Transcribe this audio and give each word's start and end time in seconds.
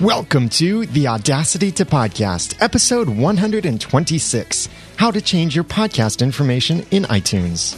Welcome 0.00 0.50
to 0.50 0.84
the 0.84 1.08
Audacity 1.08 1.72
to 1.72 1.86
Podcast, 1.86 2.60
episode 2.60 3.08
126 3.08 4.68
How 4.96 5.10
to 5.10 5.22
Change 5.22 5.54
Your 5.54 5.64
Podcast 5.64 6.20
Information 6.20 6.84
in 6.90 7.04
iTunes. 7.04 7.74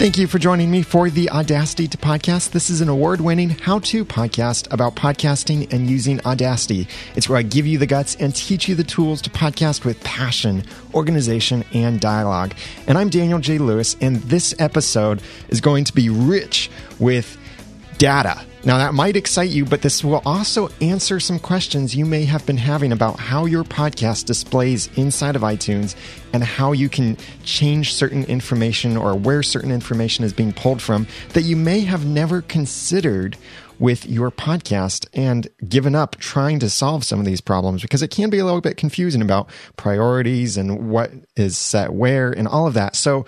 Thank 0.00 0.16
you 0.16 0.26
for 0.26 0.38
joining 0.38 0.70
me 0.70 0.80
for 0.80 1.10
the 1.10 1.28
Audacity 1.28 1.86
to 1.88 1.98
Podcast. 1.98 2.52
This 2.52 2.70
is 2.70 2.80
an 2.80 2.88
award 2.88 3.20
winning 3.20 3.50
how 3.50 3.80
to 3.80 4.02
podcast 4.02 4.72
about 4.72 4.96
podcasting 4.96 5.70
and 5.74 5.90
using 5.90 6.24
Audacity. 6.24 6.88
It's 7.16 7.28
where 7.28 7.36
I 7.36 7.42
give 7.42 7.66
you 7.66 7.76
the 7.76 7.86
guts 7.86 8.14
and 8.14 8.34
teach 8.34 8.66
you 8.66 8.74
the 8.74 8.82
tools 8.82 9.20
to 9.20 9.28
podcast 9.28 9.84
with 9.84 10.02
passion, 10.02 10.64
organization, 10.94 11.66
and 11.74 12.00
dialogue. 12.00 12.54
And 12.86 12.96
I'm 12.96 13.10
Daniel 13.10 13.40
J. 13.40 13.58
Lewis, 13.58 13.94
and 14.00 14.16
this 14.22 14.54
episode 14.58 15.20
is 15.50 15.60
going 15.60 15.84
to 15.84 15.92
be 15.92 16.08
rich 16.08 16.70
with 16.98 17.36
data. 17.98 18.42
Now, 18.62 18.76
that 18.76 18.92
might 18.92 19.16
excite 19.16 19.48
you, 19.48 19.64
but 19.64 19.80
this 19.80 20.04
will 20.04 20.20
also 20.26 20.68
answer 20.82 21.18
some 21.18 21.38
questions 21.38 21.96
you 21.96 22.04
may 22.04 22.24
have 22.24 22.44
been 22.44 22.58
having 22.58 22.92
about 22.92 23.18
how 23.18 23.46
your 23.46 23.64
podcast 23.64 24.26
displays 24.26 24.90
inside 24.98 25.34
of 25.34 25.40
iTunes 25.40 25.94
and 26.34 26.44
how 26.44 26.72
you 26.72 26.90
can 26.90 27.16
change 27.42 27.94
certain 27.94 28.22
information 28.24 28.98
or 28.98 29.14
where 29.14 29.42
certain 29.42 29.72
information 29.72 30.26
is 30.26 30.34
being 30.34 30.52
pulled 30.52 30.82
from 30.82 31.06
that 31.30 31.42
you 31.42 31.56
may 31.56 31.80
have 31.80 32.04
never 32.04 32.42
considered 32.42 33.38
with 33.78 34.06
your 34.06 34.30
podcast 34.30 35.06
and 35.14 35.48
given 35.66 35.94
up 35.94 36.16
trying 36.16 36.58
to 36.58 36.68
solve 36.68 37.02
some 37.02 37.18
of 37.18 37.24
these 37.24 37.40
problems 37.40 37.80
because 37.80 38.02
it 38.02 38.10
can 38.10 38.28
be 38.28 38.38
a 38.38 38.44
little 38.44 38.60
bit 38.60 38.76
confusing 38.76 39.22
about 39.22 39.48
priorities 39.76 40.58
and 40.58 40.90
what 40.90 41.10
is 41.34 41.56
set 41.56 41.94
where 41.94 42.30
and 42.30 42.46
all 42.46 42.66
of 42.66 42.74
that. 42.74 42.94
So, 42.94 43.24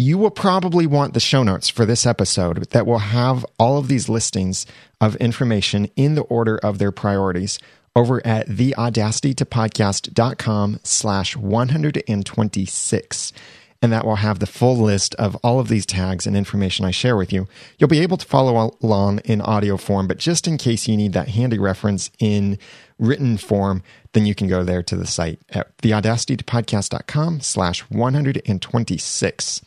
you 0.00 0.16
will 0.16 0.30
probably 0.30 0.86
want 0.86 1.12
the 1.12 1.18
show 1.18 1.42
notes 1.42 1.68
for 1.68 1.84
this 1.84 2.06
episode 2.06 2.70
that 2.70 2.86
will 2.86 3.00
have 3.00 3.44
all 3.58 3.78
of 3.78 3.88
these 3.88 4.08
listings 4.08 4.64
of 5.00 5.16
information 5.16 5.90
in 5.96 6.14
the 6.14 6.22
order 6.22 6.56
of 6.58 6.78
their 6.78 6.92
priorities 6.92 7.58
over 7.96 8.24
at 8.24 8.48
theaudacitytopodcast.com 8.48 10.78
slash 10.84 11.36
126 11.36 13.32
and 13.80 13.92
that 13.92 14.04
will 14.04 14.16
have 14.16 14.38
the 14.38 14.46
full 14.46 14.76
list 14.76 15.14
of 15.16 15.36
all 15.36 15.60
of 15.60 15.68
these 15.68 15.86
tags 15.86 16.26
and 16.26 16.36
information 16.36 16.84
I 16.84 16.90
share 16.90 17.16
with 17.16 17.32
you. 17.32 17.46
You'll 17.78 17.88
be 17.88 18.00
able 18.00 18.16
to 18.16 18.26
follow 18.26 18.76
along 18.82 19.20
in 19.20 19.40
audio 19.40 19.76
form, 19.76 20.08
but 20.08 20.18
just 20.18 20.48
in 20.48 20.58
case 20.58 20.88
you 20.88 20.96
need 20.96 21.12
that 21.12 21.28
handy 21.28 21.58
reference 21.58 22.10
in 22.18 22.58
written 22.98 23.36
form, 23.36 23.84
then 24.12 24.26
you 24.26 24.34
can 24.34 24.48
go 24.48 24.64
there 24.64 24.82
to 24.82 24.96
the 24.96 25.06
site 25.06 25.40
at 25.50 25.76
theaudacitytopodcast.com 25.78 27.40
slash 27.40 27.80
126. 27.82 29.60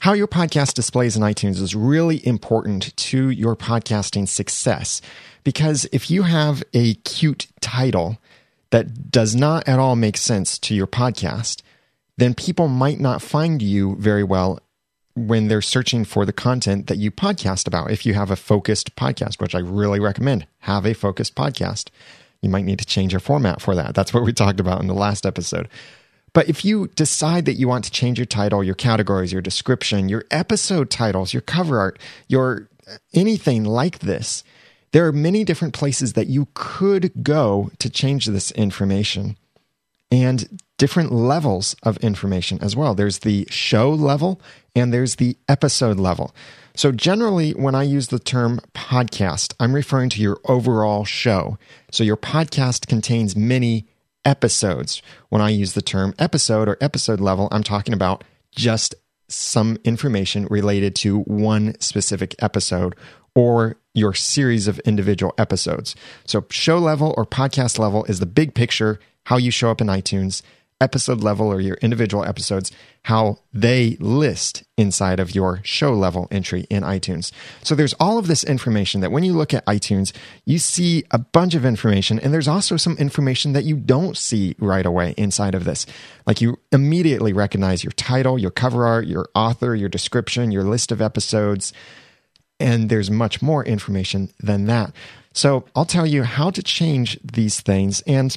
How 0.00 0.14
your 0.14 0.28
podcast 0.28 0.72
displays 0.72 1.14
in 1.14 1.22
iTunes 1.22 1.60
is 1.60 1.74
really 1.74 2.26
important 2.26 2.96
to 2.96 3.28
your 3.28 3.54
podcasting 3.54 4.26
success 4.26 5.02
because 5.44 5.86
if 5.92 6.10
you 6.10 6.22
have 6.22 6.62
a 6.72 6.94
cute 6.94 7.48
title 7.60 8.16
that 8.70 9.10
does 9.10 9.36
not 9.36 9.68
at 9.68 9.78
all 9.78 9.96
make 9.96 10.16
sense 10.16 10.58
to 10.60 10.74
your 10.74 10.86
podcast, 10.86 11.60
then 12.16 12.32
people 12.32 12.66
might 12.66 12.98
not 12.98 13.20
find 13.20 13.60
you 13.60 13.94
very 13.96 14.24
well 14.24 14.60
when 15.14 15.48
they're 15.48 15.60
searching 15.60 16.06
for 16.06 16.24
the 16.24 16.32
content 16.32 16.86
that 16.86 16.96
you 16.96 17.10
podcast 17.10 17.66
about. 17.66 17.90
If 17.90 18.06
you 18.06 18.14
have 18.14 18.30
a 18.30 18.36
focused 18.36 18.96
podcast, 18.96 19.38
which 19.38 19.54
I 19.54 19.58
really 19.58 20.00
recommend, 20.00 20.46
have 20.60 20.86
a 20.86 20.94
focused 20.94 21.34
podcast. 21.34 21.90
You 22.40 22.48
might 22.48 22.64
need 22.64 22.78
to 22.78 22.86
change 22.86 23.12
your 23.12 23.20
format 23.20 23.60
for 23.60 23.74
that. 23.74 23.94
That's 23.94 24.14
what 24.14 24.24
we 24.24 24.32
talked 24.32 24.60
about 24.60 24.80
in 24.80 24.86
the 24.86 24.94
last 24.94 25.26
episode. 25.26 25.68
But 26.32 26.48
if 26.48 26.64
you 26.64 26.88
decide 26.88 27.44
that 27.46 27.54
you 27.54 27.68
want 27.68 27.84
to 27.84 27.90
change 27.90 28.18
your 28.18 28.26
title, 28.26 28.62
your 28.62 28.74
categories, 28.74 29.32
your 29.32 29.42
description, 29.42 30.08
your 30.08 30.24
episode 30.30 30.90
titles, 30.90 31.32
your 31.32 31.42
cover 31.42 31.78
art, 31.78 31.98
your 32.28 32.68
uh, 32.88 32.96
anything 33.14 33.64
like 33.64 34.00
this, 34.00 34.44
there 34.92 35.06
are 35.06 35.12
many 35.12 35.44
different 35.44 35.74
places 35.74 36.14
that 36.14 36.26
you 36.26 36.48
could 36.54 37.12
go 37.22 37.70
to 37.78 37.88
change 37.88 38.26
this 38.26 38.50
information 38.52 39.36
and 40.10 40.60
different 40.78 41.12
levels 41.12 41.76
of 41.82 41.96
information 41.98 42.58
as 42.62 42.74
well. 42.74 42.94
There's 42.94 43.20
the 43.20 43.46
show 43.50 43.90
level 43.90 44.40
and 44.74 44.92
there's 44.92 45.16
the 45.16 45.36
episode 45.48 45.98
level. 45.98 46.34
So, 46.74 46.92
generally, 46.92 47.50
when 47.52 47.74
I 47.74 47.82
use 47.82 48.08
the 48.08 48.18
term 48.18 48.60
podcast, 48.74 49.54
I'm 49.60 49.74
referring 49.74 50.08
to 50.10 50.22
your 50.22 50.40
overall 50.46 51.04
show. 51.04 51.58
So, 51.90 52.04
your 52.04 52.16
podcast 52.16 52.86
contains 52.86 53.36
many 53.36 53.86
episodes. 54.24 55.02
When 55.28 55.42
I 55.42 55.50
use 55.50 55.72
the 55.72 55.82
term 55.82 56.14
episode 56.18 56.68
or 56.68 56.76
episode 56.80 57.20
level, 57.20 57.48
I'm 57.50 57.62
talking 57.62 57.94
about 57.94 58.24
just 58.54 58.94
some 59.28 59.78
information 59.84 60.46
related 60.50 60.94
to 60.96 61.20
one 61.20 61.78
specific 61.80 62.34
episode 62.40 62.96
or 63.34 63.76
your 63.94 64.12
series 64.12 64.66
of 64.68 64.78
individual 64.80 65.32
episodes. 65.38 65.94
So, 66.26 66.44
show 66.50 66.78
level 66.78 67.14
or 67.16 67.24
podcast 67.24 67.78
level 67.78 68.04
is 68.04 68.20
the 68.20 68.26
big 68.26 68.54
picture, 68.54 68.98
how 69.26 69.36
you 69.36 69.50
show 69.50 69.70
up 69.70 69.80
in 69.80 69.86
iTunes 69.86 70.42
episode 70.80 71.22
level 71.22 71.48
or 71.48 71.60
your 71.60 71.76
individual 71.76 72.24
episodes, 72.24 72.72
how 73.04 73.38
they 73.52 73.96
list 74.00 74.64
inside 74.76 75.20
of 75.20 75.34
your 75.34 75.60
show 75.62 75.92
level 75.92 76.26
entry 76.30 76.66
in 76.70 76.82
iTunes. 76.82 77.32
So 77.62 77.74
there's 77.74 77.94
all 77.94 78.18
of 78.18 78.26
this 78.26 78.44
information 78.44 79.00
that 79.00 79.12
when 79.12 79.24
you 79.24 79.32
look 79.32 79.52
at 79.52 79.64
iTunes, 79.66 80.12
you 80.44 80.58
see 80.58 81.04
a 81.10 81.18
bunch 81.18 81.54
of 81.54 81.64
information, 81.64 82.18
and 82.18 82.32
there's 82.32 82.48
also 82.48 82.76
some 82.76 82.96
information 82.96 83.52
that 83.52 83.64
you 83.64 83.76
don't 83.76 84.16
see 84.16 84.54
right 84.58 84.86
away 84.86 85.14
inside 85.16 85.54
of 85.54 85.64
this. 85.64 85.86
Like 86.26 86.40
you 86.40 86.58
immediately 86.72 87.32
recognize 87.32 87.84
your 87.84 87.92
title, 87.92 88.38
your 88.38 88.50
cover 88.50 88.86
art, 88.86 89.06
your 89.06 89.28
author, 89.34 89.74
your 89.74 89.88
description, 89.88 90.50
your 90.50 90.64
list 90.64 90.92
of 90.92 91.02
episodes, 91.02 91.72
and 92.58 92.90
there's 92.90 93.10
much 93.10 93.40
more 93.40 93.64
information 93.64 94.30
than 94.38 94.66
that. 94.66 94.92
So 95.32 95.64
I'll 95.74 95.86
tell 95.86 96.06
you 96.06 96.24
how 96.24 96.50
to 96.50 96.62
change 96.62 97.18
these 97.22 97.60
things 97.60 98.02
and 98.02 98.36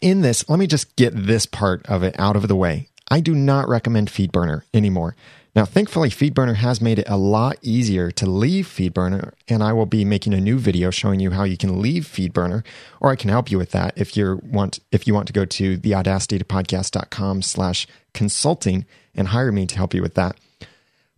in 0.00 0.20
this, 0.20 0.48
let 0.48 0.58
me 0.58 0.66
just 0.66 0.96
get 0.96 1.12
this 1.14 1.46
part 1.46 1.84
of 1.86 2.02
it 2.02 2.14
out 2.18 2.36
of 2.36 2.48
the 2.48 2.56
way. 2.56 2.88
I 3.10 3.20
do 3.20 3.34
not 3.34 3.68
recommend 3.68 4.08
FeedBurner 4.08 4.62
anymore. 4.72 5.16
Now, 5.56 5.64
thankfully, 5.64 6.10
FeedBurner 6.10 6.56
has 6.56 6.80
made 6.80 7.00
it 7.00 7.08
a 7.08 7.16
lot 7.16 7.58
easier 7.60 8.12
to 8.12 8.26
leave 8.26 8.66
FeedBurner, 8.66 9.32
and 9.48 9.64
I 9.64 9.72
will 9.72 9.86
be 9.86 10.04
making 10.04 10.32
a 10.32 10.40
new 10.40 10.58
video 10.58 10.90
showing 10.90 11.18
you 11.18 11.32
how 11.32 11.42
you 11.42 11.56
can 11.56 11.82
leave 11.82 12.04
FeedBurner, 12.04 12.64
or 13.00 13.10
I 13.10 13.16
can 13.16 13.30
help 13.30 13.50
you 13.50 13.58
with 13.58 13.72
that 13.72 13.94
if 13.96 14.16
you 14.16 14.40
want 14.44 14.78
if 14.92 15.08
you 15.08 15.14
want 15.14 15.26
to 15.26 15.32
go 15.32 15.44
to 15.44 15.78
theaudacitytopodcast.com 15.78 17.42
slash 17.42 17.88
consulting 18.14 18.86
and 19.14 19.28
hire 19.28 19.50
me 19.50 19.66
to 19.66 19.76
help 19.76 19.92
you 19.92 20.02
with 20.02 20.14
that. 20.14 20.36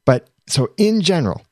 But 0.06 0.28
so 0.46 0.70
in 0.78 1.02
general, 1.02 1.42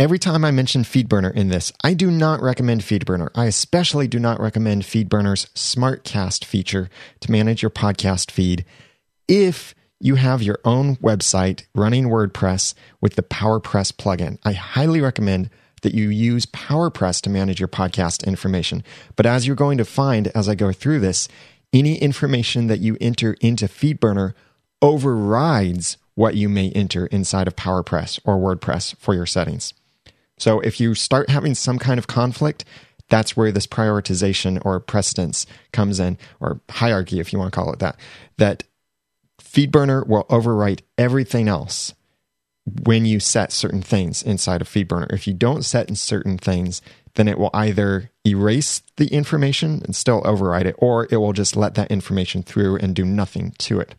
Every 0.00 0.18
time 0.18 0.46
I 0.46 0.50
mention 0.50 0.82
FeedBurner 0.82 1.34
in 1.34 1.48
this, 1.48 1.74
I 1.84 1.92
do 1.92 2.10
not 2.10 2.40
recommend 2.40 2.80
FeedBurner. 2.80 3.28
I 3.34 3.44
especially 3.44 4.08
do 4.08 4.18
not 4.18 4.40
recommend 4.40 4.84
FeedBurner's 4.84 5.44
SmartCast 5.54 6.42
feature 6.42 6.88
to 7.20 7.30
manage 7.30 7.60
your 7.60 7.70
podcast 7.70 8.30
feed 8.30 8.64
if 9.28 9.74
you 10.00 10.14
have 10.14 10.42
your 10.42 10.58
own 10.64 10.96
website 10.96 11.64
running 11.74 12.06
WordPress 12.06 12.72
with 13.02 13.16
the 13.16 13.22
PowerPress 13.22 13.92
plugin. 13.92 14.38
I 14.42 14.54
highly 14.54 15.02
recommend 15.02 15.50
that 15.82 15.92
you 15.92 16.08
use 16.08 16.46
PowerPress 16.46 17.20
to 17.20 17.28
manage 17.28 17.60
your 17.60 17.68
podcast 17.68 18.26
information. 18.26 18.82
But 19.16 19.26
as 19.26 19.46
you're 19.46 19.54
going 19.54 19.76
to 19.76 19.84
find 19.84 20.28
as 20.28 20.48
I 20.48 20.54
go 20.54 20.72
through 20.72 21.00
this, 21.00 21.28
any 21.74 21.98
information 21.98 22.68
that 22.68 22.80
you 22.80 22.96
enter 23.02 23.34
into 23.42 23.66
FeedBurner 23.66 24.32
overrides 24.80 25.98
what 26.14 26.36
you 26.36 26.48
may 26.48 26.70
enter 26.70 27.04
inside 27.08 27.46
of 27.46 27.54
PowerPress 27.54 28.18
or 28.24 28.38
WordPress 28.38 28.96
for 28.96 29.12
your 29.12 29.26
settings. 29.26 29.74
So 30.40 30.60
if 30.60 30.80
you 30.80 30.94
start 30.94 31.28
having 31.28 31.54
some 31.54 31.78
kind 31.78 31.98
of 31.98 32.06
conflict, 32.06 32.64
that's 33.10 33.36
where 33.36 33.52
this 33.52 33.66
prioritization 33.66 34.60
or 34.64 34.80
precedence 34.80 35.46
comes 35.72 36.00
in, 36.00 36.16
or 36.40 36.60
hierarchy, 36.70 37.20
if 37.20 37.32
you 37.32 37.38
want 37.38 37.52
to 37.52 37.56
call 37.56 37.72
it 37.72 37.78
that. 37.80 37.96
That 38.38 38.64
FeedBurner 39.40 40.06
will 40.06 40.24
overwrite 40.24 40.80
everything 40.96 41.46
else 41.46 41.92
when 42.84 43.04
you 43.04 43.20
set 43.20 43.52
certain 43.52 43.82
things 43.82 44.22
inside 44.22 44.62
of 44.62 44.68
FeedBurner. 44.68 45.12
If 45.12 45.26
you 45.26 45.34
don't 45.34 45.64
set 45.64 45.88
in 45.88 45.96
certain 45.96 46.38
things, 46.38 46.80
then 47.14 47.28
it 47.28 47.38
will 47.38 47.50
either 47.52 48.10
erase 48.26 48.82
the 48.96 49.08
information 49.08 49.82
and 49.84 49.94
still 49.94 50.22
override 50.24 50.66
it, 50.66 50.76
or 50.78 51.06
it 51.10 51.16
will 51.16 51.32
just 51.32 51.56
let 51.56 51.74
that 51.74 51.90
information 51.90 52.42
through 52.42 52.76
and 52.76 52.94
do 52.94 53.04
nothing 53.04 53.54
to 53.58 53.80
it. 53.80 53.94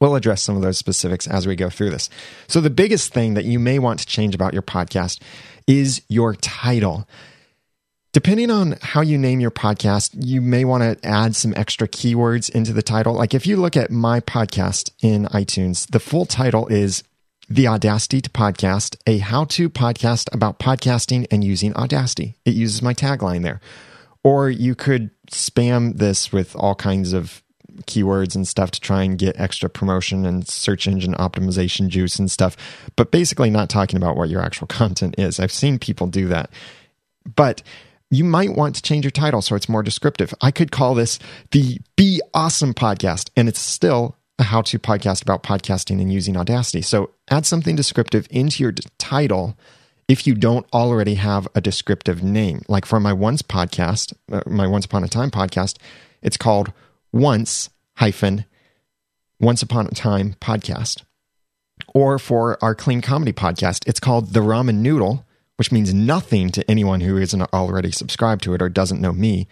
We'll 0.00 0.14
address 0.14 0.42
some 0.42 0.56
of 0.56 0.62
those 0.62 0.78
specifics 0.78 1.26
as 1.26 1.46
we 1.46 1.56
go 1.56 1.68
through 1.68 1.90
this. 1.90 2.08
So, 2.48 2.60
the 2.60 2.70
biggest 2.70 3.12
thing 3.12 3.34
that 3.34 3.44
you 3.44 3.58
may 3.58 3.78
want 3.78 4.00
to 4.00 4.06
change 4.06 4.34
about 4.34 4.54
your 4.54 4.62
podcast 4.62 5.20
is 5.66 6.02
your 6.08 6.34
title. 6.34 7.06
Depending 8.12 8.50
on 8.50 8.76
how 8.82 9.02
you 9.02 9.16
name 9.16 9.38
your 9.38 9.52
podcast, 9.52 10.10
you 10.18 10.40
may 10.40 10.64
want 10.64 10.82
to 10.82 11.06
add 11.06 11.36
some 11.36 11.54
extra 11.54 11.86
keywords 11.86 12.50
into 12.50 12.72
the 12.72 12.82
title. 12.82 13.14
Like 13.14 13.34
if 13.34 13.46
you 13.46 13.56
look 13.56 13.76
at 13.76 13.92
my 13.92 14.18
podcast 14.20 14.90
in 15.00 15.26
iTunes, 15.26 15.88
the 15.88 16.00
full 16.00 16.26
title 16.26 16.66
is 16.66 17.04
The 17.48 17.68
Audacity 17.68 18.20
to 18.22 18.30
Podcast, 18.30 18.96
a 19.06 19.18
how 19.18 19.44
to 19.44 19.70
podcast 19.70 20.34
about 20.34 20.58
podcasting 20.58 21.26
and 21.30 21.44
using 21.44 21.76
Audacity. 21.76 22.36
It 22.44 22.54
uses 22.54 22.82
my 22.82 22.94
tagline 22.94 23.42
there. 23.42 23.60
Or 24.24 24.50
you 24.50 24.74
could 24.74 25.10
spam 25.30 25.98
this 25.98 26.32
with 26.32 26.56
all 26.56 26.74
kinds 26.74 27.12
of 27.12 27.44
keywords 27.86 28.34
and 28.34 28.46
stuff 28.46 28.70
to 28.72 28.80
try 28.80 29.02
and 29.02 29.18
get 29.18 29.38
extra 29.38 29.68
promotion 29.68 30.26
and 30.26 30.46
search 30.46 30.86
engine 30.86 31.14
optimization 31.14 31.88
juice 31.88 32.18
and 32.18 32.30
stuff, 32.30 32.56
but 32.96 33.10
basically 33.10 33.50
not 33.50 33.68
talking 33.68 33.96
about 33.96 34.16
what 34.16 34.28
your 34.28 34.42
actual 34.42 34.66
content 34.68 35.14
is. 35.18 35.40
I've 35.40 35.52
seen 35.52 35.78
people 35.78 36.06
do 36.06 36.28
that. 36.28 36.50
But 37.36 37.62
you 38.10 38.24
might 38.24 38.56
want 38.56 38.74
to 38.74 38.82
change 38.82 39.04
your 39.04 39.10
title 39.10 39.40
so 39.40 39.54
it's 39.54 39.68
more 39.68 39.82
descriptive. 39.82 40.34
I 40.40 40.50
could 40.50 40.72
call 40.72 40.94
this 40.94 41.18
the 41.52 41.78
Be 41.96 42.20
Awesome 42.34 42.74
podcast, 42.74 43.30
and 43.36 43.48
it's 43.48 43.60
still 43.60 44.16
a 44.38 44.42
how 44.44 44.62
to 44.62 44.78
podcast 44.78 45.22
about 45.22 45.42
podcasting 45.42 46.00
and 46.00 46.12
using 46.12 46.36
Audacity. 46.36 46.82
So 46.82 47.10
add 47.30 47.46
something 47.46 47.76
descriptive 47.76 48.26
into 48.30 48.62
your 48.62 48.72
title 48.98 49.56
if 50.08 50.26
you 50.26 50.34
don't 50.34 50.66
already 50.72 51.14
have 51.14 51.46
a 51.54 51.60
descriptive 51.60 52.20
name. 52.22 52.62
Like 52.66 52.84
for 52.84 52.98
my 52.98 53.12
Once 53.12 53.42
podcast, 53.42 54.12
uh, 54.32 54.40
my 54.46 54.66
Once 54.66 54.86
Upon 54.86 55.04
a 55.04 55.08
Time 55.08 55.30
podcast, 55.30 55.76
it's 56.20 56.36
called 56.36 56.72
Once 57.12 57.70
hyphen 57.96 58.44
Once 59.38 59.62
Upon 59.62 59.86
a 59.86 59.90
Time 59.90 60.34
podcast. 60.40 61.02
Or 61.94 62.18
for 62.18 62.62
our 62.62 62.74
clean 62.74 63.00
comedy 63.00 63.32
podcast, 63.32 63.86
it's 63.88 64.00
called 64.00 64.32
The 64.32 64.40
Ramen 64.40 64.76
Noodle, 64.76 65.26
which 65.56 65.72
means 65.72 65.92
nothing 65.92 66.50
to 66.50 66.70
anyone 66.70 67.00
who 67.00 67.16
isn't 67.16 67.42
already 67.52 67.90
subscribed 67.90 68.42
to 68.44 68.54
it 68.54 68.62
or 68.62 68.68
doesn't 68.68 69.00
know 69.00 69.12
me, 69.12 69.48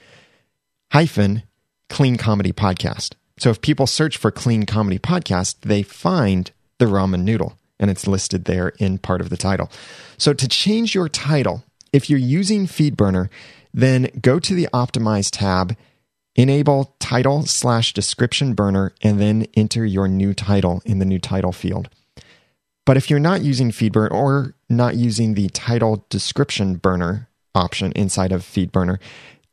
hyphen 0.92 1.42
clean 1.88 2.16
comedy 2.16 2.52
podcast. 2.52 3.14
So 3.38 3.50
if 3.50 3.60
people 3.60 3.86
search 3.86 4.16
for 4.16 4.30
clean 4.30 4.64
comedy 4.66 4.98
podcast, 4.98 5.56
they 5.60 5.82
find 5.82 6.50
the 6.78 6.86
ramen 6.86 7.22
noodle 7.22 7.58
and 7.80 7.90
it's 7.90 8.06
listed 8.06 8.44
there 8.44 8.68
in 8.78 8.98
part 8.98 9.20
of 9.20 9.30
the 9.30 9.36
title. 9.36 9.70
So 10.16 10.32
to 10.32 10.48
change 10.48 10.94
your 10.94 11.08
title, 11.08 11.64
if 11.92 12.10
you're 12.10 12.18
using 12.18 12.66
FeedBurner, 12.66 13.28
then 13.72 14.08
go 14.20 14.38
to 14.38 14.54
the 14.54 14.68
Optimize 14.72 15.30
tab, 15.30 15.76
enable 16.38 16.94
title 17.00 17.44
slash 17.44 17.92
description 17.92 18.54
burner, 18.54 18.94
and 19.02 19.20
then 19.20 19.44
enter 19.54 19.84
your 19.84 20.06
new 20.06 20.32
title 20.32 20.80
in 20.84 21.00
the 21.00 21.04
new 21.04 21.18
title 21.18 21.52
field. 21.52 21.90
But 22.86 22.96
if 22.96 23.10
you're 23.10 23.18
not 23.18 23.42
using 23.42 23.70
FeedBurner 23.70 24.12
or 24.12 24.54
not 24.70 24.94
using 24.94 25.34
the 25.34 25.48
title 25.48 26.06
description 26.08 26.76
burner 26.76 27.28
option 27.54 27.92
inside 27.92 28.32
of 28.32 28.42
FeedBurner, 28.42 28.98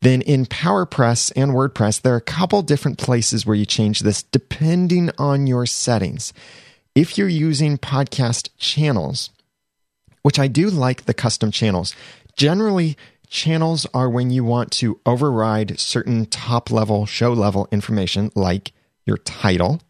then 0.00 0.22
in 0.22 0.46
PowerPress 0.46 1.32
and 1.34 1.50
WordPress, 1.50 2.00
there 2.00 2.14
are 2.14 2.18
a 2.18 2.22
couple 2.22 2.62
different 2.62 2.98
places 2.98 3.44
where 3.44 3.56
you 3.56 3.66
change 3.66 4.00
this 4.00 4.22
depending 4.22 5.10
on 5.18 5.48
your 5.48 5.66
settings. 5.66 6.32
If 6.94 7.18
you're 7.18 7.28
using 7.28 7.78
podcast 7.78 8.50
channels, 8.58 9.30
which 10.22 10.38
I 10.38 10.46
do 10.46 10.70
like 10.70 11.06
the 11.06 11.14
custom 11.14 11.50
channels, 11.50 11.96
generally, 12.36 12.96
channels 13.28 13.86
are 13.92 14.08
when 14.08 14.30
you 14.30 14.44
want 14.44 14.70
to 14.72 15.00
override 15.06 15.78
certain 15.78 16.26
top 16.26 16.70
level, 16.70 17.06
show 17.06 17.32
level 17.32 17.68
information 17.70 18.30
like 18.34 18.72
your 19.04 19.18
title, 19.18 19.80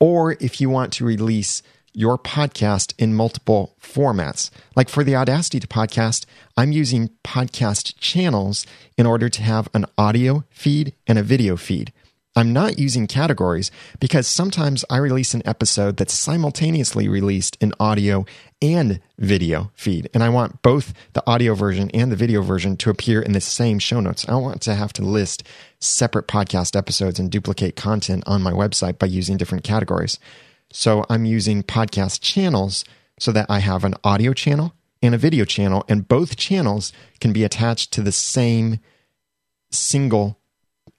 or 0.00 0.36
if 0.40 0.60
you 0.60 0.68
want 0.68 0.92
to 0.94 1.04
release 1.04 1.62
your 1.94 2.16
podcast 2.16 2.94
in 2.98 3.14
multiple 3.14 3.76
formats. 3.80 4.50
Like 4.74 4.88
for 4.88 5.04
the 5.04 5.14
Audacity 5.14 5.60
to 5.60 5.66
podcast, 5.66 6.24
I'm 6.56 6.72
using 6.72 7.10
podcast 7.22 7.94
channels 7.98 8.66
in 8.96 9.06
order 9.06 9.28
to 9.28 9.42
have 9.42 9.68
an 9.74 9.86
audio 9.98 10.44
feed 10.50 10.94
and 11.06 11.18
a 11.18 11.22
video 11.22 11.56
feed. 11.56 11.92
I'm 12.34 12.52
not 12.52 12.78
using 12.78 13.06
categories 13.06 13.70
because 14.00 14.26
sometimes 14.26 14.86
I 14.88 14.96
release 14.96 15.34
an 15.34 15.42
episode 15.44 15.98
that's 15.98 16.14
simultaneously 16.14 17.06
released 17.06 17.58
in 17.60 17.74
audio 17.78 18.24
and 18.62 19.00
video 19.18 19.70
feed. 19.74 20.08
And 20.14 20.22
I 20.22 20.30
want 20.30 20.62
both 20.62 20.94
the 21.12 21.22
audio 21.26 21.54
version 21.54 21.90
and 21.92 22.10
the 22.10 22.16
video 22.16 22.40
version 22.40 22.78
to 22.78 22.90
appear 22.90 23.20
in 23.20 23.32
the 23.32 23.40
same 23.40 23.78
show 23.78 24.00
notes. 24.00 24.26
I 24.26 24.32
don't 24.32 24.42
want 24.42 24.62
to 24.62 24.74
have 24.74 24.94
to 24.94 25.02
list 25.02 25.42
separate 25.78 26.26
podcast 26.26 26.74
episodes 26.74 27.18
and 27.18 27.30
duplicate 27.30 27.76
content 27.76 28.24
on 28.26 28.42
my 28.42 28.52
website 28.52 28.98
by 28.98 29.08
using 29.08 29.36
different 29.36 29.64
categories. 29.64 30.18
So 30.72 31.04
I'm 31.10 31.26
using 31.26 31.62
podcast 31.62 32.22
channels 32.22 32.84
so 33.18 33.30
that 33.32 33.46
I 33.50 33.58
have 33.58 33.84
an 33.84 33.94
audio 34.04 34.32
channel 34.32 34.74
and 35.02 35.14
a 35.14 35.18
video 35.18 35.44
channel, 35.44 35.84
and 35.88 36.06
both 36.08 36.36
channels 36.36 36.92
can 37.20 37.32
be 37.32 37.44
attached 37.44 37.92
to 37.92 38.02
the 38.02 38.12
same 38.12 38.78
single 39.70 40.38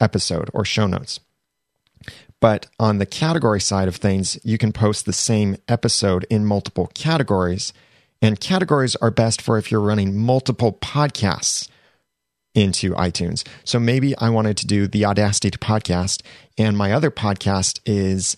episode 0.04 0.50
or 0.54 0.66
show 0.66 0.86
notes. 0.86 1.20
But 2.40 2.68
on 2.78 2.98
the 2.98 3.06
category 3.06 3.62
side 3.62 3.88
of 3.88 3.96
things, 3.96 4.38
you 4.44 4.58
can 4.58 4.74
post 4.74 5.06
the 5.06 5.14
same 5.14 5.56
episode 5.70 6.26
in 6.30 6.46
multiple 6.46 6.92
categories. 6.94 7.72
And 8.22 8.40
categories 8.40 8.98
are 8.98 9.12
best 9.12 9.42
for 9.42 9.58
if 9.58 9.72
you're 9.72 9.80
running 9.80 10.18
multiple 10.18 10.74
podcasts 10.74 11.70
into 12.54 12.94
iTunes. 12.96 13.48
So 13.64 13.80
maybe 13.80 14.16
I 14.18 14.30
wanted 14.30 14.58
to 14.58 14.68
do 14.68 14.88
the 14.88 15.06
Audacity 15.06 15.52
to 15.52 15.58
podcast, 15.58 16.22
and 16.58 16.78
my 16.78 16.92
other 16.92 17.10
podcast 17.10 17.80
is 17.86 18.36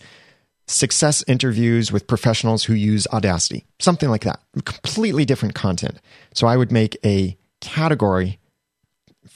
success 0.66 1.22
interviews 1.26 1.92
with 1.92 2.06
professionals 2.06 2.64
who 2.64 2.74
use 2.74 3.06
Audacity, 3.12 3.64
something 3.78 4.08
like 4.08 4.24
that. 4.24 4.40
Completely 4.64 5.24
different 5.24 5.54
content. 5.54 5.98
So 6.32 6.46
I 6.46 6.56
would 6.56 6.72
make 6.72 6.96
a 7.04 7.36
category 7.60 8.38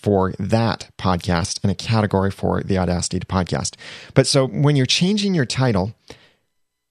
for 0.03 0.33
that 0.39 0.91
podcast 0.99 1.61
and 1.63 1.71
a 1.71 1.75
category 1.75 2.31
for 2.31 2.63
the 2.63 2.79
Audacity 2.79 3.21
podcast. 3.21 3.77
But 4.15 4.27
so 4.27 4.47
when 4.47 4.77
you're 4.77 4.87
changing 4.87 5.35
your 5.35 5.47
title, 5.47 5.95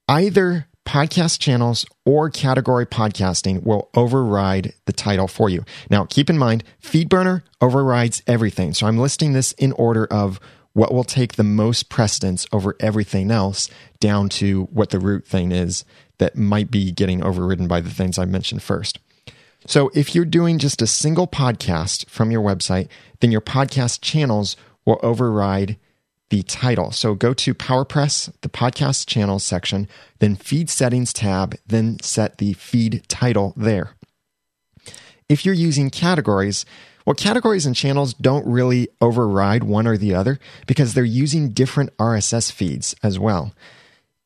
either 0.08 0.66
podcast 0.86 1.38
channels 1.38 1.86
or 2.04 2.30
category 2.30 2.86
podcasting 2.86 3.62
will 3.62 3.90
override 3.94 4.72
the 4.86 4.92
title 4.92 5.28
for 5.28 5.48
you. 5.48 5.64
Now, 5.88 6.04
keep 6.04 6.28
in 6.30 6.38
mind, 6.38 6.64
FeedBurner 6.82 7.42
overrides 7.60 8.22
everything. 8.26 8.74
So 8.74 8.86
I'm 8.86 8.98
listing 8.98 9.32
this 9.32 9.52
in 9.52 9.72
order 9.72 10.06
of 10.06 10.40
what 10.72 10.92
will 10.92 11.04
take 11.04 11.34
the 11.34 11.44
most 11.44 11.88
precedence 11.90 12.46
over 12.52 12.76
everything 12.80 13.30
else 13.30 13.68
down 13.98 14.28
to 14.28 14.64
what 14.72 14.90
the 14.90 15.00
root 15.00 15.26
thing 15.26 15.52
is 15.52 15.84
that 16.18 16.36
might 16.36 16.70
be 16.70 16.92
getting 16.92 17.22
overridden 17.22 17.66
by 17.66 17.80
the 17.80 17.90
things 17.90 18.18
I 18.18 18.24
mentioned 18.24 18.62
first. 18.62 18.98
So 19.66 19.90
if 19.94 20.14
you're 20.14 20.24
doing 20.24 20.58
just 20.58 20.82
a 20.82 20.86
single 20.86 21.26
podcast 21.26 22.08
from 22.08 22.30
your 22.30 22.42
website, 22.42 22.88
then 23.20 23.30
your 23.30 23.40
podcast 23.40 24.00
channels 24.00 24.56
will 24.84 24.98
override 25.02 25.76
the 26.30 26.42
title. 26.42 26.92
So 26.92 27.14
go 27.14 27.34
to 27.34 27.54
PowerPress, 27.54 28.32
the 28.40 28.48
podcast 28.48 29.06
channels 29.06 29.44
section, 29.44 29.88
then 30.20 30.36
feed 30.36 30.70
settings 30.70 31.12
tab, 31.12 31.56
then 31.66 31.98
set 32.00 32.38
the 32.38 32.54
feed 32.54 33.02
title 33.08 33.52
there. 33.56 33.94
If 35.28 35.44
you're 35.44 35.54
using 35.54 35.90
categories, 35.90 36.64
well, 37.04 37.14
categories 37.14 37.66
and 37.66 37.74
channels 37.74 38.14
don't 38.14 38.46
really 38.46 38.88
override 39.00 39.64
one 39.64 39.86
or 39.86 39.96
the 39.96 40.14
other 40.14 40.38
because 40.66 40.94
they're 40.94 41.04
using 41.04 41.50
different 41.50 41.96
RSS 41.96 42.52
feeds 42.52 42.94
as 43.02 43.18
well. 43.18 43.52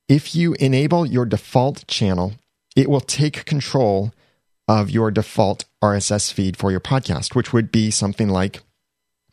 If 0.08 0.34
you 0.34 0.54
enable 0.54 1.06
your 1.06 1.24
default 1.24 1.86
channel, 1.86 2.34
it 2.76 2.90
will 2.90 3.00
take 3.00 3.46
control 3.46 4.12
of 4.66 4.90
your 4.90 5.10
default 5.10 5.64
RSS 5.82 6.32
feed 6.32 6.56
for 6.56 6.70
your 6.70 6.80
podcast, 6.80 7.34
which 7.34 7.52
would 7.52 7.70
be 7.70 7.90
something 7.90 8.28
like 8.28 8.62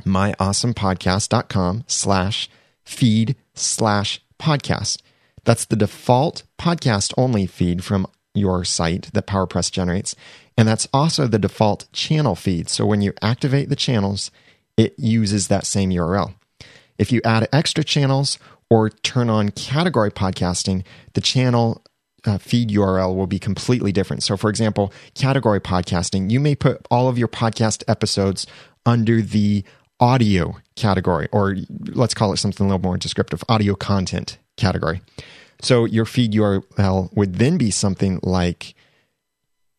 myawesomepodcast.com 0.04 1.84
slash 1.88 2.50
feed 2.84 3.36
slash 3.54 4.22
podcast. 4.40 5.02
That's 5.44 5.66
the 5.66 5.76
default 5.76 6.44
podcast 6.60 7.14
only 7.18 7.46
feed 7.48 7.84
from 7.84 8.08
your 8.34 8.64
site 8.64 9.10
that 9.14 9.28
PowerPress 9.28 9.72
generates. 9.72 10.16
And 10.58 10.68
that's 10.68 10.88
also 10.94 11.28
the 11.28 11.40
default 11.40 11.92
channel 11.92 12.36
feed. 12.36 12.70
So 12.70 12.86
when 12.86 13.02
you 13.02 13.14
activate 13.22 13.70
the 13.70 13.76
channels, 13.76 14.32
it 14.78 14.94
uses 14.98 15.48
that 15.48 15.66
same 15.66 15.90
URL. 15.90 16.34
If 16.98 17.12
you 17.12 17.22
add 17.26 17.48
extra 17.52 17.84
channels 17.84 18.38
or 18.70 18.90
turn 18.90 19.30
on 19.30 19.50
category 19.50 20.12
podcasting, 20.12 20.84
the 21.14 21.22
channel 21.22 21.84
uh, 22.26 22.38
feed 22.38 22.70
URL 22.70 23.16
will 23.16 23.28
be 23.28 23.40
completely 23.40 23.92
different. 23.92 24.24
So, 24.24 24.38
for 24.38 24.50
example, 24.50 24.94
category 25.16 25.60
podcasting, 25.60 26.32
you 26.32 26.40
may 26.40 26.56
put 26.56 26.86
all 26.92 27.08
of 27.08 27.18
your 27.18 27.28
podcast 27.28 27.84
episodes 27.88 28.46
under 28.86 29.22
the 29.22 29.64
audio 30.00 30.58
category, 30.76 31.28
or 31.32 31.58
let's 31.88 32.14
call 32.14 32.34
it 32.34 32.38
something 32.38 32.66
a 32.66 32.70
little 32.70 32.82
more 32.82 32.98
descriptive 32.98 33.44
audio 33.50 33.76
content 33.76 34.38
category. 34.58 35.02
So, 35.62 35.86
your 35.86 36.06
feed 36.06 36.34
URL 36.34 37.16
would 37.16 37.36
then 37.36 37.58
be 37.58 37.72
something 37.72 38.20
like 38.24 38.76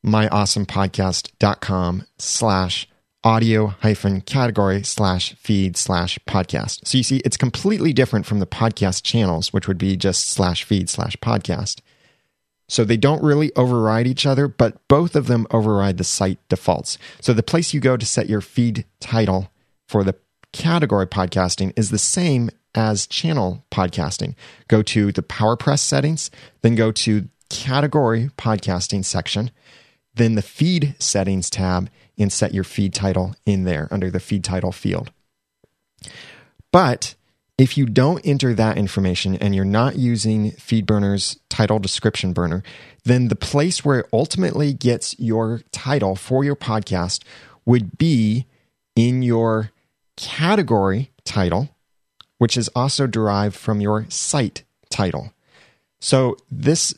myawesomepodcast.com 0.04 2.06
slash 2.18 2.88
audio 3.25 3.68
hyphen 3.68 4.20
category 4.20 4.82
slash 4.82 5.34
feed 5.34 5.76
slash 5.76 6.18
podcast. 6.26 6.87
So 6.87 6.99
you 6.99 7.04
see, 7.04 7.18
it's 7.18 7.37
completely 7.37 7.92
different 7.92 8.26
from 8.26 8.40
the 8.40 8.46
podcast 8.46 9.04
channels, 9.04 9.52
which 9.52 9.68
would 9.68 9.78
be 9.78 9.96
just 9.96 10.28
slash 10.28 10.64
feed 10.64 10.90
slash 10.90 11.16
podcast. 11.18 11.80
So 12.73 12.85
they 12.85 12.97
don't 12.97 13.23
really 13.23 13.55
override 13.55 14.07
each 14.07 14.25
other, 14.25 14.49
but 14.49 14.88
both 14.88 15.14
of 15.14 15.26
them 15.26 15.47
override 15.50 15.99
the 15.99 16.05
site 16.05 16.38
defaults. 16.49 16.97
So 17.21 17.35
the 17.35 17.43
place 17.43 17.75
you 17.75 17.81
go 17.81 17.99
to 17.99 18.07
set 18.07 18.31
your 18.31 18.41
feed 18.41 18.87
title 18.99 19.50
for 19.87 20.02
the 20.02 20.14
category 20.55 21.07
podcasting 21.07 21.75
is 21.76 21.91
the 21.91 21.99
same 21.99 22.49
as 22.75 23.07
channel 23.07 23.62
podcasting. 23.71 24.37
Go 24.69 24.83
to 24.85 25.12
the 25.12 25.23
PowerPress 25.23 25.81
settings, 25.81 26.31
then 26.62 26.75
go 26.75 26.91
to 26.93 27.29
category 27.50 28.31
podcasting 28.38 29.05
section, 29.05 29.50
then 30.14 30.35
the 30.35 30.41
feed 30.41 30.95
settings 30.99 31.50
tab, 31.50 31.91
and 32.17 32.33
set 32.33 32.55
your 32.55 32.64
feed 32.64 32.95
title 32.95 33.35
in 33.45 33.64
there 33.64 33.87
under 33.91 34.11
the 34.11 34.19
feed 34.19 34.45
title 34.45 34.73
field. 34.73 35.12
But 36.73 37.17
If 37.59 37.76
you 37.76 37.87
don't 37.87 38.21
enter 38.25 38.54
that 38.54 38.78
information 38.78 39.37
and 39.37 39.54
you're 39.54 39.64
not 39.64 39.97
using 39.97 40.52
FeedBurner's 40.52 41.38
title 41.49 41.78
description 41.78 42.32
burner, 42.32 42.62
then 43.04 43.28
the 43.28 43.37
place 43.37 43.85
where 43.85 44.00
it 44.00 44.09
ultimately 44.12 44.73
gets 44.73 45.18
your 45.18 45.61
title 45.71 46.16
for 46.16 46.44
your 46.44 46.56
podcast 46.56 47.23
would 47.64 47.99
be 47.99 48.47
in 48.97 49.23
your 49.23 49.71
category 50.16 51.11
title, 51.25 51.68
which 52.38 52.56
is 52.56 52.68
also 52.75 53.06
derived 53.06 53.54
from 53.54 53.80
your 53.80 54.06
site 54.09 54.64
title. 54.90 55.32
So 56.00 56.37
this 56.50 56.94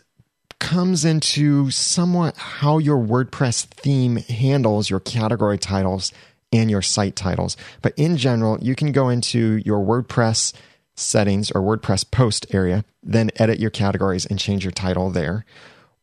comes 0.61 1.04
into 1.04 1.70
somewhat 1.70 2.37
how 2.37 2.78
your 2.78 2.96
WordPress 2.96 3.66
theme 3.66 4.16
handles 4.16 4.88
your 4.88 5.00
category 5.00 5.58
titles 5.58 6.12
and 6.54 6.70
your 6.70 6.80
site 6.80 7.16
titles. 7.16 7.56
But 7.82 7.92
in 7.96 8.16
general, 8.16 8.58
you 8.62 8.75
can 8.75 8.92
go 8.92 9.08
into 9.08 9.61
your 9.64 9.80
WordPress 9.84 10.54
settings 10.94 11.50
or 11.50 11.61
WordPress 11.61 12.08
post 12.11 12.46
area, 12.54 12.84
then 13.02 13.30
edit 13.37 13.58
your 13.58 13.70
categories 13.70 14.25
and 14.25 14.38
change 14.38 14.64
your 14.64 14.70
title 14.70 15.11
there. 15.11 15.44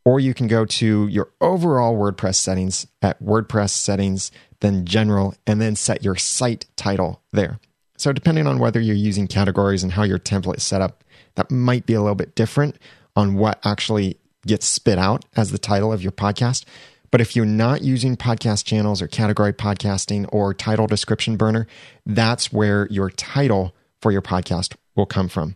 Or 0.03 0.19
you 0.19 0.33
can 0.33 0.47
go 0.47 0.65
to 0.65 1.07
your 1.07 1.31
overall 1.39 1.95
WordPress 1.95 2.35
settings 2.35 2.85
at 3.01 3.21
WordPress 3.23 3.69
settings, 3.69 4.31
then 4.59 4.85
general, 4.85 5.35
and 5.47 5.61
then 5.61 5.75
set 5.75 6.03
your 6.03 6.15
site 6.15 6.65
title 6.75 7.21
there. 7.31 7.59
So, 7.97 8.11
depending 8.11 8.47
on 8.47 8.59
whether 8.59 8.79
you're 8.79 8.95
using 8.95 9.27
categories 9.27 9.83
and 9.83 9.91
how 9.91 10.03
your 10.03 10.17
template 10.17 10.57
is 10.57 10.63
set 10.63 10.81
up, 10.81 11.03
that 11.35 11.51
might 11.51 11.85
be 11.85 11.93
a 11.93 12.01
little 12.01 12.15
bit 12.15 12.35
different 12.35 12.77
on 13.15 13.35
what 13.35 13.59
actually 13.63 14.17
gets 14.45 14.65
spit 14.65 14.97
out 14.97 15.23
as 15.35 15.51
the 15.51 15.59
title 15.59 15.93
of 15.93 16.01
your 16.01 16.11
podcast. 16.11 16.65
But 17.11 17.21
if 17.21 17.35
you're 17.35 17.45
not 17.45 17.81
using 17.81 18.15
podcast 18.15 18.63
channels 18.65 19.01
or 19.01 19.07
category 19.07 19.53
podcasting 19.53 20.27
or 20.31 20.53
title 20.53 20.87
description 20.87 21.35
burner, 21.35 21.67
that's 22.05 22.51
where 22.53 22.87
your 22.89 23.09
title 23.09 23.75
for 24.01 24.11
your 24.11 24.21
podcast 24.21 24.75
will 24.95 25.05
come 25.05 25.27
from. 25.27 25.55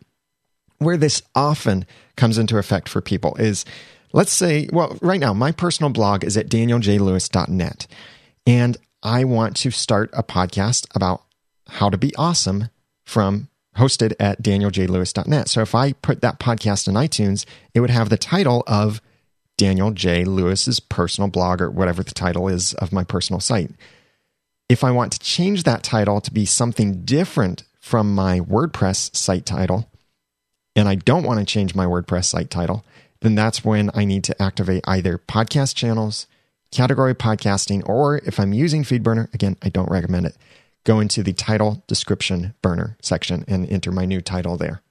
Where 0.80 0.98
this 0.98 1.22
often 1.34 1.86
comes 2.18 2.38
into 2.38 2.58
effect 2.58 2.90
for 2.90 3.02
people 3.02 3.36
is 3.36 3.64
let's 4.12 4.34
say, 4.34 4.70
well, 4.72 4.98
right 5.02 5.20
now, 5.20 5.34
my 5.34 5.52
personal 5.52 5.90
blog 5.90 6.24
is 6.24 6.38
at 6.38 6.50
danieljlewis.net. 6.50 7.88
And 8.48 8.78
I 9.04 9.24
want 9.24 9.56
to 9.58 9.72
start 9.72 10.10
a 10.14 10.24
podcast 10.24 10.88
about 10.96 11.24
how 11.68 11.90
to 11.90 11.98
be 11.98 12.16
awesome 12.16 12.70
from 13.06 13.50
hosted 13.78 14.14
at 14.20 14.42
danieljlewis.net. 14.42 15.50
So 15.50 15.62
if 15.62 15.76
I 15.76 15.94
put 15.94 16.22
that 16.22 16.40
podcast 16.40 16.88
in 16.88 16.96
iTunes, 16.96 17.46
it 17.74 17.82
would 17.82 17.90
have 17.90 18.10
the 18.10 18.18
title 18.18 18.64
of 18.68 19.02
Daniel 19.58 19.92
J. 19.92 20.26
Lewis's 20.26 20.80
personal 20.80 21.30
blog 21.30 21.62
or 21.62 21.72
whatever 21.72 22.04
the 22.04 22.14
title 22.14 22.48
is 22.48 22.74
of 22.76 22.92
my 22.92 23.04
personal 23.04 23.40
site. 23.40 23.72
If 24.68 24.84
I 24.84 24.92
want 24.92 25.12
to 25.14 25.20
change 25.20 25.64
that 25.64 25.84
title 25.84 26.20
to 26.22 26.34
be 26.34 26.46
something 26.46 27.04
different 27.04 27.64
from 27.80 28.14
my 28.14 28.40
WordPress 28.40 29.16
site 29.16 29.46
title, 29.46 29.90
and 30.76 30.90
I 30.90 30.96
don't 30.96 31.24
want 31.24 31.40
to 31.40 31.46
change 31.46 31.76
my 31.76 31.86
WordPress 31.86 32.26
site 32.26 32.50
title, 32.50 32.84
then 33.22 33.36
that's 33.36 33.64
when 33.64 33.92
I 33.94 34.06
need 34.06 34.24
to 34.26 34.42
activate 34.42 34.84
either 34.88 35.18
podcast 35.18 35.76
channels, 35.76 36.28
category 36.72 37.16
podcasting, 37.16 37.88
or 37.88 38.18
if 38.18 38.40
I'm 38.40 38.54
using 38.54 38.84
FeedBurner, 38.84 39.34
again, 39.34 39.56
I 39.62 39.70
don't 39.70 39.90
recommend 39.90 40.26
it, 40.26 40.36
go 40.84 41.00
into 41.00 41.24
the 41.24 41.34
title 41.34 41.84
description 41.88 42.56
burner 42.62 42.98
section 43.02 43.46
and 43.48 43.70
enter 43.70 43.92
my 43.92 44.06
new 44.06 44.22
title 44.22 44.58
there. 44.58 44.82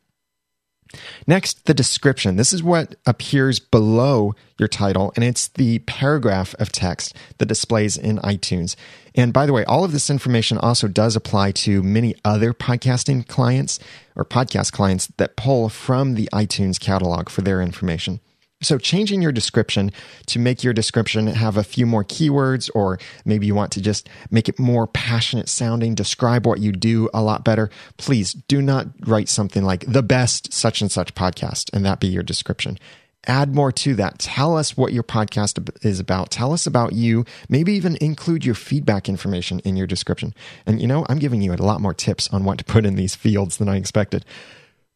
Next, 1.27 1.67
the 1.67 1.75
description. 1.75 2.37
This 2.37 2.53
is 2.53 2.63
what 2.63 2.95
appears 3.07 3.59
below 3.59 4.35
your 4.59 4.69
title, 4.69 5.13
and 5.17 5.25
it's 5.25 5.49
the 5.49 5.81
paragraph 5.81 6.55
of 6.59 6.71
text 6.71 7.17
that 7.39 7.47
displays 7.47 7.97
in 7.97 8.19
iTunes. 8.19 8.77
And 9.15 9.33
by 9.33 9.47
the 9.47 9.53
way, 9.53 9.65
all 9.65 9.85
of 9.85 9.93
this 9.93 10.11
information 10.11 10.59
also 10.59 10.89
does 10.89 11.17
apply 11.17 11.53
to 11.53 11.83
many 11.83 12.15
other 12.25 12.53
podcasting 12.53 13.27
clients 13.27 13.79
or 14.15 14.25
podcast 14.25 14.73
clients 14.73 15.09
that 15.17 15.37
pull 15.37 15.69
from 15.69 16.15
the 16.15 16.29
iTunes 16.33 16.79
catalog 16.79 17.29
for 17.29 17.43
their 17.43 17.61
information. 17.61 18.21
So, 18.63 18.79
changing 18.79 19.21
your 19.21 19.33
description 19.33 19.93
to 20.27 20.39
make 20.39 20.65
your 20.65 20.73
description 20.73 21.27
have 21.27 21.57
a 21.57 21.65
few 21.65 21.85
more 21.85 22.03
keywords, 22.03 22.71
or 22.75 22.99
maybe 23.25 23.47
you 23.47 23.55
want 23.55 23.73
to 23.73 23.83
just 23.83 24.09
make 24.31 24.49
it 24.49 24.59
more 24.59 24.87
passionate 24.87 25.49
sounding, 25.49 25.95
describe 25.95 26.47
what 26.47 26.61
you 26.61 26.73
do 26.73 27.11
a 27.13 27.23
lot 27.23 27.45
better, 27.45 27.69
please 27.99 28.33
do 28.33 28.63
not 28.63 28.87
write 29.07 29.29
something 29.29 29.65
like 29.65 29.85
the 29.87 30.03
best 30.03 30.53
such 30.53 30.81
and 30.81 30.91
such 30.91 31.15
podcast 31.15 31.69
and 31.75 31.85
that 31.85 32.01
be 32.01 32.07
your 32.07 32.23
description. 32.23 32.79
Add 33.27 33.55
more 33.55 33.73
to 33.73 33.95
that. 33.95 34.19
Tell 34.19 34.57
us 34.57 34.77
what 34.77 34.93
your 34.93 35.03
podcast 35.03 35.85
is 35.85 35.99
about. 35.99 36.31
Tell 36.31 36.53
us 36.53 36.67
about 36.67 36.93
you. 36.93 37.25
Maybe 37.49 37.73
even 37.73 37.97
include 38.01 38.45
your 38.45 38.55
feedback 38.55 39.09
information 39.09 39.61
in 39.61 39.77
your 39.77 39.87
description. 39.87 40.35
And 40.67 40.81
you 40.81 40.87
know, 40.87 41.07
I'm 41.09 41.19
giving 41.19 41.41
you 41.41 41.53
a 41.53 41.57
lot 41.57 41.81
more 41.81 41.95
tips 41.95 42.29
on 42.33 42.45
what 42.45 42.59
to 42.59 42.65
put 42.65 42.85
in 42.85 42.97
these 42.97 43.15
fields 43.15 43.57
than 43.57 43.69
I 43.69 43.77
expected. 43.77 44.25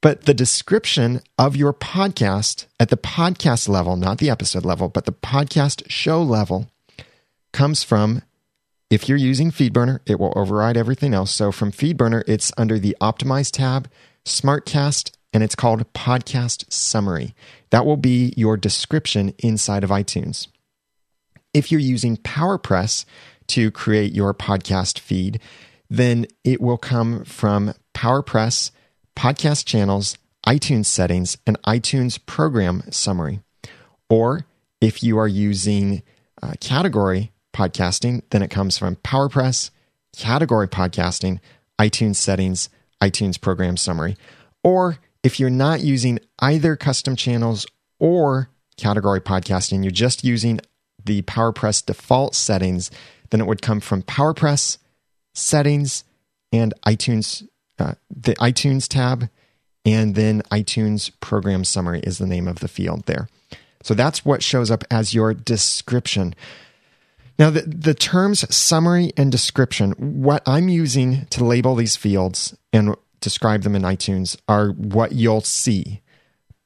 But 0.01 0.27
the 0.27 0.35
description 0.35 1.23
of 1.39 1.57
your 1.57 1.73
podcast 1.73 2.67
at 2.79 2.89
the 2.89 2.97
podcast 2.97 3.69
level, 3.69 3.97
not 3.97 4.19
the 4.19 4.31
episode 4.31 4.65
level, 4.65 4.89
but 4.89 5.07
the 5.07 5.13
podcast 5.13 5.83
show 5.91 6.23
level, 6.23 6.71
comes 7.53 7.83
from 7.83 8.23
if 8.91 9.09
you're 9.09 9.19
using 9.19 9.51
FeedBurner, 9.51 10.01
it 10.07 10.19
will 10.19 10.33
override 10.37 10.77
everything 10.77 11.13
else. 11.13 11.31
So 11.31 11.53
from 11.53 11.73
FeedBurner, 11.73 12.23
it's 12.27 12.53
under 12.57 12.79
the 12.79 12.97
Optimize 13.01 13.51
tab, 13.51 13.91
Smartcast, 14.25 15.11
and 15.33 15.43
it's 15.43 15.55
called 15.55 15.93
Podcast 15.93 16.73
Summary. 16.73 17.35
That 17.71 17.85
will 17.85 17.99
be 17.99 18.33
your 18.37 18.57
description 18.57 19.35
inside 19.39 19.85
of 19.85 19.91
iTunes. 19.91 20.47
If 21.53 21.71
you're 21.71 21.81
using 21.81 22.17
PowerPress 22.19 23.05
to 23.49 23.71
create 23.71 24.15
your 24.15 24.33
podcast 24.33 24.99
feed, 24.99 25.41
then 25.91 26.27
it 26.45 26.61
will 26.61 26.79
come 26.79 27.25
from 27.25 27.75
PowerPress 27.95 28.71
podcast 29.19 29.65
channels, 29.65 30.17
iTunes 30.47 30.87
settings, 30.87 31.37
and 31.45 31.61
iTunes 31.63 32.25
program 32.25 32.85
summary. 32.93 33.41
Or 34.09 34.47
if 34.81 35.03
you 35.03 35.19
are 35.19 35.27
using 35.27 36.05
uh, 36.41 36.53
category 36.61 37.33
podcasting, 37.53 38.23
then 38.31 38.43
it 38.43 38.51
comes 38.51 38.79
from 38.79 38.95
PowerPress, 38.97 39.71
category 40.17 40.69
podcasting, 40.69 41.41
iTunes 41.81 42.15
settings, 42.15 42.69
iTunes 43.03 43.41
program 43.41 43.77
summary. 43.77 44.17
Or 44.63 44.99
if 45.25 45.41
you're 45.41 45.51
not 45.51 45.81
using 45.81 46.21
either 46.39 46.77
custom 46.77 47.17
channels 47.17 47.67
or 47.99 48.51
category 48.77 49.21
podcasting, 49.21 49.83
you're 49.83 49.91
just 49.91 50.23
using 50.23 50.61
the 51.05 51.23
PowerPress 51.23 51.85
default 51.85 52.37
settings, 52.37 52.89
then 53.31 53.41
it 53.41 53.49
would 53.49 53.63
come 53.63 53.81
from 53.81 54.03
PowerPress, 54.03 54.79
settings, 55.35 56.05
and 56.53 56.73
iTunes 56.87 57.48
uh, 57.79 57.95
the 58.11 58.35
iTunes 58.37 58.89
tab, 58.89 59.29
and 59.85 60.15
then 60.15 60.43
iTunes 60.51 61.11
program 61.21 61.65
summary 61.65 62.01
is 62.01 62.19
the 62.19 62.27
name 62.27 62.49
of 62.49 62.61
the 62.61 62.69
field 62.69 63.07
there. 63.07 63.29
So 63.83 63.95
that's 63.95 64.25
what 64.25 64.43
shows 64.43 64.71
up 64.71 64.85
as 64.91 65.15
your 65.15 65.33
description. 65.35 66.35
Now, 67.39 67.51
the, 67.51 67.63
the 67.63 67.95
terms 67.95 68.45
summary 68.55 69.13
and 69.17 69.31
description, 69.31 69.93
what 69.93 70.43
I'm 70.47 70.69
using 70.69 71.27
to 71.27 71.45
label 71.45 71.77
these 71.77 71.97
fields 71.97 72.57
and 72.73 72.97
describe 73.21 73.63
them 73.63 73.77
in 73.77 73.83
iTunes 73.83 74.37
are 74.49 74.71
what 74.71 75.13
you'll 75.13 75.41
see. 75.41 76.03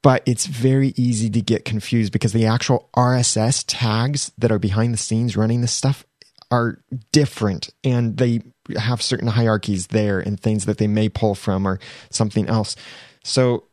But 0.03 0.23
it's 0.27 0.47
very 0.47 0.95
easy 0.97 1.31
to 1.31 1.41
get 1.41 1.65
confused 1.65 2.13
because 2.13 2.33
the 2.33 2.47
actual 2.47 2.89
RSS 2.97 3.65
tags 3.69 4.33
that 4.37 4.51
are 4.51 4.59
behind 4.59 4.93
the 4.93 4.99
scenes 4.99 5.37
running 5.37 5.61
this 5.61 5.73
stuff 5.73 6.05
are 6.53 6.79
different 7.11 7.71
and 7.83 8.19
they 8.19 8.43
have 8.77 9.03
certain 9.03 9.29
hierarchies 9.29 9.89
there 9.89 10.21
and 10.21 10.39
things 10.39 10.67
that 10.67 10.79
they 10.79 10.87
may 10.87 11.09
pull 11.09 11.35
from 11.35 11.67
or 11.67 11.81
something 12.11 12.47
else. 12.47 12.77
So 13.25 13.65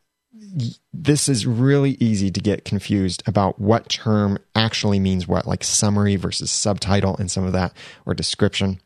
this 0.94 1.28
is 1.28 1.46
really 1.46 1.98
easy 2.00 2.32
to 2.32 2.40
get 2.40 2.66
confused 2.66 3.22
about 3.28 3.60
what 3.60 3.90
term 3.90 4.40
actually 4.56 5.00
means 5.00 5.28
what, 5.28 5.46
like 5.46 5.64
summary 5.64 6.16
versus 6.16 6.50
subtitle 6.50 7.18
and 7.18 7.30
some 7.30 7.44
of 7.44 7.52
that, 7.54 7.74
or 8.06 8.14
description. 8.14 8.80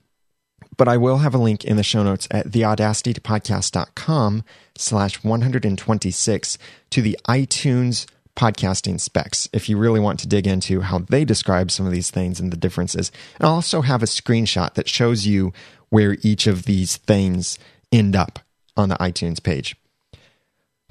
But 0.76 0.88
I 0.88 0.98
will 0.98 1.20
have 1.20 1.36
a 1.36 1.38
link 1.38 1.64
in 1.64 1.78
the 1.78 1.84
show 1.84 2.02
notes 2.02 2.28
at 2.32 2.48
theaudacitypodcast.com 2.48 4.44
slash 4.76 5.24
126 5.24 6.58
to 6.90 7.02
the 7.02 7.20
iTunes 7.28 8.08
podcasting 8.36 9.00
specs 9.00 9.48
if 9.54 9.70
you 9.70 9.78
really 9.78 10.00
want 10.00 10.20
to 10.20 10.28
dig 10.28 10.48
into 10.48 10.82
how 10.82 11.00
they 11.00 11.24
describe 11.24 11.70
some 11.72 11.86
of 11.86 11.92
these 11.92 12.12
things 12.12 12.40
and 12.40 12.52
the 12.52 12.58
differences. 12.58 13.12
And 13.40 13.48
I'll 13.48 13.56
also 13.56 13.82
have 13.82 14.02
a 14.04 14.08
screenshot 14.08 14.74
that 14.74 14.90
shows 14.90 15.26
you 15.26 15.54
where 15.90 16.18
each 16.22 16.48
of 16.48 16.64
these 16.64 16.98
things 16.98 17.60
end 17.92 18.16
up 18.16 18.40
on 18.76 18.90
the 18.90 18.96
iTunes 18.96 19.42
page. 19.42 19.76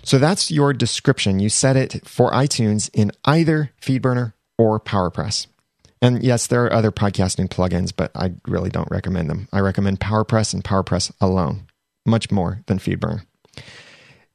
So 0.05 0.19
that's 0.19 0.51
your 0.51 0.73
description. 0.73 1.41
You 1.41 1.49
set 1.49 1.77
it 1.77 2.07
for 2.07 2.31
iTunes 2.31 2.91
in 2.93 3.13
either 3.25 3.73
FeedBurner 3.81 4.33
or 4.59 4.81
PowerPress. 4.81 5.47
And 6.01 6.23
yes, 6.23 6.49
there 6.49 6.65
are 6.65 6.73
other 6.73 6.91
podcasting 6.91 7.49
plugins, 7.49 7.93
but 7.97 8.11
I 8.17 8.33
really 8.47 8.71
don't 8.71 8.91
recommend 8.91 9.31
them. 9.31 9.49
I 9.53 9.61
recommend 9.61 10.01
PowerPress 10.01 10.53
and 10.53 10.65
PowerPress 10.65 11.13
alone, 11.21 11.67
much 12.05 12.33
more 12.33 12.63
than 12.67 12.79
FeedBurner. 12.79 13.25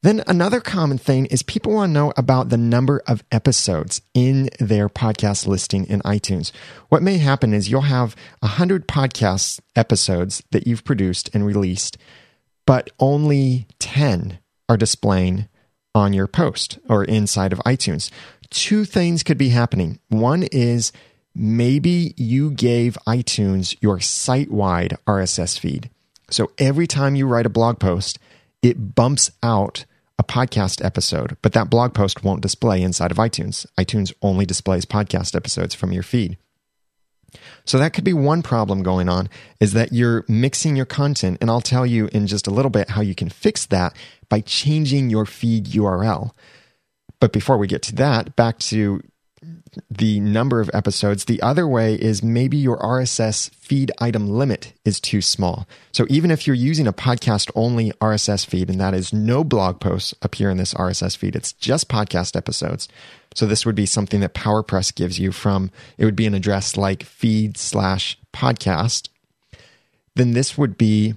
Then 0.03 0.23
another 0.27 0.59
common 0.59 0.97
thing 0.97 1.25
is 1.27 1.41
people 1.41 1.73
want 1.73 1.89
to 1.89 1.93
know 1.93 2.13
about 2.15 2.49
the 2.49 2.57
number 2.57 3.01
of 3.07 3.23
episodes 3.31 4.01
in 4.13 4.49
their 4.59 4.89
podcast 4.89 5.47
listing 5.47 5.85
in 5.85 6.01
iTunes. 6.01 6.51
What 6.89 7.01
may 7.01 7.17
happen 7.17 7.53
is 7.53 7.69
you'll 7.69 7.81
have 7.81 8.15
100 8.41 8.87
podcast 8.87 9.59
episodes 9.75 10.43
that 10.51 10.67
you've 10.67 10.83
produced 10.83 11.33
and 11.33 11.45
released, 11.45 11.97
but 12.65 12.91
only 12.99 13.67
10 13.79 14.37
are 14.69 14.77
displaying 14.77 15.47
on 15.95 16.13
your 16.13 16.27
post 16.27 16.77
or 16.87 17.03
inside 17.03 17.51
of 17.51 17.59
iTunes. 17.59 18.11
Two 18.51 18.85
things 18.85 19.23
could 19.23 19.37
be 19.37 19.49
happening. 19.49 19.99
One 20.09 20.43
is 20.43 20.91
maybe 21.33 22.13
you 22.17 22.51
gave 22.51 22.97
iTunes 23.07 23.75
your 23.81 23.99
site 23.99 24.51
wide 24.51 24.95
RSS 25.07 25.57
feed. 25.57 25.89
So 26.29 26.51
every 26.59 26.85
time 26.85 27.15
you 27.15 27.25
write 27.25 27.45
a 27.45 27.49
blog 27.49 27.79
post, 27.79 28.19
it 28.67 28.95
bumps 28.95 29.31
out 29.41 29.86
a 30.19 30.24
podcast 30.24 30.83
episode, 30.83 31.38
but 31.41 31.53
that 31.53 31.69
blog 31.69 31.93
post 31.93 32.24
won't 32.24 32.41
display 32.41 32.81
inside 32.81 33.12
of 33.12 33.17
iTunes. 33.17 33.65
iTunes 33.77 34.13
only 34.21 34.45
displays 34.45 34.86
podcast 34.86 35.36
episodes 35.36 35.75
from 35.75 35.91
your 35.91 36.03
feed. 36.03 36.38
So 37.65 37.77
that 37.77 37.93
could 37.93 38.03
be 38.03 38.13
one 38.13 38.41
problem 38.41 38.83
going 38.83 39.09
on 39.09 39.29
is 39.59 39.74
that 39.74 39.91
you're 39.91 40.25
mixing 40.27 40.75
your 40.75 40.86
content. 40.86 41.38
And 41.41 41.50
I'll 41.50 41.62
tell 41.62 41.86
you 41.86 42.09
in 42.12 42.25
just 42.25 42.47
a 42.47 42.51
little 42.51 42.71
bit 42.71 42.91
how 42.91 43.01
you 43.01 43.13
can 43.13 43.29
fix 43.29 43.65
that 43.67 43.95
by 44.29 44.41
changing 44.41 45.09
your 45.09 45.25
feed 45.25 45.65
URL. 45.65 46.31
But 47.19 47.33
before 47.33 47.57
we 47.57 47.67
get 47.67 47.81
to 47.83 47.95
that, 47.95 48.36
back 48.36 48.59
to 48.59 49.01
the 49.89 50.20
number 50.20 50.60
of 50.60 50.70
episodes. 50.74 51.25
The 51.25 51.41
other 51.41 51.67
way 51.67 51.96
is 51.96 52.24
maybe 52.24 52.58
your 52.58 52.77
RSS 52.77 53.53
feed 53.53 53.91
item 54.00 54.27
limit 54.27 54.74
is 54.84 55.00
too 55.00 55.22
small. 55.22 55.67
So 55.91 56.06
even 56.10 56.32
if 56.32 56.48
you're 56.48 56.56
using 56.56 56.88
a 56.88 56.94
podcast 56.94 57.51
only 57.53 57.91
RSS 57.94 58.46
feed, 58.46 58.70
and 58.70 58.79
that 58.79 58.94
is 58.94 59.13
no 59.13 59.44
blog 59.44 59.79
posts 59.79 60.13
appear 60.22 60.50
in 60.50 60.58
this 60.58 60.74
RSS 60.74 61.15
feed, 61.15 61.36
it's 61.36 61.53
just 61.53 61.89
podcast 61.89 62.36
episodes. 62.36 62.88
So 63.36 63.46
this 63.46 63.65
would 63.65 63.75
be 63.75 63.86
something 63.86 64.22
that 64.22 64.34
PowerPress 64.34 64.94
gives 64.94 65.20
you 65.20 65.32
from, 65.32 65.72
it 65.98 66.06
would 66.06 66.15
be 66.15 66.25
an 66.25 66.34
address 66.34 66.75
like 66.75 67.03
feed 67.03 67.58
slash 67.58 68.17
podcast. 68.34 69.10
Then 70.15 70.32
this 70.32 70.58
would 70.58 70.77
be 70.77 71.13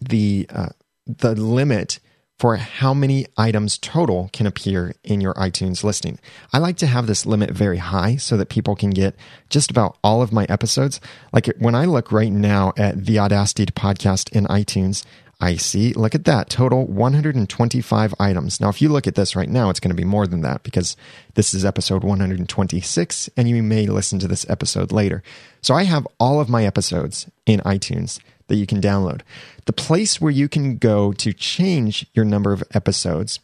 the, 0.00 0.46
uh, 0.48 0.70
the 1.06 1.34
limit 1.34 2.00
for 2.38 2.56
how 2.56 2.94
many 2.94 3.26
items 3.36 3.78
total 3.78 4.30
can 4.32 4.46
appear 4.46 4.94
in 5.02 5.20
your 5.20 5.34
iTunes 5.34 5.82
listing. 5.82 6.18
I 6.52 6.58
like 6.58 6.76
to 6.78 6.86
have 6.86 7.06
this 7.06 7.26
limit 7.26 7.50
very 7.50 7.78
high 7.78 8.16
so 8.16 8.36
that 8.36 8.48
people 8.48 8.76
can 8.76 8.90
get 8.90 9.16
just 9.50 9.70
about 9.70 9.98
all 10.04 10.22
of 10.22 10.32
my 10.32 10.46
episodes. 10.48 11.00
Like 11.32 11.46
when 11.58 11.74
I 11.74 11.84
look 11.84 12.12
right 12.12 12.32
now 12.32 12.72
at 12.76 13.04
the 13.04 13.18
Audacity 13.18 13.66
podcast 13.66 14.30
in 14.30 14.44
iTunes, 14.44 15.04
I 15.40 15.54
see, 15.54 15.92
look 15.92 16.16
at 16.16 16.24
that, 16.24 16.50
total 16.50 16.84
125 16.86 18.14
items. 18.18 18.60
Now, 18.60 18.70
if 18.70 18.82
you 18.82 18.88
look 18.88 19.06
at 19.06 19.14
this 19.14 19.36
right 19.36 19.48
now, 19.48 19.70
it's 19.70 19.78
going 19.78 19.90
to 19.90 19.94
be 19.94 20.04
more 20.04 20.26
than 20.26 20.40
that 20.40 20.64
because 20.64 20.96
this 21.34 21.54
is 21.54 21.64
episode 21.64 22.02
126 22.02 23.30
and 23.36 23.48
you 23.48 23.62
may 23.62 23.86
listen 23.86 24.18
to 24.18 24.26
this 24.26 24.48
episode 24.50 24.90
later. 24.90 25.22
So 25.62 25.74
I 25.74 25.84
have 25.84 26.08
all 26.18 26.40
of 26.40 26.48
my 26.48 26.64
episodes 26.64 27.28
in 27.46 27.60
iTunes 27.60 28.18
that 28.48 28.56
you 28.56 28.66
can 28.66 28.80
download. 28.80 29.20
The 29.66 29.72
place 29.72 30.20
where 30.20 30.32
you 30.32 30.48
can 30.48 30.76
go 30.76 31.12
to 31.12 31.32
change 31.32 32.06
your 32.12 32.24
number 32.24 32.52
of 32.52 32.62
episodes 32.74 33.40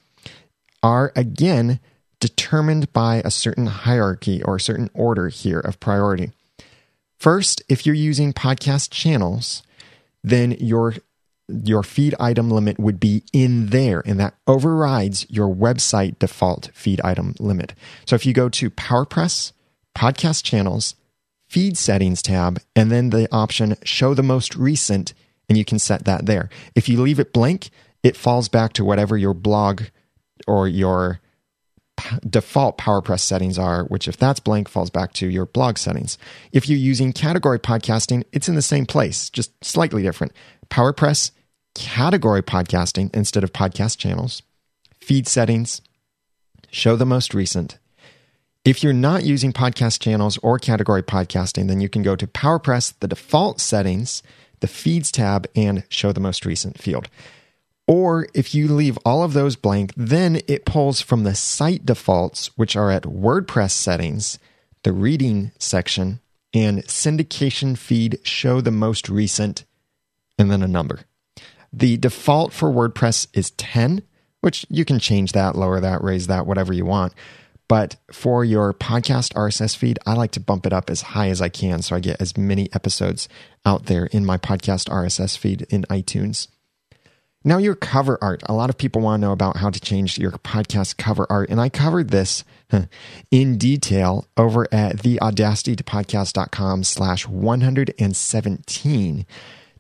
are 0.83 1.13
again 1.17 1.81
determined 2.21 2.93
by 2.93 3.23
a 3.25 3.31
certain 3.31 3.67
hierarchy 3.67 4.43
or 4.43 4.57
a 4.57 4.61
certain 4.61 4.91
order 4.95 5.29
here 5.29 5.61
of 5.61 5.81
priority. 5.81 6.33
First, 7.19 7.63
if 7.69 7.87
you're 7.87 7.95
using 7.95 8.33
podcast 8.33 8.91
channels, 8.91 9.63
then 10.23 10.53
your 10.53 10.95
your 11.49 11.83
feed 11.83 12.15
item 12.19 12.51
limit 12.51 12.79
would 12.79 12.99
be 12.99 13.23
in 13.33 13.67
there, 13.67 14.03
and 14.07 14.19
that 14.19 14.35
overrides 14.47 15.27
your 15.29 15.55
website 15.55 16.19
default 16.19 16.71
feed 16.73 17.01
item 17.03 17.35
limit. 17.39 17.75
So 18.07 18.17
if 18.17 18.25
you 18.25 18.33
go 18.33 18.49
to 18.49 18.71
PowerPress, 18.71 19.53
podcast 19.95 20.43
channels, 20.43 20.95
feed 21.55 21.79
settings 21.79 22.21
tab, 22.21 22.61
and 22.75 22.91
then 22.91 23.11
the 23.11 23.29
option 23.33 23.77
show 23.85 24.13
the 24.13 24.25
most 24.25 24.57
recent, 24.57 25.15
and 25.49 25.57
you 25.57 25.65
can 25.65 25.79
set 25.79 26.05
that 26.05 26.27
there. 26.27 26.51
If 26.75 26.89
you 26.89 27.01
leave 27.01 27.21
it 27.21 27.33
blank, 27.33 27.71
it 28.03 28.17
falls 28.17 28.49
back 28.49 28.73
to 28.73 28.85
whatever 28.85 29.17
your 29.17 29.35
blog 29.35 29.83
or 30.49 30.67
your 30.67 31.21
default 32.29 32.77
PowerPress 32.77 33.21
settings 33.21 33.57
are, 33.57 33.85
which 33.85 34.09
if 34.09 34.17
that's 34.17 34.41
blank 34.41 34.69
falls 34.69 34.91
back 34.91 35.13
to 35.13 35.29
your 35.29 35.47
blog 35.47 35.79
settings. 35.79 36.19
If 36.51 36.69
you're 36.69 36.77
using 36.77 37.13
category 37.13 37.61
podcasting, 37.61 38.25
it's 38.33 38.49
in 38.49 38.57
the 38.57 38.61
same 38.61 38.85
place, 38.85 39.31
just 39.31 39.53
slightly 39.65 40.03
different. 40.03 40.33
PowerPress 40.71 41.31
category 41.77 42.43
podcasting 42.43 43.15
instead 43.15 43.45
of 43.45 43.53
podcast 43.53 43.97
channels, 43.97 44.43
feed 45.01 45.29
settings, 45.29 45.81
show 46.73 46.97
the 46.97 47.07
most 47.07 47.33
recent, 47.33 47.79
if 48.65 48.83
you're 48.83 48.93
not 48.93 49.25
using 49.25 49.53
podcast 49.53 50.01
channels 50.01 50.39
or 50.39 50.59
category 50.59 51.03
podcasting, 51.03 51.69
then 51.69 51.81
you 51.81 51.89
can 51.89 52.03
go 52.03 52.17
to 52.17 52.27
PowerPress, 52.27 52.95
the 53.01 53.09
default 53.09 53.61
settings, 53.61 54.23
the 54.61 54.67
feeds 54.67 55.13
tab, 55.13 55.47
and 55.55 55.85
show 55.91 56.13
the 56.13 56.21
most 56.21 56.47
recent 56.47 56.79
field. 56.79 57.09
Or 57.87 58.27
if 58.33 58.55
you 58.55 58.69
leave 58.69 58.99
all 59.05 59.23
of 59.23 59.35
those 59.35 59.57
blank, 59.57 59.93
then 59.95 60.41
it 60.49 60.65
pulls 60.65 61.03
from 61.03 61.25
the 61.25 61.35
site 61.35 61.85
defaults, 61.85 62.47
which 62.57 62.75
are 62.75 62.91
at 62.91 63.03
WordPress 63.03 63.73
settings, 63.73 64.39
the 64.83 64.93
reading 64.93 65.53
section, 65.59 66.21
and 66.55 66.85
syndication 66.85 67.77
feed 67.77 68.19
show 68.23 68.63
the 68.63 68.71
most 68.71 69.11
recent, 69.11 69.65
and 70.39 70.51
then 70.51 70.63
a 70.63 70.69
number. 70.69 71.01
The 71.71 71.99
default 71.99 72.55
for 72.55 72.71
WordPress 72.71 73.27
is 73.35 73.51
10, 73.53 74.03
which 74.41 74.65
you 74.71 74.87
can 74.87 74.99
change 74.99 75.33
that, 75.33 75.55
lower 75.55 75.81
that, 75.81 76.03
raise 76.03 76.29
that, 76.29 76.47
whatever 76.47 76.73
you 76.73 76.87
want. 76.87 77.13
But 77.69 77.97
for 78.13 78.45
your 78.45 78.73
podcast 78.75 79.33
RSS 79.33 79.77
feed, 79.77 79.99
I 80.07 80.15
like 80.15 80.33
to 80.33 80.41
bump 80.41 80.67
it 80.67 80.73
up 80.73 80.91
as 80.91 81.01
high 81.03 81.31
as 81.31 81.41
I 81.41 81.49
can 81.49 81.83
so 81.83 81.97
I 81.97 82.01
get 82.01 82.21
as 82.21 82.37
many 82.37 82.69
episodes 82.75 83.29
out 83.65 83.87
there 83.87 84.07
in 84.07 84.27
my 84.27 84.37
podcast 84.37 84.89
RSS 84.91 85.39
feed 85.39 85.63
in 85.71 85.83
iTunes. 85.85 86.49
Now, 87.47 87.59
your 87.59 87.75
cover 87.75 88.19
art. 88.23 88.43
A 88.47 88.55
lot 88.55 88.71
of 88.71 88.79
people 88.79 89.03
want 89.03 89.21
to 89.21 89.27
know 89.27 89.33
about 89.33 89.59
how 89.59 89.69
to 89.69 89.79
change 89.79 90.17
your 90.17 90.31
podcast 90.33 90.97
cover 90.97 91.27
art, 91.29 91.51
and 91.51 91.61
I 91.61 91.69
covered 91.69 92.09
this 92.09 92.43
in 93.31 93.59
detail 93.59 94.27
over 94.39 94.67
at 94.73 94.97
theaudacitytopodcast.com 94.97 96.85
slash 96.85 97.29
117. 97.29 99.27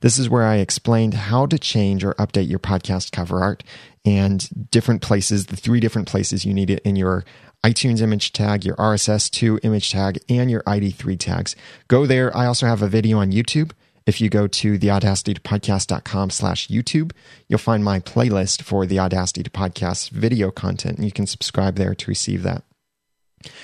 This 0.00 0.18
is 0.18 0.28
where 0.28 0.42
I 0.42 0.56
explained 0.56 1.14
how 1.14 1.46
to 1.46 1.58
change 1.58 2.04
or 2.04 2.12
update 2.14 2.50
your 2.50 2.58
podcast 2.58 3.10
cover 3.12 3.40
art 3.40 3.64
and 4.04 4.70
different 4.70 5.00
places, 5.00 5.46
the 5.46 5.56
three 5.56 5.80
different 5.80 6.06
places 6.06 6.44
you 6.44 6.52
need 6.52 6.68
it 6.68 6.80
in 6.84 6.96
your 6.96 7.24
iTunes 7.64 8.02
image 8.02 8.32
tag, 8.32 8.64
your 8.64 8.76
RSS2 8.76 9.60
image 9.62 9.90
tag, 9.90 10.20
and 10.28 10.50
your 10.50 10.62
ID3 10.64 11.18
tags. 11.18 11.56
Go 11.88 12.04
there. 12.04 12.36
I 12.36 12.44
also 12.44 12.66
have 12.66 12.82
a 12.82 12.88
video 12.88 13.18
on 13.18 13.32
YouTube. 13.32 13.72
If 14.06 14.20
you 14.20 14.28
go 14.28 14.46
to 14.46 14.78
theaudacitytopodcast.com 14.78 16.28
slash 16.28 16.68
YouTube, 16.68 17.12
you'll 17.48 17.58
find 17.58 17.82
my 17.82 18.00
playlist 18.00 18.60
for 18.60 18.84
the 18.84 18.98
Audacity 18.98 19.42
to 19.42 19.50
Podcast 19.50 20.10
video 20.10 20.50
content, 20.50 20.98
and 20.98 21.06
you 21.06 21.12
can 21.12 21.26
subscribe 21.26 21.76
there 21.76 21.94
to 21.94 22.10
receive 22.10 22.42
that. 22.42 22.64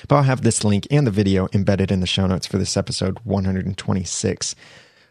But 0.08 0.16
I'll 0.16 0.22
have 0.22 0.42
this 0.42 0.64
link 0.64 0.86
and 0.90 1.06
the 1.06 1.10
video 1.10 1.48
embedded 1.52 1.90
in 1.90 2.00
the 2.00 2.06
show 2.06 2.26
notes 2.26 2.46
for 2.46 2.56
this 2.56 2.78
episode 2.78 3.18
126. 3.24 4.54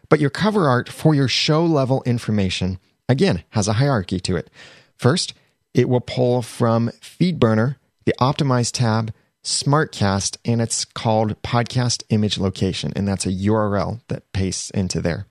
But 0.08 0.18
your 0.18 0.30
cover 0.30 0.68
art 0.68 0.88
for 0.88 1.14
your 1.14 1.28
show 1.28 1.64
level 1.64 2.02
information, 2.04 2.80
again, 3.08 3.44
has 3.50 3.68
a 3.68 3.74
hierarchy 3.74 4.18
to 4.20 4.36
it. 4.36 4.50
First, 4.96 5.32
it 5.74 5.88
will 5.88 6.00
pull 6.00 6.42
from 6.42 6.90
FeedBurner 7.00 7.76
the 8.10 8.24
Optimize 8.24 8.72
tab, 8.72 9.12
Smartcast, 9.44 10.36
and 10.44 10.60
it's 10.60 10.84
called 10.84 11.40
Podcast 11.42 12.02
Image 12.08 12.38
Location, 12.38 12.92
and 12.96 13.06
that's 13.06 13.24
a 13.24 13.30
URL 13.30 14.00
that 14.08 14.32
pastes 14.32 14.70
into 14.70 15.00
there. 15.00 15.26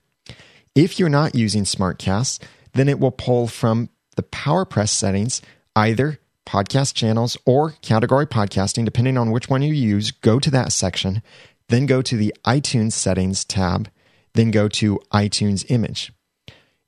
If 0.74 0.98
you're 0.98 1.10
not 1.10 1.34
using 1.34 1.64
Smartcast, 1.64 2.42
then 2.72 2.88
it 2.88 2.98
will 2.98 3.10
pull 3.10 3.48
from 3.48 3.90
the 4.16 4.22
PowerPress 4.22 4.88
settings, 4.88 5.42
either 5.76 6.20
podcast 6.46 6.94
channels 6.94 7.36
or 7.44 7.72
category 7.82 8.26
podcasting, 8.26 8.86
depending 8.86 9.18
on 9.18 9.30
which 9.30 9.50
one 9.50 9.60
you 9.60 9.74
use. 9.74 10.10
Go 10.10 10.40
to 10.40 10.50
that 10.50 10.72
section, 10.72 11.20
then 11.68 11.84
go 11.84 12.00
to 12.00 12.16
the 12.16 12.34
iTunes 12.46 12.92
settings 12.92 13.44
tab, 13.44 13.90
then 14.32 14.50
go 14.50 14.68
to 14.68 14.98
iTunes 15.12 15.70
image. 15.70 16.14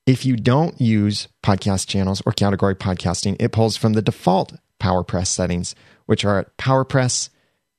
If 0.07 0.25
you 0.25 0.37
don't 0.37 0.81
use 0.81 1.29
podcast 1.45 1.87
channels 1.87 2.23
or 2.25 2.33
category 2.33 2.77
podcasting, 2.77 3.37
it 3.39 3.53
pulls 3.53 3.77
from 3.77 3.93
the 3.93 4.01
default 4.01 4.55
PowerPress 4.83 5.29
settings, 5.29 5.75
which 6.07 6.25
are 6.25 6.41
at 6.41 6.57
PowerPress 6.57 7.29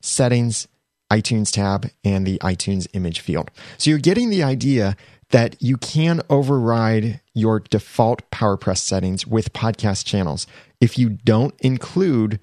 settings, 0.02 0.68
iTunes 1.12 1.52
tab, 1.52 1.89
and 2.04 2.26
the 2.26 2.38
iTunes 2.39 2.88
image 2.94 3.20
field. 3.20 3.52
So 3.78 3.89
you're 3.89 4.00
getting 4.00 4.30
the 4.30 4.44
idea 4.44 4.96
that 5.32 5.62
you 5.62 5.78
can 5.78 6.22
override 6.30 7.20
your 7.34 7.60
default 7.60 8.30
PowerPress 8.32 8.78
settings 8.78 9.28
with 9.28 9.52
podcast 9.52 10.06
channels 10.06 10.48
if 10.80 10.98
you 10.98 11.10
don't 11.10 11.54
include 11.60 12.39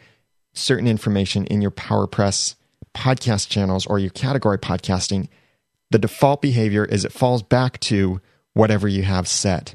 certain 0.53 0.87
information 0.87 1.46
in 1.46 1.62
your 1.62 1.70
PowerPress 1.70 2.57
podcast 2.94 3.49
channels 3.49 3.87
or 3.87 3.99
your 3.99 4.11
category 4.11 4.59
podcasting. 4.59 5.29
The 5.90 5.99
default 5.99 6.42
behavior 6.42 6.85
is 6.85 7.05
it 7.05 7.12
falls 7.12 7.42
back 7.42 7.81
to 7.81 8.20
whatever 8.55 8.88
you 8.88 9.05
have 9.05 9.29
set 9.29 9.75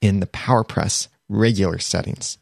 in 0.00 0.20
the 0.20 0.26
PowerPress 0.26 1.08
regular 1.28 1.78
settings 1.78 2.38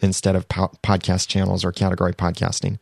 instead 0.00 0.36
of 0.36 0.48
po- 0.48 0.72
podcast 0.82 1.28
channels 1.28 1.64
or 1.64 1.72
category 1.72 2.12
podcasting. 2.12 2.78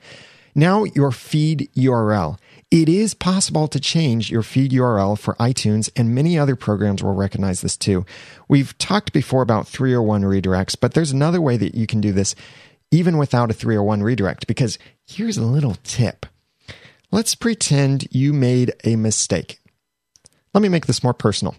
Now, 0.54 0.84
your 0.84 1.12
feed 1.12 1.70
URL. 1.76 2.38
It 2.70 2.88
is 2.88 3.14
possible 3.14 3.68
to 3.68 3.80
change 3.80 4.30
your 4.30 4.42
feed 4.42 4.72
URL 4.72 5.18
for 5.18 5.34
iTunes, 5.34 5.90
and 5.94 6.14
many 6.14 6.38
other 6.38 6.56
programs 6.56 7.02
will 7.02 7.14
recognize 7.14 7.60
this 7.60 7.76
too. 7.76 8.04
We've 8.48 8.76
talked 8.78 9.12
before 9.12 9.42
about 9.42 9.68
301 9.68 10.22
redirects, 10.22 10.76
but 10.78 10.94
there's 10.94 11.12
another 11.12 11.40
way 11.40 11.56
that 11.56 11.74
you 11.74 11.86
can 11.86 12.00
do 12.00 12.12
this 12.12 12.34
even 12.90 13.16
without 13.16 13.50
a 13.50 13.54
301 13.54 14.02
redirect, 14.02 14.46
because 14.46 14.78
here's 15.06 15.38
a 15.38 15.46
little 15.46 15.76
tip. 15.82 16.26
Let's 17.10 17.34
pretend 17.34 18.08
you 18.10 18.32
made 18.32 18.72
a 18.84 18.96
mistake. 18.96 19.58
Let 20.54 20.62
me 20.62 20.68
make 20.68 20.86
this 20.86 21.02
more 21.02 21.14
personal. 21.14 21.56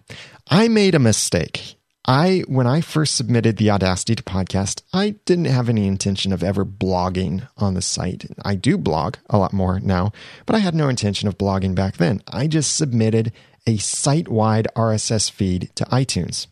I 0.48 0.68
made 0.68 0.94
a 0.94 1.00
mistake. 1.00 1.76
I, 2.06 2.44
when 2.48 2.66
I 2.66 2.82
first 2.82 3.16
submitted 3.16 3.56
the 3.56 3.70
Audacity 3.70 4.14
to 4.14 4.22
podcast, 4.22 4.82
I 4.92 5.16
didn't 5.24 5.46
have 5.46 5.70
any 5.70 5.86
intention 5.86 6.32
of 6.32 6.42
ever 6.42 6.64
blogging 6.64 7.48
on 7.56 7.72
the 7.72 7.80
site. 7.80 8.26
I 8.44 8.56
do 8.56 8.76
blog 8.76 9.16
a 9.30 9.38
lot 9.38 9.54
more 9.54 9.80
now, 9.80 10.12
but 10.44 10.54
I 10.54 10.58
had 10.58 10.74
no 10.74 10.88
intention 10.88 11.28
of 11.28 11.38
blogging 11.38 11.74
back 11.74 11.96
then. 11.96 12.22
I 12.28 12.46
just 12.46 12.76
submitted 12.76 13.32
a 13.66 13.78
site 13.78 14.28
wide 14.28 14.68
RSS 14.76 15.30
feed 15.30 15.70
to 15.76 15.84
iTunes. 15.86 16.46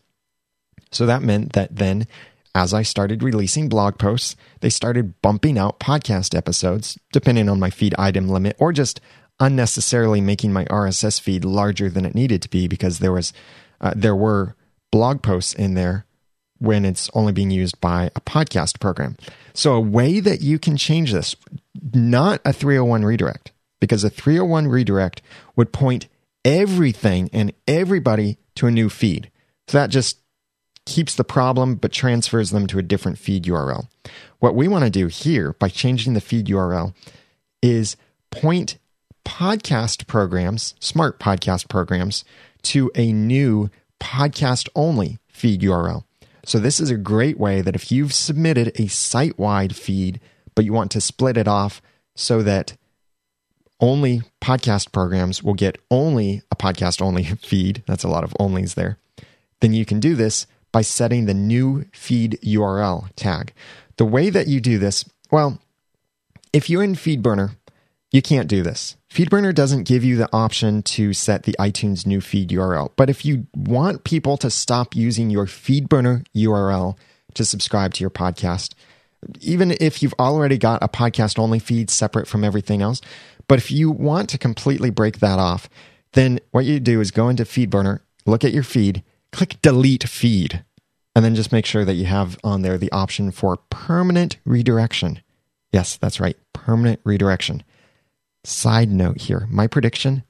So 0.91 1.05
that 1.05 1.21
meant 1.21 1.53
that 1.53 1.75
then, 1.75 2.07
as 2.55 2.73
I 2.73 2.81
started 2.81 3.21
releasing 3.21 3.69
blog 3.69 3.99
posts, 3.99 4.35
they 4.61 4.69
started 4.69 5.21
bumping 5.21 5.59
out 5.59 5.79
podcast 5.79 6.35
episodes, 6.35 6.97
depending 7.11 7.47
on 7.47 7.59
my 7.59 7.69
feed 7.69 7.93
item 7.99 8.27
limit, 8.27 8.55
or 8.57 8.73
just 8.73 8.99
unnecessarily 9.39 10.21
making 10.21 10.51
my 10.51 10.65
RSS 10.65 11.21
feed 11.21 11.45
larger 11.45 11.89
than 11.89 12.05
it 12.05 12.15
needed 12.15 12.41
to 12.41 12.49
be 12.49 12.67
because 12.67 12.99
there 12.99 13.11
was 13.11 13.33
uh, 13.81 13.93
there 13.95 14.15
were 14.15 14.55
blog 14.93 15.23
posts 15.23 15.55
in 15.55 15.73
there 15.73 16.05
when 16.59 16.85
it's 16.85 17.09
only 17.15 17.33
being 17.33 17.49
used 17.49 17.81
by 17.81 18.11
a 18.15 18.21
podcast 18.21 18.79
program. 18.79 19.17
So, 19.55 19.73
a 19.73 19.79
way 19.79 20.19
that 20.19 20.41
you 20.41 20.59
can 20.59 20.77
change 20.77 21.11
this, 21.11 21.35
not 21.95 22.41
a 22.45 22.53
301 22.53 23.03
redirect, 23.03 23.51
because 23.81 24.03
a 24.03 24.09
301 24.11 24.67
redirect 24.67 25.23
would 25.55 25.73
point 25.73 26.07
everything 26.45 27.27
and 27.33 27.53
everybody 27.67 28.37
to 28.53 28.67
a 28.67 28.71
new 28.71 28.87
feed. 28.87 29.31
So, 29.67 29.79
that 29.79 29.89
just 29.89 30.19
keeps 30.85 31.15
the 31.15 31.23
problem 31.23 31.73
but 31.73 31.91
transfers 31.91 32.51
them 32.51 32.67
to 32.67 32.77
a 32.77 32.83
different 32.83 33.17
feed 33.17 33.45
URL. 33.45 33.87
What 34.37 34.53
we 34.53 34.67
want 34.67 34.83
to 34.83 34.91
do 34.91 35.07
here 35.07 35.53
by 35.53 35.69
changing 35.69 36.13
the 36.13 36.21
feed 36.21 36.45
URL 36.45 36.93
is 37.63 37.97
point 38.29 38.77
podcast 39.25 40.05
programs, 40.05 40.75
smart 40.79 41.19
podcast 41.19 41.67
programs, 41.67 42.23
to 42.61 42.91
a 42.93 43.11
new 43.11 43.71
podcast 44.03 44.67
only 44.75 45.17
feed 45.29 45.61
URL. 45.61 46.03
So, 46.45 46.59
this 46.59 46.81
is 46.81 46.91
a 46.91 46.97
great 46.97 47.39
way 47.39 47.61
that 47.61 47.75
if 47.75 47.89
you've 47.89 48.13
submitted 48.13 48.73
a 48.75 48.87
site 48.87 49.39
wide 49.39 49.77
feed, 49.77 50.19
but 50.55 50.65
you 50.65 50.73
want 50.73 50.91
to 50.91 51.01
split 51.01 51.37
it 51.37 51.47
off 51.47 51.81
so 52.15 52.43
that 52.43 52.75
only 53.79 54.21
podcast 54.41 54.91
programs 54.91 55.41
will 55.41 55.53
get 55.53 55.77
only 55.89 56.41
a 56.51 56.55
podcast 56.55 57.01
only 57.01 57.23
feed, 57.41 57.81
that's 57.87 58.03
a 58.03 58.09
lot 58.09 58.25
of 58.25 58.35
onlys 58.39 58.75
there, 58.75 58.97
then 59.61 59.71
you 59.71 59.85
can 59.85 60.01
do 60.01 60.15
this 60.15 60.45
by 60.73 60.81
setting 60.81 61.25
the 61.25 61.33
new 61.33 61.85
feed 61.93 62.37
URL 62.43 63.09
tag. 63.15 63.53
The 63.95 64.05
way 64.05 64.29
that 64.29 64.47
you 64.47 64.59
do 64.59 64.77
this, 64.77 65.05
well, 65.31 65.59
if 66.51 66.69
you're 66.69 66.83
in 66.83 66.95
FeedBurner, 66.95 67.55
you 68.11 68.21
can't 68.21 68.49
do 68.49 68.63
this. 68.63 68.97
FeedBurner 69.13 69.53
doesn't 69.53 69.83
give 69.83 70.03
you 70.03 70.15
the 70.17 70.29
option 70.33 70.81
to 70.81 71.13
set 71.13 71.43
the 71.43 71.55
iTunes 71.59 72.07
new 72.07 72.19
feed 72.19 72.49
URL. 72.49 72.89
But 72.95 73.11
if 73.11 73.23
you 73.23 73.45
want 73.53 74.05
people 74.05 74.37
to 74.37 74.49
stop 74.49 74.95
using 74.95 75.29
your 75.29 75.45
FeedBurner 75.45 76.25
URL 76.35 76.97
to 77.35 77.45
subscribe 77.45 77.93
to 77.93 78.01
your 78.01 78.09
podcast, 78.09 78.73
even 79.39 79.77
if 79.79 80.01
you've 80.01 80.15
already 80.17 80.57
got 80.57 80.81
a 80.81 80.87
podcast 80.87 81.37
only 81.37 81.59
feed 81.59 81.91
separate 81.91 82.27
from 82.27 82.43
everything 82.43 82.81
else, 82.81 83.01
but 83.47 83.59
if 83.59 83.69
you 83.69 83.91
want 83.91 84.31
to 84.31 84.39
completely 84.39 84.89
break 84.89 85.19
that 85.19 85.37
off, 85.37 85.69
then 86.13 86.39
what 86.49 86.65
you 86.65 86.79
do 86.79 86.99
is 86.99 87.11
go 87.11 87.29
into 87.29 87.43
FeedBurner, 87.43 87.99
look 88.25 88.43
at 88.43 88.51
your 88.51 88.63
feed, 88.63 89.03
click 89.31 89.61
delete 89.61 90.09
feed, 90.09 90.65
and 91.15 91.23
then 91.23 91.35
just 91.35 91.51
make 91.51 91.67
sure 91.67 91.85
that 91.85 91.93
you 91.93 92.05
have 92.05 92.39
on 92.43 92.63
there 92.63 92.79
the 92.79 92.91
option 92.91 93.29
for 93.29 93.57
permanent 93.69 94.37
redirection. 94.43 95.21
Yes, 95.71 95.97
that's 95.97 96.19
right, 96.19 96.35
permanent 96.51 96.99
redirection. 97.03 97.61
Side 98.43 98.89
note 98.89 99.21
here 99.21 99.47
my 99.49 99.67
prediction 99.67 100.23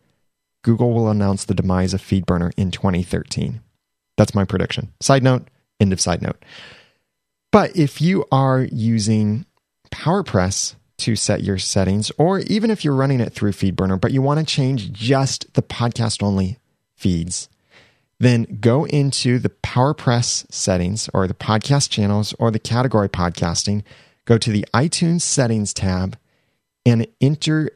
Google 0.63 0.93
will 0.93 1.09
announce 1.09 1.45
the 1.45 1.53
demise 1.53 1.93
of 1.93 2.01
FeedBurner 2.01 2.51
in 2.55 2.71
2013. 2.71 3.61
That's 4.17 4.33
my 4.33 4.45
prediction. 4.45 4.93
Side 5.01 5.23
note, 5.23 5.49
end 5.79 5.93
of 5.93 5.99
side 5.99 6.21
note. 6.21 6.43
But 7.51 7.75
if 7.75 8.01
you 8.01 8.25
are 8.31 8.61
using 8.71 9.45
PowerPress 9.91 10.75
to 10.99 11.15
set 11.15 11.43
your 11.43 11.57
settings, 11.57 12.11
or 12.17 12.39
even 12.39 12.71
if 12.71 12.85
you're 12.85 12.95
running 12.95 13.19
it 13.19 13.33
through 13.33 13.51
FeedBurner, 13.51 13.99
but 13.99 14.11
you 14.11 14.21
want 14.21 14.39
to 14.39 14.45
change 14.45 14.91
just 14.93 15.53
the 15.53 15.61
podcast 15.61 16.23
only 16.23 16.59
feeds, 16.95 17.49
then 18.19 18.59
go 18.61 18.85
into 18.85 19.39
the 19.39 19.49
PowerPress 19.49 20.51
settings 20.51 21.09
or 21.13 21.27
the 21.27 21.33
podcast 21.33 21.89
channels 21.89 22.33
or 22.39 22.51
the 22.51 22.59
category 22.59 23.09
podcasting, 23.09 23.83
go 24.25 24.37
to 24.37 24.51
the 24.51 24.65
iTunes 24.73 25.21
settings 25.21 25.73
tab, 25.73 26.17
and 26.85 27.05
enter 27.19 27.69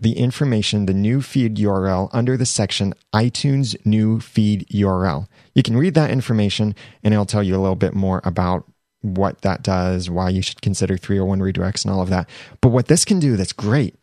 the 0.00 0.18
information, 0.18 0.86
the 0.86 0.94
new 0.94 1.22
feed 1.22 1.56
URL 1.56 2.08
under 2.12 2.36
the 2.36 2.46
section 2.46 2.94
iTunes 3.12 3.76
new 3.86 4.20
feed 4.20 4.66
URL. 4.68 5.28
You 5.54 5.62
can 5.62 5.76
read 5.76 5.94
that 5.94 6.10
information 6.10 6.74
and 7.02 7.14
it'll 7.14 7.26
tell 7.26 7.42
you 7.42 7.56
a 7.56 7.62
little 7.62 7.76
bit 7.76 7.94
more 7.94 8.20
about 8.24 8.64
what 9.02 9.42
that 9.42 9.62
does, 9.62 10.08
why 10.08 10.30
you 10.30 10.42
should 10.42 10.62
consider 10.62 10.96
301 10.96 11.40
redirects 11.40 11.84
and 11.84 11.92
all 11.92 12.00
of 12.00 12.10
that. 12.10 12.28
But 12.60 12.70
what 12.70 12.88
this 12.88 13.04
can 13.04 13.20
do 13.20 13.36
that's 13.36 13.52
great 13.52 13.94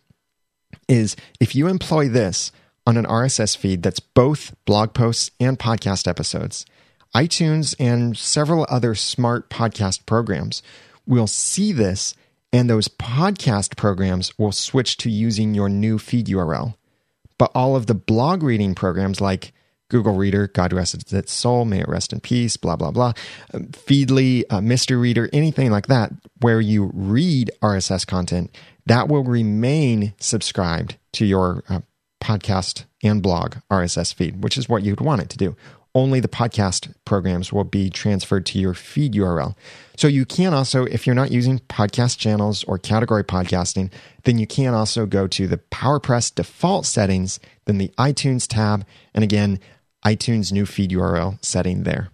is 0.88 1.16
if 1.40 1.56
you 1.56 1.68
employ 1.68 2.08
this 2.08 2.52
on 2.86 2.98
an 2.98 3.06
RSS 3.06 3.58
feed 3.58 3.84
that's 3.84 4.00
both 4.00 4.56
blog 4.66 4.94
posts 4.94 5.32
and 5.40 5.58
podcast 5.58 6.08
episodes, 6.08 6.66
iTunes 7.16 7.76
and 7.80 8.18
several 8.18 8.66
other 8.70 8.96
smart 8.96 9.50
podcast 9.50 10.06
programs 10.06 10.62
will 11.06 11.28
see 11.28 11.72
this 11.72 12.14
and 12.54 12.70
those 12.70 12.88
podcast 12.88 13.78
programs 13.78 14.38
will 14.38 14.52
switch 14.52 14.98
to 14.98 15.10
using 15.10 15.54
your 15.54 15.70
new 15.70 15.98
feed 15.98 16.28
URL. 16.28 16.76
But 17.38 17.52
all 17.56 17.76
of 17.76 17.88
the 17.88 17.96
blog 17.96 18.44
reading 18.44 18.76
programs 18.76 19.22
like 19.22 19.54
Google 19.90 20.16
Reader, 20.16 20.48
God 20.48 20.74
rest 20.74 21.12
its 21.12 21.32
soul, 21.34 21.66
may 21.66 21.82
it 21.82 21.88
rest 21.88 22.14
in 22.14 22.20
peace, 22.20 22.56
blah, 22.56 22.76
blah, 22.76 22.92
blah, 22.92 23.14
um, 23.54 23.66
Feedly, 23.68 24.44
uh, 24.50 24.60
Mr. 24.60 25.00
Reader, 25.00 25.30
anything 25.34 25.70
like 25.72 25.88
that, 25.88 26.12
where 26.40 26.62
you 26.62 26.92
read 26.94 27.52
RSS 27.62 28.08
content, 28.08 28.56
that 28.86 29.08
will 29.08 29.24
remain 29.24 30.14
subscribed 30.20 30.98
to 31.14 31.26
your 31.26 31.64
uh, 31.68 31.82
podcast 32.22 32.86
and 33.04 33.22
blog 33.22 33.56
RSS 33.70 34.14
feed, 34.14 34.44
which 34.44 34.58
is 34.58 34.70
what 34.70 34.84
you'd 34.84 35.02
want 35.02 35.22
it 35.22 35.30
to 35.30 35.38
do 35.38 35.56
only 35.94 36.20
the 36.20 36.28
podcast 36.28 36.94
programs 37.06 37.52
will 37.52 37.64
be 37.64 37.90
transferred 37.90 38.46
to 38.48 38.60
your 38.60 38.74
feed 38.74 39.14
URL. 39.14 39.56
So 40.02 40.08
you 40.08 40.26
can 40.26 40.52
also, 40.52 40.86
if 40.86 41.06
you're 41.06 41.14
not 41.14 41.30
using 41.30 41.60
podcast 41.60 42.18
channels 42.18 42.64
or 42.64 42.80
category 42.80 43.24
podcasting, 43.24 43.92
then 44.24 44.40
you 44.40 44.48
can 44.48 44.74
also 44.74 45.06
go 45.06 45.28
to 45.28 45.46
the 45.46 45.60
PowerPress 45.60 46.34
default 46.34 46.88
settings, 46.88 47.40
then 47.66 47.78
the 47.78 47.90
iTunes 48.00 48.48
tab, 48.48 48.84
and 49.14 49.24
again, 49.24 49.60
iTunes 50.04 50.52
new 50.52 50.66
feed 50.66 50.90
URL 50.90 51.38
setting 51.46 51.84
there. 51.84 52.10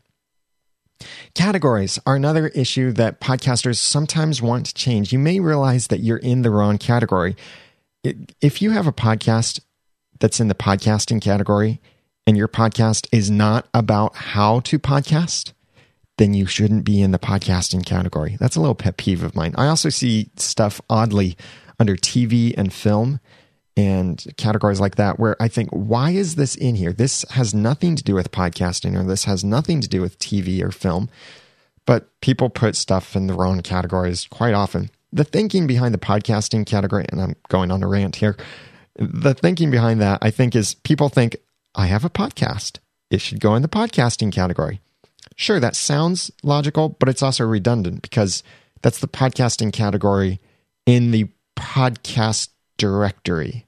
Categories 1.34 1.98
are 2.06 2.18
another 2.18 2.50
issue 2.50 2.92
that 2.92 3.22
podcasters 3.22 3.78
sometimes 3.78 4.42
want 4.42 4.66
to 4.66 4.74
change. 4.74 5.14
You 5.14 5.20
may 5.20 5.40
realize 5.40 5.88
that 5.88 6.02
you're 6.02 6.18
in 6.18 6.42
the 6.42 6.52
wrong 6.52 6.78
category. 6.78 7.38
If 8.04 8.62
you 8.62 8.72
have 8.72 8.88
a 8.88 8.92
podcast 8.92 9.62
that's 10.20 10.42
in 10.42 10.50
the 10.50 10.56
podcasting 10.56 11.22
category, 11.22 11.80
and 12.26 12.36
your 12.36 12.50
podcast 12.50 13.08
is 13.14 13.32
not 13.32 13.66
about 13.74 14.14
how 14.14 14.60
to 14.60 14.78
podcast, 14.78 15.54
then 16.18 16.34
you 16.34 16.46
shouldn't 16.46 16.84
be 16.84 17.02
in 17.02 17.12
the 17.12 17.20
podcasting 17.20 17.86
category. 17.86 18.38
That's 18.40 18.56
a 18.56 18.60
little 18.60 18.76
pet 18.76 18.98
peeve 18.98 19.24
of 19.24 19.36
mine. 19.36 19.54
I 19.58 19.68
also 19.68 19.90
see 19.90 20.30
stuff 20.36 20.82
oddly 20.90 21.38
under 21.80 21.96
TV 21.96 22.54
and 22.58 22.74
film 22.74 23.20
and 23.76 24.26
categories 24.38 24.80
like 24.80 24.96
that 24.96 25.20
where 25.20 25.36
I 25.40 25.48
think, 25.48 25.70
why 25.70 26.12
is 26.12 26.36
this 26.36 26.56
in 26.56 26.76
here? 26.76 26.92
This 26.92 27.24
has 27.30 27.54
nothing 27.54 27.96
to 27.96 28.04
do 28.04 28.16
with 28.16 28.32
podcasting 28.32 29.00
or 29.00 29.04
this 29.04 29.26
has 29.26 29.44
nothing 29.44 29.82
to 29.82 29.88
do 29.88 30.02
with 30.02 30.18
TV 30.18 30.64
or 30.64 30.72
film. 30.72 31.10
But 31.86 32.10
people 32.22 32.50
put 32.50 32.76
stuff 32.76 33.16
in 33.16 33.28
the 33.28 33.34
wrong 33.34 33.62
categories 33.62 34.28
quite 34.30 34.56
often. 34.56 34.90
The 35.14 35.24
thinking 35.24 35.68
behind 35.68 35.94
the 35.94 36.00
podcasting 36.00 36.66
category, 36.66 37.06
and 37.10 37.22
I'm 37.22 37.36
going 37.48 37.72
on 37.72 37.84
a 37.84 37.88
rant 37.88 38.18
here, 38.18 38.36
the 38.98 39.34
thinking 39.36 39.72
behind 39.72 40.02
that, 40.02 40.20
I 40.22 40.32
think, 40.32 40.56
is 40.56 40.74
people 40.74 41.08
think, 41.08 41.38
I 41.76 41.86
have 41.86 42.04
a 42.04 42.10
podcast. 42.10 42.80
It 43.10 43.22
should 43.22 43.40
go 43.40 43.56
in 43.56 43.62
the 43.62 43.70
podcasting 43.70 44.34
category. 44.34 44.82
Sure, 45.38 45.60
that 45.60 45.76
sounds 45.76 46.32
logical, 46.42 46.90
but 47.00 47.08
it's 47.08 47.22
also 47.22 47.46
redundant 47.46 48.02
because 48.02 48.42
that's 48.82 49.00
the 49.00 49.08
podcasting 49.08 49.72
category 49.72 50.42
in 50.88 51.12
the 51.12 51.28
podcast 51.56 52.50
directory. 52.78 53.68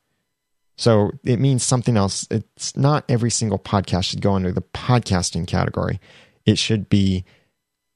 So 0.77 1.12
it 1.23 1.39
means 1.39 1.63
something 1.63 1.95
else. 1.95 2.27
It's 2.32 2.75
not 2.75 3.05
every 3.08 3.29
single 3.29 3.60
podcast 3.60 4.05
should 4.05 4.21
go 4.21 4.34
under 4.34 4.51
the 4.51 4.63
podcasting 4.73 5.45
category. 5.45 5.99
It 6.45 6.58
should 6.58 6.89
be 6.89 7.23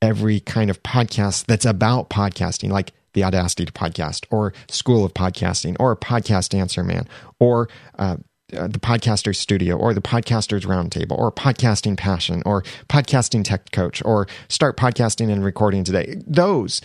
every 0.04 0.40
kind 0.40 0.70
of 0.70 0.84
podcast 0.84 1.46
that's 1.46 1.66
about 1.66 2.12
podcasting, 2.12 2.70
like 2.70 2.92
the 3.14 3.24
Audacity 3.24 3.66
to 3.66 3.72
Podcast, 3.72 4.26
or 4.30 4.54
School 4.68 5.04
of 5.04 5.14
Podcasting, 5.14 5.78
or 5.80 5.96
Podcast 5.96 6.54
Answer 6.54 6.84
Man, 6.84 7.08
or 7.40 7.70
uh, 7.98 8.18
uh, 8.56 8.68
the 8.68 8.80
Podcaster's 8.80 9.40
Studio, 9.40 9.78
or 9.78 9.94
the 9.94 10.02
Podcaster's 10.02 10.66
Roundtable, 10.66 11.18
or 11.18 11.32
Podcasting 11.32 11.98
Passion, 11.98 12.44
or 12.46 12.64
Podcasting 12.90 13.44
Tech 13.44 13.72
Coach, 13.72 14.02
or 14.06 14.28
Start 14.48 14.78
Podcasting 14.78 15.32
and 15.32 15.44
Recording 15.44 15.84
Today. 15.84 16.16
Those 16.26 16.82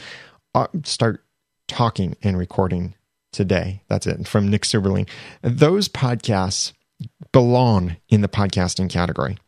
are, 0.55 0.71
start 0.85 1.25
talking 1.67 2.17
and 2.23 2.39
recording 2.39 2.95
today. 3.33 3.83
That's 3.89 4.07
it 4.07 4.27
from 4.27 4.49
Nick 4.49 4.63
Seuberling. 4.63 5.09
Those 5.43 5.89
podcasts 5.89 6.73
belong 7.33 7.97
in 8.09 8.23
the 8.23 8.29
podcasting 8.29 8.91
category. 8.91 9.39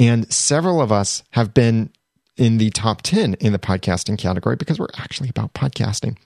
And 0.00 0.30
several 0.32 0.80
of 0.80 0.92
us 0.92 1.22
have 1.30 1.54
been 1.54 1.90
in 2.36 2.58
the 2.58 2.70
top 2.70 3.02
10 3.02 3.34
in 3.34 3.52
the 3.52 3.58
podcasting 3.58 4.18
category 4.18 4.56
because 4.56 4.78
we're 4.78 4.86
actually 4.96 5.28
about 5.28 5.54
podcasting. 5.54 6.16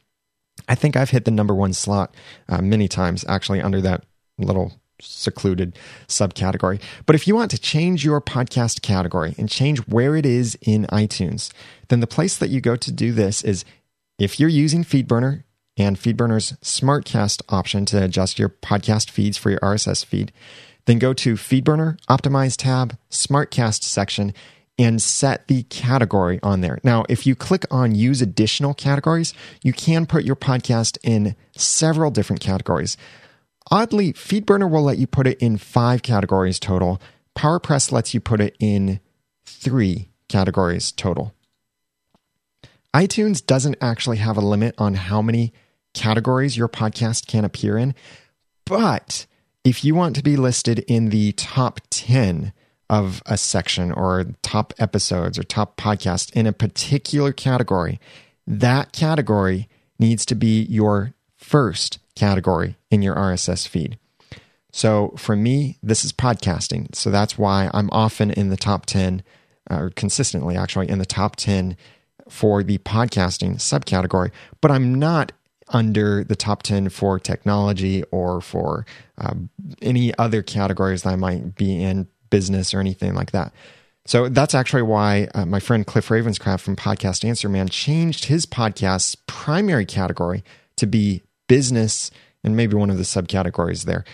I 0.68 0.74
think 0.74 0.96
I've 0.96 1.10
hit 1.10 1.24
the 1.24 1.30
number 1.30 1.54
one 1.54 1.72
slot 1.72 2.14
uh, 2.48 2.60
many 2.60 2.86
times, 2.88 3.24
actually, 3.28 3.62
under 3.62 3.80
that 3.80 4.04
little 4.38 4.72
secluded 5.02 5.78
subcategory. 6.08 6.80
But 7.06 7.14
if 7.14 7.26
you 7.26 7.34
want 7.34 7.50
to 7.50 7.58
change 7.58 8.04
your 8.04 8.20
podcast 8.20 8.82
category 8.82 9.34
and 9.38 9.48
change 9.48 9.78
where 9.86 10.16
it 10.16 10.24
is 10.24 10.56
in 10.62 10.86
iTunes, 10.86 11.52
then 11.88 12.00
the 12.00 12.06
place 12.06 12.36
that 12.38 12.50
you 12.50 12.60
go 12.60 12.76
to 12.76 12.92
do 12.92 13.12
this 13.12 13.42
is 13.42 13.64
if 14.18 14.38
you're 14.38 14.48
using 14.48 14.84
FeedBurner 14.84 15.44
and 15.76 15.96
FeedBurner's 15.96 16.52
SmartCast 16.62 17.42
option 17.48 17.84
to 17.86 18.02
adjust 18.02 18.38
your 18.38 18.48
podcast 18.48 19.10
feeds 19.10 19.36
for 19.36 19.50
your 19.50 19.60
RSS 19.60 20.04
feed, 20.04 20.32
then 20.86 20.98
go 20.98 21.12
to 21.14 21.34
FeedBurner, 21.34 21.98
Optimize 22.06 22.56
tab, 22.56 22.96
SmartCast 23.10 23.82
section, 23.82 24.34
and 24.78 25.00
set 25.00 25.48
the 25.48 25.62
category 25.64 26.40
on 26.42 26.60
there. 26.60 26.78
Now, 26.82 27.04
if 27.08 27.26
you 27.26 27.34
click 27.34 27.64
on 27.70 27.94
use 27.94 28.22
additional 28.22 28.74
categories, 28.74 29.34
you 29.62 29.72
can 29.72 30.06
put 30.06 30.24
your 30.24 30.36
podcast 30.36 30.98
in 31.02 31.36
several 31.56 32.10
different 32.10 32.40
categories. 32.40 32.96
Oddly, 33.70 34.12
FeedBurner 34.12 34.70
will 34.70 34.82
let 34.82 34.98
you 34.98 35.06
put 35.06 35.26
it 35.26 35.38
in 35.38 35.56
five 35.56 36.02
categories 36.02 36.58
total. 36.58 37.00
PowerPress 37.36 37.92
lets 37.92 38.12
you 38.12 38.20
put 38.20 38.40
it 38.40 38.56
in 38.58 39.00
three 39.44 40.10
categories 40.28 40.92
total. 40.92 41.34
iTunes 42.94 43.44
doesn't 43.44 43.76
actually 43.80 44.18
have 44.18 44.36
a 44.36 44.40
limit 44.40 44.74
on 44.78 44.94
how 44.94 45.22
many 45.22 45.52
categories 45.94 46.56
your 46.56 46.68
podcast 46.68 47.26
can 47.26 47.44
appear 47.44 47.78
in, 47.78 47.94
but 48.66 49.26
if 49.64 49.84
you 49.84 49.94
want 49.94 50.16
to 50.16 50.22
be 50.22 50.36
listed 50.36 50.80
in 50.80 51.10
the 51.10 51.32
top 51.32 51.80
10 51.90 52.52
of 52.90 53.22
a 53.26 53.38
section 53.38 53.92
or 53.92 54.26
top 54.42 54.74
episodes 54.78 55.38
or 55.38 55.42
top 55.42 55.76
podcasts 55.76 56.30
in 56.32 56.46
a 56.46 56.52
particular 56.52 57.32
category, 57.32 58.00
that 58.46 58.92
category 58.92 59.68
needs 59.98 60.26
to 60.26 60.34
be 60.34 60.62
your 60.64 61.14
first 61.42 61.98
category 62.14 62.76
in 62.90 63.02
your 63.02 63.14
RSS 63.14 63.66
feed. 63.66 63.98
So 64.72 65.12
for 65.16 65.36
me, 65.36 65.78
this 65.82 66.04
is 66.04 66.12
podcasting. 66.12 66.94
So 66.94 67.10
that's 67.10 67.36
why 67.36 67.70
I'm 67.74 67.90
often 67.92 68.30
in 68.30 68.48
the 68.48 68.56
top 68.56 68.86
10, 68.86 69.22
or 69.70 69.90
consistently 69.90 70.56
actually 70.56 70.88
in 70.88 70.98
the 70.98 71.06
top 71.06 71.36
10 71.36 71.76
for 72.28 72.62
the 72.62 72.78
podcasting 72.78 73.56
subcategory, 73.56 74.30
but 74.60 74.70
I'm 74.70 74.94
not 74.94 75.32
under 75.68 76.24
the 76.24 76.36
top 76.36 76.62
10 76.62 76.88
for 76.88 77.18
technology 77.18 78.02
or 78.04 78.40
for 78.40 78.86
um, 79.18 79.50
any 79.80 80.16
other 80.18 80.42
categories 80.42 81.02
that 81.02 81.12
I 81.12 81.16
might 81.16 81.54
be 81.54 81.82
in, 81.82 82.08
business 82.30 82.72
or 82.72 82.80
anything 82.80 83.14
like 83.14 83.32
that. 83.32 83.52
So 84.06 84.28
that's 84.28 84.54
actually 84.54 84.82
why 84.82 85.28
uh, 85.34 85.44
my 85.44 85.60
friend 85.60 85.86
Cliff 85.86 86.08
Ravenscraft 86.08 86.60
from 86.60 86.76
Podcast 86.76 87.24
Answer 87.26 87.48
Man 87.48 87.68
changed 87.68 88.24
his 88.24 88.46
podcast's 88.46 89.16
primary 89.26 89.84
category 89.84 90.42
to 90.76 90.86
be 90.86 91.22
business 91.52 92.10
and 92.42 92.56
maybe 92.56 92.74
one 92.74 92.88
of 92.88 92.96
the 92.96 93.02
subcategories 93.02 93.84
there. 93.84 94.04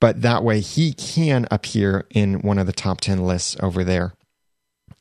But 0.00 0.22
that 0.22 0.44
way 0.44 0.60
he 0.60 0.92
can 0.92 1.44
appear 1.50 2.06
in 2.10 2.40
one 2.42 2.56
of 2.56 2.66
the 2.66 2.72
top 2.72 3.00
10 3.00 3.24
lists 3.24 3.56
over 3.58 3.82
there 3.82 4.14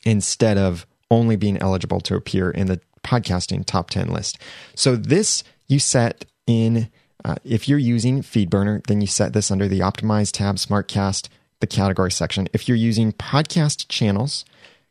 instead 0.04 0.58
of 0.58 0.88
only 1.12 1.36
being 1.36 1.56
eligible 1.60 2.02
to 2.02 2.16
appear 2.16 2.50
in 2.50 2.66
the 2.66 2.82
podcasting 3.04 3.64
top 3.64 3.92
10 3.92 4.08
list. 4.08 4.40
So 4.76 4.96
this 4.96 5.44
you 5.68 5.78
set 5.78 6.26
in, 6.48 6.90
uh, 7.24 7.36
if 7.44 7.70
you're 7.70 7.78
using 7.78 8.24
FeedBurner, 8.24 8.84
then 8.88 9.00
you 9.00 9.06
set 9.06 9.34
this 9.34 9.52
under 9.52 9.68
the 9.68 9.82
Optimize 9.82 10.32
tab, 10.32 10.56
SmartCast, 10.56 11.30
the 11.60 11.68
category 11.68 12.12
section. 12.12 12.48
If 12.54 12.68
you're 12.68 12.76
using 12.76 13.12
podcast 13.12 13.86
channels, 13.88 14.46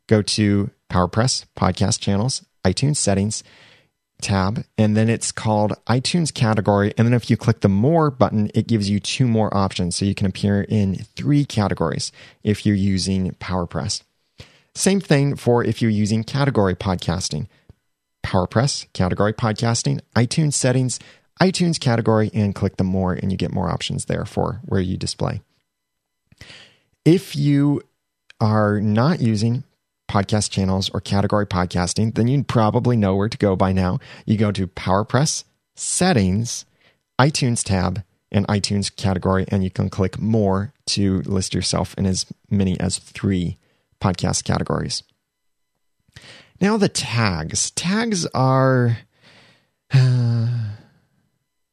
go 0.07 0.21
to 0.21 0.69
PowerPress, 0.89 1.43
podcast 1.57 1.99
channels, 1.99 2.45
iTunes 2.63 2.95
settings 2.95 3.43
tab, 4.21 4.63
and 4.77 4.97
then 4.97 5.09
it's 5.09 5.31
called 5.31 5.73
iTunes 5.87 6.33
category. 6.33 6.93
And 6.97 7.07
then 7.07 7.13
if 7.13 7.29
you 7.29 7.37
click 7.37 7.61
the 7.61 7.69
more 7.69 8.09
button, 8.09 8.49
it 8.55 8.67
gives 8.67 8.89
you 8.89 8.99
two 8.99 9.27
more 9.27 9.55
options. 9.55 9.95
So 9.95 10.05
you 10.05 10.15
can 10.15 10.27
appear 10.27 10.63
in 10.63 10.95
three 11.15 11.45
categories 11.45 12.11
if 12.43 12.65
you're 12.65 12.75
using 12.75 13.31
PowerPress. 13.33 14.01
Same 14.73 14.99
thing 14.99 15.35
for 15.35 15.63
if 15.63 15.81
you're 15.81 15.91
using 15.91 16.23
category 16.23 16.75
podcasting. 16.75 17.47
PowerPress, 18.23 18.91
category 18.93 19.33
podcasting, 19.33 20.01
iTunes 20.15 20.53
settings, 20.53 20.99
iTunes 21.41 21.79
category, 21.79 22.29
and 22.33 22.53
click 22.53 22.77
the 22.77 22.83
more, 22.83 23.13
and 23.13 23.31
you 23.31 23.37
get 23.37 23.53
more 23.53 23.69
options 23.69 24.05
there 24.05 24.25
for 24.25 24.59
where 24.65 24.81
you 24.81 24.97
display. 24.97 25.41
If 27.05 27.35
you 27.35 27.81
are 28.39 28.81
not 28.81 29.21
using 29.21 29.63
podcast 30.07 30.49
channels 30.49 30.89
or 30.93 31.01
category 31.01 31.45
podcasting, 31.45 32.15
then 32.15 32.27
you 32.27 32.43
probably 32.43 32.95
know 32.95 33.15
where 33.15 33.29
to 33.29 33.37
go 33.37 33.55
by 33.55 33.73
now. 33.73 33.99
You 34.25 34.37
go 34.37 34.51
to 34.51 34.67
PowerPress, 34.67 35.43
Settings, 35.75 36.65
iTunes 37.19 37.63
tab, 37.63 38.03
and 38.31 38.47
iTunes 38.47 38.93
category, 38.95 39.45
and 39.49 39.63
you 39.63 39.69
can 39.69 39.89
click 39.89 40.19
more 40.19 40.73
to 40.87 41.21
list 41.21 41.53
yourself 41.53 41.93
in 41.97 42.05
as 42.05 42.25
many 42.49 42.79
as 42.79 42.97
three 42.97 43.57
podcast 44.01 44.43
categories. 44.43 45.03
Now, 46.59 46.77
the 46.77 46.89
tags. 46.89 47.71
Tags 47.71 48.25
are. 48.27 48.99
Uh, 49.93 50.47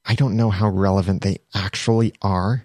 I 0.06 0.14
don't 0.14 0.36
know 0.36 0.50
how 0.50 0.68
relevant 0.68 1.22
they 1.22 1.38
actually 1.54 2.12
are. 2.20 2.64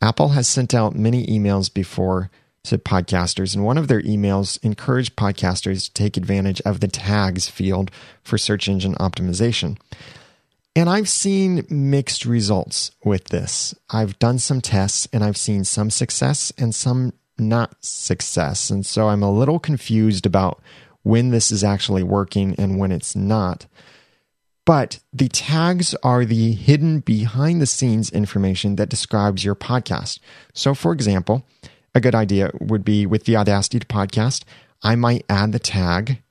Apple 0.00 0.28
has 0.30 0.46
sent 0.46 0.72
out 0.72 0.94
many 0.94 1.26
emails 1.26 1.72
before 1.72 2.30
to 2.64 2.78
podcasters, 2.78 3.54
and 3.54 3.64
one 3.64 3.78
of 3.78 3.88
their 3.88 4.02
emails 4.02 4.62
encouraged 4.62 5.16
podcasters 5.16 5.86
to 5.86 5.92
take 5.92 6.16
advantage 6.16 6.60
of 6.62 6.80
the 6.80 6.88
tags 6.88 7.48
field 7.48 7.90
for 8.22 8.38
search 8.38 8.68
engine 8.68 8.94
optimization. 8.96 9.78
And 10.76 10.88
I've 10.88 11.08
seen 11.08 11.66
mixed 11.68 12.24
results 12.24 12.92
with 13.04 13.24
this. 13.24 13.74
I've 13.90 14.18
done 14.18 14.38
some 14.38 14.60
tests 14.60 15.08
and 15.12 15.24
I've 15.24 15.36
seen 15.36 15.64
some 15.64 15.90
success 15.90 16.52
and 16.56 16.74
some 16.74 17.12
not 17.38 17.74
success. 17.84 18.70
And 18.70 18.86
so 18.86 19.08
I'm 19.08 19.22
a 19.22 19.32
little 19.32 19.58
confused 19.58 20.26
about 20.26 20.62
when 21.02 21.30
this 21.30 21.50
is 21.50 21.64
actually 21.64 22.02
working 22.02 22.54
and 22.56 22.78
when 22.78 22.92
it's 22.92 23.16
not. 23.16 23.66
But 24.66 25.00
the 25.12 25.28
tags 25.28 25.94
are 26.02 26.24
the 26.24 26.52
hidden 26.52 27.00
behind 27.00 27.60
the 27.60 27.66
scenes 27.66 28.10
information 28.10 28.76
that 28.76 28.90
describes 28.90 29.44
your 29.44 29.56
podcast. 29.56 30.20
So, 30.52 30.74
for 30.74 30.92
example, 30.92 31.44
a 31.94 32.00
good 32.00 32.14
idea 32.14 32.50
would 32.60 32.84
be 32.84 33.06
with 33.06 33.24
the 33.24 33.36
Audacity 33.36 33.78
to 33.78 33.86
podcast, 33.86 34.44
I 34.82 34.96
might 34.96 35.24
add 35.28 35.52
the 35.52 35.58
tag 35.58 36.22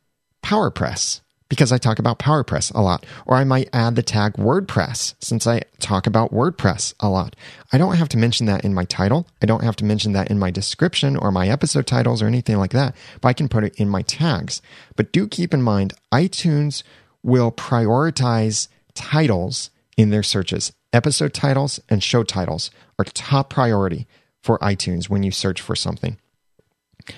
PowerPress 0.44 1.22
because 1.50 1.72
I 1.72 1.80
talk 1.80 2.00
about 2.00 2.20
PowerPress 2.20 2.74
a 2.74 2.82
lot. 2.82 3.06
Or 3.26 3.36
I 3.36 3.44
might 3.44 3.70
add 3.74 3.96
the 3.96 4.04
tag 4.04 4.34
WordPress 4.34 5.16
since 5.20 5.48
I 5.48 5.62
talk 5.80 6.08
about 6.08 6.32
WordPress 6.32 6.94
a 7.00 7.10
lot. 7.10 7.36
I 7.74 7.78
don't 7.78 7.96
have 7.96 8.10
to 8.10 8.18
mention 8.18 8.46
that 8.46 8.64
in 8.64 8.74
my 8.74 8.86
title. 8.86 9.28
I 9.42 9.48
don't 9.48 9.64
have 9.64 9.76
to 9.78 9.86
mention 9.86 10.14
that 10.14 10.30
in 10.30 10.40
my 10.40 10.52
description 10.52 11.18
or 11.18 11.32
my 11.32 11.50
episode 11.50 11.88
titles 11.88 12.22
or 12.22 12.28
anything 12.28 12.58
like 12.58 12.72
that, 12.72 12.96
but 13.20 13.30
I 13.30 13.34
can 13.34 13.50
put 13.50 13.64
it 13.64 13.76
in 13.76 13.90
my 13.90 14.04
tags. 14.04 14.62
But 14.96 15.12
do 15.12 15.28
keep 15.28 15.54
in 15.54 15.64
mind, 15.64 15.94
iTunes 16.14 16.84
will 17.24 17.52
prioritize 17.52 18.68
titles 18.94 19.72
in 19.98 20.12
their 20.12 20.24
searches. 20.24 20.72
Episode 20.94 21.34
titles 21.34 21.80
and 21.90 22.02
show 22.02 22.24
titles 22.24 22.72
are 22.98 23.06
top 23.06 23.50
priority 23.50 24.08
for 24.42 24.58
iTunes 24.60 25.10
when 25.10 25.24
you 25.24 25.32
search 25.32 25.62
for 25.62 25.76
something. 25.76 26.18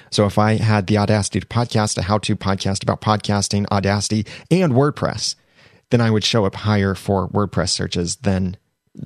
So 0.09 0.25
if 0.25 0.37
I 0.37 0.55
had 0.55 0.87
the 0.87 0.97
Audacity 0.97 1.39
to 1.39 1.47
podcast, 1.47 1.97
a 1.97 2.03
how 2.03 2.17
to 2.19 2.35
podcast 2.35 2.83
about 2.83 3.01
podcasting, 3.01 3.65
Audacity, 3.71 4.25
and 4.49 4.73
WordPress, 4.73 5.35
then 5.89 6.01
I 6.01 6.09
would 6.09 6.23
show 6.23 6.45
up 6.45 6.55
higher 6.55 6.95
for 6.95 7.27
WordPress 7.29 7.69
searches 7.69 8.17
than 8.17 8.57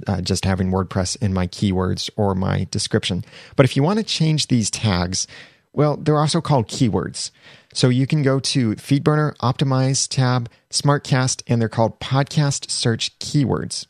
uh, 0.07 0.21
just 0.21 0.45
having 0.45 0.71
WordPress 0.71 1.21
in 1.21 1.33
my 1.33 1.47
keywords 1.47 2.09
or 2.15 2.35
my 2.35 2.67
description. 2.71 3.23
But 3.55 3.65
if 3.65 3.75
you 3.75 3.83
want 3.83 3.99
to 3.99 4.05
change 4.05 4.47
these 4.47 4.69
tags, 4.69 5.27
well, 5.73 5.97
they're 5.97 6.19
also 6.19 6.41
called 6.41 6.67
keywords. 6.67 7.31
So 7.73 7.89
you 7.89 8.07
can 8.07 8.21
go 8.21 8.39
to 8.39 8.75
FeedBurner, 8.75 9.35
Optimize 9.37 10.07
tab, 10.07 10.49
SmartCast, 10.69 11.43
and 11.47 11.61
they're 11.61 11.69
called 11.69 11.99
podcast 11.99 12.69
search 12.71 13.17
keywords. 13.19 13.85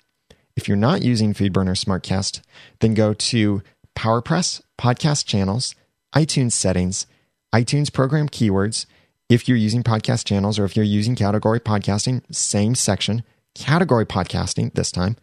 If 0.55 0.67
you're 0.67 0.77
not 0.77 1.03
using 1.03 1.33
FeedBurner 1.33 1.77
SmartCast, 1.77 2.41
then 2.79 2.93
go 2.93 3.13
to 3.13 3.61
PowerPress, 3.95 4.61
podcast 4.77 5.25
channels, 5.25 5.73
iTunes 6.13 6.51
settings, 6.51 7.07
iTunes 7.53 7.91
program 7.91 8.29
keywords. 8.29 8.85
If 9.29 9.47
you're 9.47 9.57
using 9.57 9.83
podcast 9.83 10.25
channels 10.25 10.59
or 10.59 10.65
if 10.65 10.75
you're 10.75 10.85
using 10.85 11.15
category 11.15 11.59
podcasting, 11.59 12.21
same 12.33 12.75
section, 12.75 13.23
category 13.55 14.05
podcasting 14.05 14.73
this 14.73 14.91
time, 14.91 15.15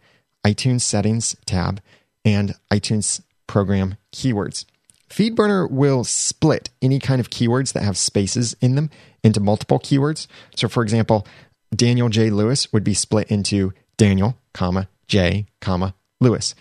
iTunes 0.45 0.81
settings 0.81 1.35
tab, 1.45 1.79
and 2.25 2.55
iTunes 2.71 3.21
program 3.47 3.95
keywords. 4.11 4.65
FeedBurner 5.09 5.69
will 5.69 6.03
split 6.03 6.69
any 6.81 6.99
kind 6.99 7.19
of 7.21 7.29
keywords 7.29 7.73
that 7.73 7.83
have 7.83 7.97
spaces 7.97 8.55
in 8.61 8.75
them 8.75 8.89
into 9.23 9.39
multiple 9.39 9.79
keywords. 9.79 10.27
So, 10.55 10.67
for 10.67 10.81
example, 10.81 11.27
Daniel 11.73 12.09
J. 12.09 12.31
Lewis 12.31 12.73
would 12.73 12.83
be 12.83 12.95
split 12.95 13.29
into 13.29 13.73
Daniel, 13.97 14.37
comma, 14.53 14.89
J, 15.07 15.45
comma, 15.61 15.93
Lewis. 16.19 16.55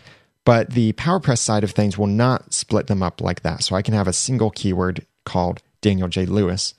But 0.44 0.70
the 0.70 0.92
PowerPress 0.94 1.38
side 1.38 1.64
of 1.64 1.70
things 1.70 1.96
will 1.96 2.08
not 2.08 2.52
split 2.52 2.88
them 2.88 3.02
up 3.02 3.20
like 3.20 3.42
that. 3.42 3.62
So 3.62 3.76
I 3.76 3.82
can 3.82 3.94
have 3.94 4.08
a 4.08 4.12
single 4.12 4.50
keyword 4.50 5.06
called 5.24 5.62
Daniel 5.80 6.08
J. 6.08 6.26
Lewis, 6.26 6.74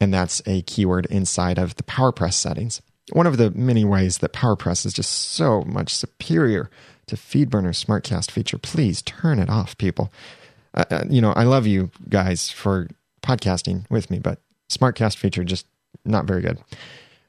and 0.00 0.14
that's 0.14 0.40
a 0.46 0.62
keyword 0.62 1.06
inside 1.06 1.58
of 1.58 1.74
the 1.76 1.82
PowerPress 1.82 2.34
settings. 2.34 2.80
One 3.12 3.26
of 3.26 3.36
the 3.36 3.50
many 3.50 3.84
ways 3.84 4.18
that 4.18 4.32
PowerPress 4.32 4.86
is 4.86 4.92
just 4.92 5.10
so 5.10 5.62
much 5.62 5.94
superior 5.94 6.70
to 7.06 7.16
FeedBurner's 7.16 7.82
SmartCast 7.82 8.30
feature. 8.30 8.58
Please 8.58 9.02
turn 9.02 9.38
it 9.38 9.48
off, 9.48 9.76
people. 9.78 10.12
Uh, 10.74 10.84
uh, 10.90 11.04
you 11.08 11.20
know, 11.20 11.32
I 11.32 11.44
love 11.44 11.66
you 11.66 11.90
guys 12.08 12.50
for 12.50 12.88
podcasting 13.22 13.90
with 13.90 14.10
me, 14.10 14.18
but 14.18 14.40
SmartCast 14.68 15.16
feature 15.16 15.42
just 15.42 15.66
not 16.04 16.26
very 16.26 16.42
good. 16.42 16.58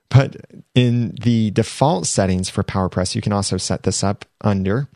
But 0.09 0.35
in 0.75 1.15
the 1.21 1.51
default 1.51 2.07
settings 2.07 2.49
for 2.49 2.63
PowerPress, 2.63 3.15
you 3.15 3.21
can 3.21 3.31
also 3.31 3.57
set 3.57 3.83
this 3.83 4.03
up 4.03 4.25
under 4.41 4.87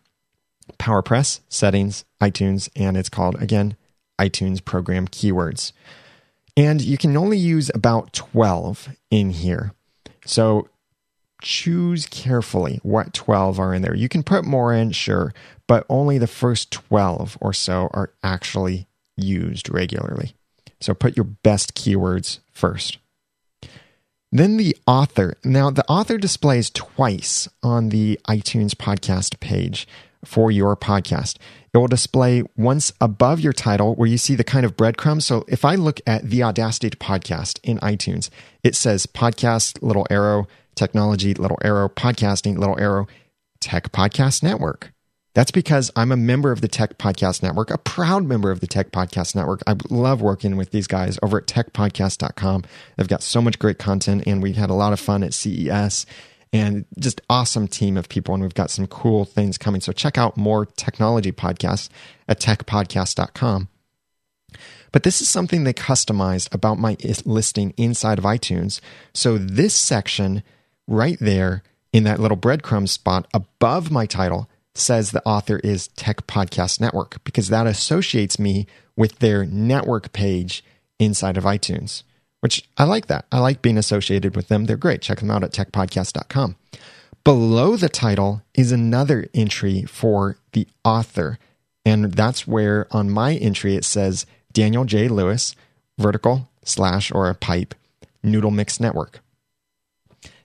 PowerPress 0.80 1.42
settings, 1.50 2.06
iTunes, 2.22 2.70
and 2.76 2.98
it's 2.98 3.10
called 3.10 3.42
again 3.42 3.76
iTunes 4.20 4.64
program 4.64 5.08
keywords. 5.08 5.72
And 6.56 6.82
you 6.82 6.98
can 6.98 7.18
only 7.18 7.38
use 7.38 7.72
about 7.74 8.14
12 8.14 8.90
in 9.10 9.32
here. 9.32 9.74
So 10.26 10.70
choose 11.42 12.06
carefully 12.06 12.80
what 12.84 13.14
12 13.14 13.60
are 13.60 13.74
in 13.74 13.82
there. 13.82 13.96
You 13.96 14.08
can 14.08 14.24
put 14.24 14.46
more 14.46 14.74
in, 14.74 14.92
sure, 14.92 15.34
but 15.68 15.86
only 15.90 16.18
the 16.18 16.28
first 16.28 16.72
12 16.72 17.38
or 17.42 17.54
so 17.54 17.90
are 17.94 18.12
actually 18.24 18.88
used 19.18 19.70
regularly. 19.70 20.36
So 20.80 20.94
put 20.94 21.18
your 21.18 21.26
best 21.26 21.76
keywords 21.76 22.40
first. 22.52 22.98
Then 24.32 24.58
the 24.58 24.76
author. 24.88 25.38
Now, 25.44 25.70
the 25.70 25.88
author 25.88 26.18
displays 26.18 26.72
twice 26.72 27.48
on 27.62 27.90
the 27.90 28.20
iTunes 28.28 28.72
podcast 28.72 29.40
page 29.40 29.88
for 30.26 30.52
your 30.52 30.76
podcast. 30.76 31.38
It 31.74 31.78
will 31.78 31.88
display 31.88 32.44
once 32.56 32.94
above 33.02 33.40
your 33.40 33.54
title 33.54 33.96
where 33.96 34.08
you 34.08 34.18
see 34.18 34.36
the 34.36 34.44
kind 34.44 34.66
of 34.66 34.78
breadcrumbs. 34.78 35.26
So 35.26 35.44
if 35.48 35.66
I 35.66 35.76
look 35.76 36.00
at 36.06 36.30
the 36.30 36.44
Audacity 36.44 36.90
Podcast 36.92 37.60
in 37.64 37.80
iTunes, 37.80 38.30
it 38.64 38.76
says 38.76 39.06
podcast, 39.06 39.82
little 39.82 40.06
arrow, 40.10 40.48
technology, 40.76 41.34
little 41.34 41.58
arrow, 41.64 41.90
podcasting, 41.90 42.58
little 42.58 42.80
arrow, 42.80 43.08
tech 43.60 43.92
podcast 43.92 44.44
network. 44.44 44.94
That's 45.34 45.52
because 45.52 45.90
I'm 45.96 46.12
a 46.12 46.18
member 46.18 46.52
of 46.52 46.62
the 46.62 46.68
Tech 46.68 47.00
Podcast 47.00 47.42
Network, 47.42 47.72
a 47.72 47.80
proud 47.80 48.24
member 48.24 48.52
of 48.52 48.60
the 48.60 48.68
Tech 48.68 48.92
Podcast 48.92 49.36
Network. 49.36 49.64
I 49.66 49.76
love 49.90 50.22
working 50.22 50.58
with 50.58 50.70
these 50.70 50.86
guys 50.86 51.18
over 51.24 51.40
at 51.40 51.48
techpodcast.com. 51.48 52.64
They've 52.98 53.08
got 53.08 53.24
so 53.24 53.42
much 53.42 53.58
great 53.58 53.80
content, 53.80 54.24
and 54.28 54.44
we 54.44 54.54
had 54.54 54.70
a 54.70 54.76
lot 54.76 54.94
of 54.94 55.00
fun 55.00 55.24
at 55.24 55.34
CES 55.34 56.06
and 56.54 56.86
just 57.00 57.20
awesome 57.30 57.68
team 57.68 57.98
of 57.98 58.08
people. 58.08 58.36
And 58.36 58.44
we've 58.44 58.54
got 58.54 58.72
some 58.72 58.86
cool 58.88 59.26
things 59.26 59.58
coming. 59.58 59.82
So 59.82 59.92
check 59.92 60.18
out 60.18 60.38
more 60.38 60.68
technology 60.68 61.32
podcasts 61.32 61.90
at 62.30 62.40
techpodcast.com. 62.40 63.68
But 64.92 65.02
this 65.02 65.20
is 65.20 65.28
something 65.28 65.64
they 65.64 65.74
customized 65.74 66.54
about 66.54 66.78
my 66.78 66.96
listing 67.26 67.74
inside 67.76 68.20
of 68.20 68.26
iTunes. 68.26 68.80
So 69.14 69.40
this 69.40 69.74
section 69.74 70.44
right 70.88 71.18
there 71.20 71.64
in 71.92 72.04
that 72.04 72.20
little 72.20 72.38
breadcrumb 72.38 72.88
spot 72.88 73.28
above 73.34 73.90
my 73.90 74.06
title 74.06 74.48
says 74.76 75.10
the 75.12 75.26
author 75.26 75.58
is 75.60 75.88
Tech 75.90 76.28
Podcast 76.28 76.80
Network 76.80 77.24
because 77.24 77.50
that 77.50 77.66
associates 77.66 78.38
me 78.38 78.68
with 78.96 79.20
their 79.20 79.46
network 79.46 80.14
page 80.14 80.64
inside 81.00 81.38
of 81.38 81.44
iTunes 81.44 82.04
which 82.44 82.68
I 82.78 82.84
like 82.84 83.08
that. 83.08 83.26
I 83.32 83.40
like 83.40 83.62
being 83.62 83.78
associated 83.78 84.36
with 84.36 84.50
them. 84.50 84.66
They're 84.66 84.76
great. 84.76 85.02
Check 85.02 85.22
them 85.22 85.32
out 85.32 85.46
at 85.46 85.54
techpodcast.com. 85.54 86.58
Below 87.24 87.78
the 87.78 87.88
title 87.88 88.42
is 88.54 88.74
another 88.74 89.30
entry 89.34 89.84
for 89.84 90.36
the 90.52 90.68
author. 90.84 91.40
And 91.86 92.12
that's 92.12 92.46
where 92.46 92.86
on 92.92 93.10
my 93.10 93.36
entry 93.36 93.78
it 93.78 93.86
says 93.86 94.26
Daniel 94.52 94.84
J. 94.84 95.08
Lewis, 95.08 95.56
vertical 95.98 96.50
slash 96.66 97.14
or 97.14 97.30
a 97.30 97.34
pipe, 97.34 97.76
Noodle 98.22 98.52
Mix 98.52 98.78
Network. 98.78 99.22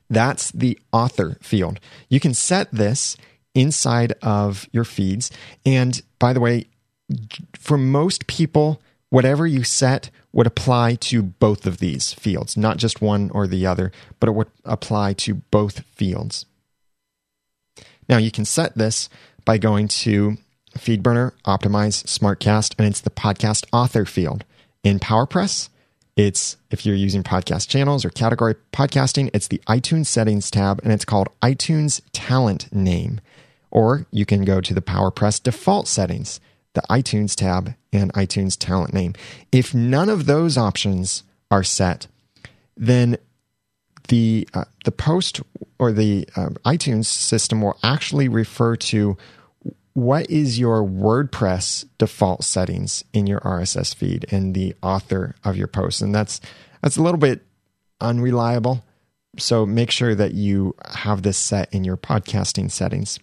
That's 0.08 0.52
the 0.52 0.78
author 0.92 1.36
field. 1.42 1.80
You 2.08 2.20
can 2.20 2.32
set 2.32 2.70
this 2.70 3.16
inside 3.56 4.12
of 4.22 4.68
your 4.70 4.84
feeds. 4.84 5.32
And 5.66 6.00
by 6.20 6.32
the 6.32 6.38
way, 6.38 6.66
for 7.58 7.76
most 7.76 8.28
people, 8.28 8.80
whatever 9.10 9.46
you 9.46 9.64
set 9.64 10.10
would 10.32 10.46
apply 10.46 10.94
to 10.96 11.22
both 11.22 11.66
of 11.66 11.78
these 11.78 12.12
fields, 12.12 12.56
not 12.56 12.76
just 12.76 13.00
one 13.00 13.30
or 13.30 13.46
the 13.46 13.66
other, 13.66 13.90
but 14.20 14.28
it 14.28 14.32
would 14.32 14.50
apply 14.64 15.12
to 15.14 15.34
both 15.34 15.80
fields. 15.94 16.46
Now 18.08 18.18
you 18.18 18.30
can 18.30 18.44
set 18.44 18.76
this 18.76 19.08
by 19.44 19.58
going 19.58 19.88
to 19.88 20.36
FeedBurner, 20.76 21.32
Optimize, 21.46 22.04
SmartCast, 22.04 22.74
and 22.78 22.86
it's 22.86 23.00
the 23.00 23.10
podcast 23.10 23.66
author 23.72 24.04
field. 24.04 24.44
In 24.84 24.98
PowerPress, 24.98 25.68
it's 26.16 26.56
if 26.70 26.84
you're 26.84 26.94
using 26.94 27.22
podcast 27.22 27.68
channels 27.68 28.04
or 28.04 28.10
category 28.10 28.54
podcasting, 28.72 29.30
it's 29.32 29.48
the 29.48 29.62
iTunes 29.68 30.06
settings 30.06 30.50
tab 30.50 30.80
and 30.82 30.92
it's 30.92 31.04
called 31.04 31.28
iTunes 31.42 32.00
talent 32.12 32.72
name. 32.72 33.20
Or 33.70 34.06
you 34.10 34.26
can 34.26 34.44
go 34.44 34.60
to 34.60 34.74
the 34.74 34.82
PowerPress 34.82 35.42
default 35.42 35.88
settings 35.88 36.40
the 36.74 36.82
iTunes 36.90 37.34
tab, 37.34 37.74
and 37.92 38.12
iTunes 38.14 38.56
talent 38.56 38.92
name. 38.92 39.14
If 39.52 39.74
none 39.74 40.08
of 40.08 40.26
those 40.26 40.58
options 40.58 41.22
are 41.50 41.62
set, 41.62 42.06
then 42.76 43.18
the 44.08 44.48
uh, 44.54 44.64
the 44.84 44.92
post 44.92 45.40
or 45.78 45.92
the 45.92 46.28
uh, 46.36 46.50
iTunes 46.64 47.06
system 47.06 47.60
will 47.60 47.78
actually 47.82 48.28
refer 48.28 48.76
to 48.76 49.16
what 49.94 50.30
is 50.30 50.58
your 50.58 50.82
WordPress 50.82 51.84
default 51.98 52.44
settings 52.44 53.04
in 53.12 53.26
your 53.26 53.40
RSS 53.40 53.94
feed 53.94 54.26
and 54.30 54.54
the 54.54 54.74
author 54.82 55.34
of 55.44 55.56
your 55.56 55.66
post, 55.66 56.00
and 56.02 56.14
that's 56.14 56.40
that's 56.82 56.96
a 56.96 57.02
little 57.02 57.18
bit 57.18 57.44
unreliable. 58.00 58.84
So 59.38 59.66
make 59.66 59.90
sure 59.90 60.14
that 60.14 60.34
you 60.34 60.74
have 60.86 61.22
this 61.22 61.38
set 61.38 61.72
in 61.72 61.84
your 61.84 61.96
podcasting 61.96 62.70
settings. 62.70 63.18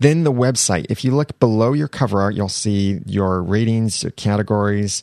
Then 0.00 0.24
the 0.24 0.32
website. 0.32 0.86
If 0.88 1.04
you 1.04 1.14
look 1.14 1.38
below 1.38 1.74
your 1.74 1.86
cover 1.86 2.20
art, 2.20 2.34
you'll 2.34 2.48
see 2.48 3.00
your 3.04 3.42
ratings, 3.42 4.02
your 4.02 4.12
categories, 4.12 5.02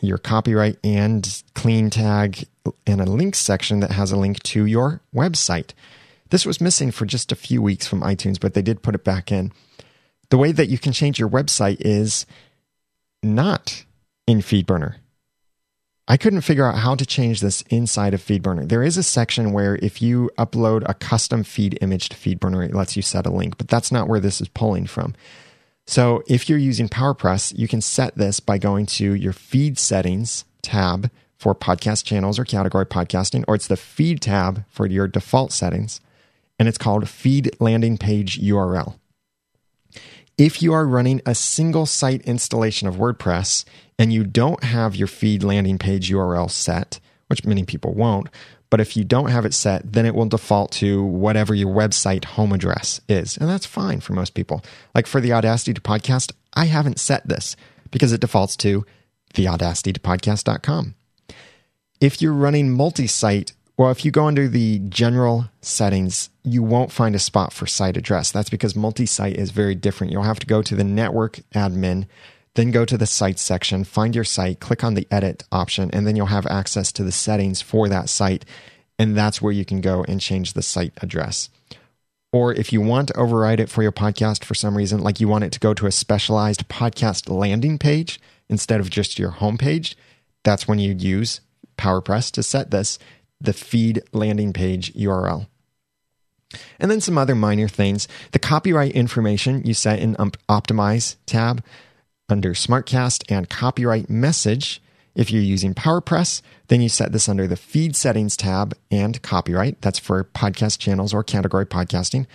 your 0.00 0.18
copyright, 0.18 0.78
and 0.84 1.42
clean 1.54 1.88
tag, 1.88 2.46
and 2.86 3.00
a 3.00 3.06
links 3.06 3.38
section 3.38 3.80
that 3.80 3.92
has 3.92 4.12
a 4.12 4.16
link 4.16 4.42
to 4.44 4.66
your 4.66 5.00
website. 5.14 5.70
This 6.28 6.44
was 6.44 6.60
missing 6.60 6.90
for 6.90 7.06
just 7.06 7.32
a 7.32 7.36
few 7.36 7.62
weeks 7.62 7.86
from 7.86 8.02
iTunes, 8.02 8.38
but 8.38 8.52
they 8.52 8.62
did 8.62 8.82
put 8.82 8.94
it 8.94 9.04
back 9.04 9.32
in. 9.32 9.52
The 10.28 10.38
way 10.38 10.52
that 10.52 10.68
you 10.68 10.78
can 10.78 10.92
change 10.92 11.18
your 11.18 11.30
website 11.30 11.78
is 11.80 12.26
not 13.22 13.84
in 14.26 14.38
FeedBurner. 14.38 14.96
I 16.08 16.16
couldn't 16.16 16.42
figure 16.42 16.66
out 16.66 16.78
how 16.78 16.94
to 16.94 17.04
change 17.04 17.40
this 17.40 17.62
inside 17.62 18.14
of 18.14 18.22
FeedBurner. 18.22 18.68
There 18.68 18.84
is 18.84 18.96
a 18.96 19.02
section 19.02 19.52
where 19.52 19.76
if 19.76 20.00
you 20.00 20.30
upload 20.38 20.84
a 20.86 20.94
custom 20.94 21.42
feed 21.42 21.78
image 21.80 22.10
to 22.10 22.16
FeedBurner, 22.16 22.64
it 22.64 22.74
lets 22.74 22.94
you 22.94 23.02
set 23.02 23.26
a 23.26 23.30
link, 23.30 23.58
but 23.58 23.66
that's 23.66 23.90
not 23.90 24.06
where 24.06 24.20
this 24.20 24.40
is 24.40 24.48
pulling 24.48 24.86
from. 24.86 25.16
So 25.84 26.22
if 26.28 26.48
you're 26.48 26.58
using 26.58 26.88
PowerPress, 26.88 27.58
you 27.58 27.66
can 27.66 27.80
set 27.80 28.16
this 28.16 28.38
by 28.38 28.58
going 28.58 28.86
to 28.86 29.14
your 29.14 29.32
feed 29.32 29.78
settings 29.78 30.44
tab 30.62 31.10
for 31.38 31.54
podcast 31.54 32.04
channels 32.04 32.38
or 32.38 32.44
category 32.44 32.86
podcasting, 32.86 33.44
or 33.48 33.56
it's 33.56 33.66
the 33.66 33.76
feed 33.76 34.20
tab 34.20 34.64
for 34.68 34.86
your 34.86 35.08
default 35.08 35.52
settings, 35.52 36.00
and 36.58 36.68
it's 36.68 36.78
called 36.78 37.08
feed 37.08 37.50
landing 37.60 37.98
page 37.98 38.40
URL. 38.40 38.94
If 40.38 40.60
you 40.60 40.74
are 40.74 40.86
running 40.86 41.22
a 41.24 41.34
single 41.34 41.86
site 41.86 42.20
installation 42.22 42.86
of 42.86 42.96
WordPress 42.96 43.64
and 43.98 44.12
you 44.12 44.22
don't 44.22 44.62
have 44.62 44.94
your 44.94 45.08
feed 45.08 45.42
landing 45.42 45.78
page 45.78 46.10
URL 46.10 46.50
set, 46.50 47.00
which 47.28 47.46
many 47.46 47.64
people 47.64 47.94
won't, 47.94 48.28
but 48.68 48.78
if 48.78 48.98
you 48.98 49.04
don't 49.04 49.30
have 49.30 49.46
it 49.46 49.54
set, 49.54 49.94
then 49.94 50.04
it 50.04 50.14
will 50.14 50.26
default 50.26 50.72
to 50.72 51.02
whatever 51.02 51.54
your 51.54 51.74
website 51.74 52.26
home 52.26 52.52
address 52.52 53.00
is. 53.08 53.38
And 53.38 53.48
that's 53.48 53.64
fine 53.64 54.00
for 54.00 54.12
most 54.12 54.34
people. 54.34 54.62
Like 54.94 55.06
for 55.06 55.22
the 55.22 55.32
Audacity 55.32 55.72
to 55.72 55.80
Podcast, 55.80 56.32
I 56.52 56.66
haven't 56.66 57.00
set 57.00 57.26
this 57.26 57.56
because 57.90 58.12
it 58.12 58.20
defaults 58.20 58.56
to 58.58 58.84
theaudacitytopodcast.com. 59.32 60.94
If 61.98 62.20
you're 62.20 62.34
running 62.34 62.70
multi 62.70 63.06
site 63.06 63.52
well, 63.76 63.90
if 63.90 64.04
you 64.04 64.10
go 64.10 64.26
under 64.26 64.48
the 64.48 64.78
general 64.88 65.46
settings, 65.60 66.30
you 66.42 66.62
won't 66.62 66.92
find 66.92 67.14
a 67.14 67.18
spot 67.18 67.52
for 67.52 67.66
site 67.66 67.96
address. 67.96 68.30
That's 68.30 68.48
because 68.48 68.74
multi 68.74 69.04
site 69.04 69.36
is 69.36 69.50
very 69.50 69.74
different. 69.74 70.12
You'll 70.12 70.22
have 70.22 70.38
to 70.38 70.46
go 70.46 70.62
to 70.62 70.74
the 70.74 70.84
network 70.84 71.40
admin, 71.54 72.06
then 72.54 72.70
go 72.70 72.86
to 72.86 72.96
the 72.96 73.06
site 73.06 73.38
section, 73.38 73.84
find 73.84 74.14
your 74.14 74.24
site, 74.24 74.60
click 74.60 74.82
on 74.82 74.94
the 74.94 75.06
edit 75.10 75.44
option, 75.52 75.90
and 75.92 76.06
then 76.06 76.16
you'll 76.16 76.26
have 76.26 76.46
access 76.46 76.90
to 76.92 77.04
the 77.04 77.12
settings 77.12 77.60
for 77.60 77.88
that 77.88 78.08
site. 78.08 78.46
And 78.98 79.14
that's 79.14 79.42
where 79.42 79.52
you 79.52 79.66
can 79.66 79.82
go 79.82 80.04
and 80.08 80.22
change 80.22 80.54
the 80.54 80.62
site 80.62 80.94
address. 81.02 81.50
Or 82.32 82.54
if 82.54 82.72
you 82.72 82.80
want 82.80 83.08
to 83.08 83.18
override 83.18 83.60
it 83.60 83.68
for 83.68 83.82
your 83.82 83.92
podcast 83.92 84.42
for 84.42 84.54
some 84.54 84.76
reason, 84.76 85.02
like 85.02 85.20
you 85.20 85.28
want 85.28 85.44
it 85.44 85.52
to 85.52 85.60
go 85.60 85.74
to 85.74 85.86
a 85.86 85.92
specialized 85.92 86.68
podcast 86.68 87.28
landing 87.28 87.78
page 87.78 88.20
instead 88.48 88.80
of 88.80 88.88
just 88.88 89.18
your 89.18 89.32
homepage, 89.32 89.94
that's 90.42 90.66
when 90.66 90.78
you 90.78 90.94
use 90.94 91.40
PowerPress 91.76 92.30
to 92.32 92.42
set 92.42 92.70
this, 92.70 92.98
the 93.40 93.52
feed 93.52 94.02
landing 94.12 94.52
page 94.52 94.92
URL. 94.94 95.46
And 96.78 96.90
then 96.90 97.00
some 97.00 97.18
other 97.18 97.34
minor 97.34 97.68
things. 97.68 98.06
The 98.32 98.38
copyright 98.38 98.92
information 98.92 99.62
you 99.64 99.74
set 99.74 99.98
in 99.98 100.16
um, 100.18 100.32
Optimize 100.48 101.16
tab 101.26 101.62
under 102.28 102.54
Smartcast 102.54 103.24
and 103.28 103.48
copyright 103.48 104.08
message. 104.08 104.82
If 105.14 105.30
you're 105.30 105.42
using 105.42 105.74
PowerPress, 105.74 106.42
then 106.68 106.80
you 106.80 106.88
set 106.88 107.12
this 107.12 107.28
under 107.28 107.46
the 107.46 107.56
feed 107.56 107.96
settings 107.96 108.36
tab 108.36 108.76
and 108.90 109.20
copyright. 109.22 109.80
That's 109.80 109.98
for 109.98 110.24
podcast 110.24 110.78
channels 110.78 111.14
or 111.14 111.24
category 111.24 111.66
podcasting. 111.66 112.26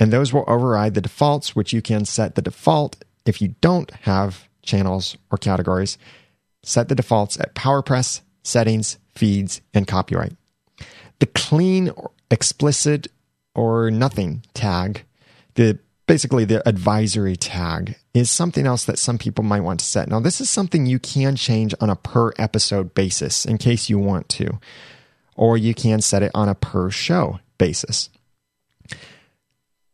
And 0.00 0.12
those 0.12 0.32
will 0.32 0.44
override 0.48 0.94
the 0.94 1.00
defaults, 1.00 1.54
which 1.54 1.72
you 1.72 1.82
can 1.82 2.04
set 2.04 2.34
the 2.34 2.42
default 2.42 3.04
if 3.26 3.40
you 3.40 3.54
don't 3.60 3.90
have 4.02 4.48
channels 4.62 5.16
or 5.30 5.38
categories. 5.38 5.98
Set 6.62 6.88
the 6.88 6.94
defaults 6.94 7.38
at 7.38 7.54
PowerPress, 7.54 8.22
settings, 8.42 8.98
feeds, 9.14 9.60
and 9.74 9.86
copyright. 9.86 10.32
The 11.22 11.26
clean, 11.26 11.90
or 11.90 12.10
explicit, 12.32 13.06
or 13.54 13.92
nothing 13.92 14.42
tag, 14.54 15.04
the 15.54 15.78
basically 16.08 16.44
the 16.44 16.68
advisory 16.68 17.36
tag 17.36 17.94
is 18.12 18.28
something 18.28 18.66
else 18.66 18.84
that 18.86 18.98
some 18.98 19.18
people 19.18 19.44
might 19.44 19.60
want 19.60 19.78
to 19.78 19.86
set. 19.86 20.08
Now, 20.08 20.18
this 20.18 20.40
is 20.40 20.50
something 20.50 20.84
you 20.84 20.98
can 20.98 21.36
change 21.36 21.76
on 21.80 21.90
a 21.90 21.94
per 21.94 22.32
episode 22.38 22.92
basis 22.92 23.44
in 23.44 23.58
case 23.58 23.88
you 23.88 24.00
want 24.00 24.28
to, 24.30 24.58
or 25.36 25.56
you 25.56 25.74
can 25.74 26.00
set 26.00 26.24
it 26.24 26.32
on 26.34 26.48
a 26.48 26.56
per 26.56 26.90
show 26.90 27.38
basis. 27.56 28.10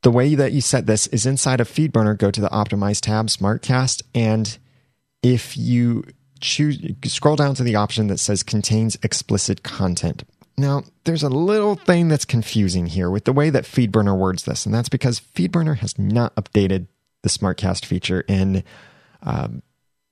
The 0.01 0.11
way 0.11 0.35
that 0.35 0.53
you 0.53 0.63
set 0.63 0.87
this 0.87 1.09
is 1.09 1.27
inside 1.27 1.61
of 1.61 1.69
FeedBurner, 1.69 2.17
go 2.17 2.31
to 2.31 2.41
the 2.41 2.49
Optimize 2.49 3.03
tab, 3.03 3.27
Smartcast, 3.27 4.01
and 4.15 4.57
if 5.23 5.59
you 5.59 6.05
choose 6.41 6.81
scroll 7.05 7.37
down 7.37 7.55
to 7.57 7.65
the 7.65 7.77
option 7.77 8.07
that 8.07 8.17
says 8.17 8.43
contains 8.43 8.97
explicit 9.03 9.63
content. 9.63 10.25
Now, 10.59 10.83
there's 11.05 11.23
a 11.23 11.29
little 11.29 11.77
thing 11.77 12.09
that's 12.09 12.25
confusing 12.25 12.87
here 12.87 13.09
with 13.11 13.25
the 13.25 13.33
way 13.33 13.49
that 13.49 13.65
FeedBurner 13.65 14.19
words 14.19 14.45
this, 14.45 14.67
and 14.67 14.75
that's 14.75 14.89
because 14.89 15.21
FeedBurner 15.21 15.77
has 15.79 15.99
not 15.99 16.35
updated 16.35 16.89
the 17.23 17.29
SmartCast 17.29 17.85
feature 17.85 18.23
in 18.23 18.65
um, 19.23 19.63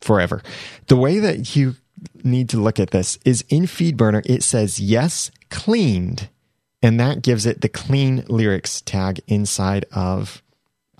forever. 0.01 0.42
The 0.86 0.97
way 0.97 1.18
that 1.18 1.57
you 1.57 1.74
need 2.22 2.49
to 2.51 2.61
look 2.61 2.78
at 2.78 2.92
this 2.92 3.18
is 3.24 3.44
in 3.49 3.64
FeedBurner, 3.64 4.22
it 4.24 4.42
says 4.42 4.78
yes, 4.78 5.32
cleaned, 5.51 6.28
and 6.80 7.01
that 7.01 7.22
gives 7.22 7.44
it 7.44 7.61
the 7.61 7.68
clean 7.68 8.24
lyrics 8.28 8.80
tag 8.82 9.20
inside 9.26 9.84
of 9.92 10.42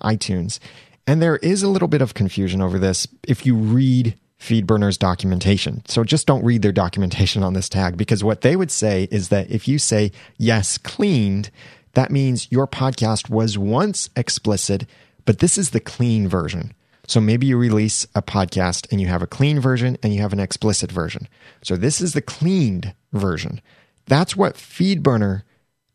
iTunes. 0.01 0.59
And 1.05 1.21
there 1.21 1.37
is 1.37 1.63
a 1.63 1.69
little 1.69 1.87
bit 1.87 2.01
of 2.01 2.13
confusion 2.13 2.61
over 2.61 2.77
this 2.77 3.07
if 3.25 3.45
you 3.45 3.55
read 3.55 4.17
FeedBurner's 4.39 4.97
documentation. 4.97 5.83
So 5.87 6.03
just 6.03 6.27
don't 6.27 6.43
read 6.43 6.61
their 6.61 6.71
documentation 6.71 7.43
on 7.43 7.53
this 7.53 7.69
tag 7.69 7.97
because 7.97 8.23
what 8.23 8.41
they 8.41 8.55
would 8.55 8.71
say 8.71 9.07
is 9.11 9.29
that 9.29 9.49
if 9.49 9.67
you 9.67 9.79
say, 9.79 10.11
yes, 10.37 10.77
cleaned, 10.77 11.49
that 11.93 12.11
means 12.11 12.51
your 12.51 12.67
podcast 12.67 13.29
was 13.29 13.57
once 13.57 14.09
explicit, 14.15 14.85
but 15.25 15.39
this 15.39 15.57
is 15.57 15.71
the 15.71 15.79
clean 15.79 16.27
version. 16.27 16.73
So 17.07 17.19
maybe 17.19 17.47
you 17.47 17.57
release 17.57 18.05
a 18.13 18.21
podcast 18.21 18.91
and 18.91 19.01
you 19.01 19.07
have 19.07 19.21
a 19.21 19.27
clean 19.27 19.59
version 19.59 19.97
and 20.03 20.13
you 20.13 20.21
have 20.21 20.33
an 20.33 20.39
explicit 20.39 20.91
version. 20.91 21.27
So 21.63 21.75
this 21.75 21.99
is 21.99 22.13
the 22.13 22.21
cleaned 22.21 22.93
version. 23.13 23.61
That's 24.05 24.35
what 24.35 24.55
FeedBurner 24.55 25.43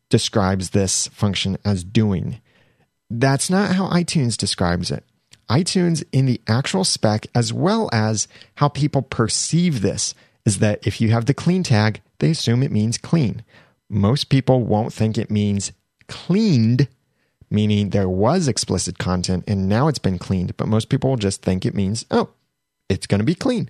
describes 0.09 0.71
this 0.71 1.07
function 1.07 1.57
as 1.63 1.83
doing. 1.83 2.41
That's 3.09 3.49
not 3.49 3.75
how 3.75 3.89
iTunes 3.89 4.35
describes 4.35 4.91
it 4.91 5.05
iTunes 5.49 6.03
in 6.11 6.25
the 6.25 6.41
actual 6.47 6.83
spec, 6.83 7.27
as 7.35 7.53
well 7.53 7.89
as 7.91 8.27
how 8.55 8.69
people 8.69 9.01
perceive 9.01 9.81
this, 9.81 10.13
is 10.45 10.59
that 10.59 10.85
if 10.85 10.99
you 10.99 11.11
have 11.11 11.25
the 11.25 11.33
clean 11.33 11.63
tag, 11.63 12.01
they 12.19 12.31
assume 12.31 12.63
it 12.63 12.71
means 12.71 12.97
clean. 12.97 13.43
Most 13.89 14.29
people 14.29 14.63
won't 14.63 14.93
think 14.93 15.17
it 15.17 15.31
means 15.31 15.71
cleaned, 16.07 16.87
meaning 17.49 17.89
there 17.89 18.09
was 18.09 18.47
explicit 18.47 18.97
content 18.97 19.43
and 19.47 19.69
now 19.69 19.87
it's 19.87 19.99
been 19.99 20.19
cleaned, 20.19 20.57
but 20.57 20.67
most 20.67 20.89
people 20.89 21.11
will 21.11 21.17
just 21.17 21.41
think 21.41 21.65
it 21.65 21.75
means, 21.75 22.05
oh, 22.11 22.29
it's 22.89 23.07
going 23.07 23.19
to 23.19 23.25
be 23.25 23.35
clean. 23.35 23.69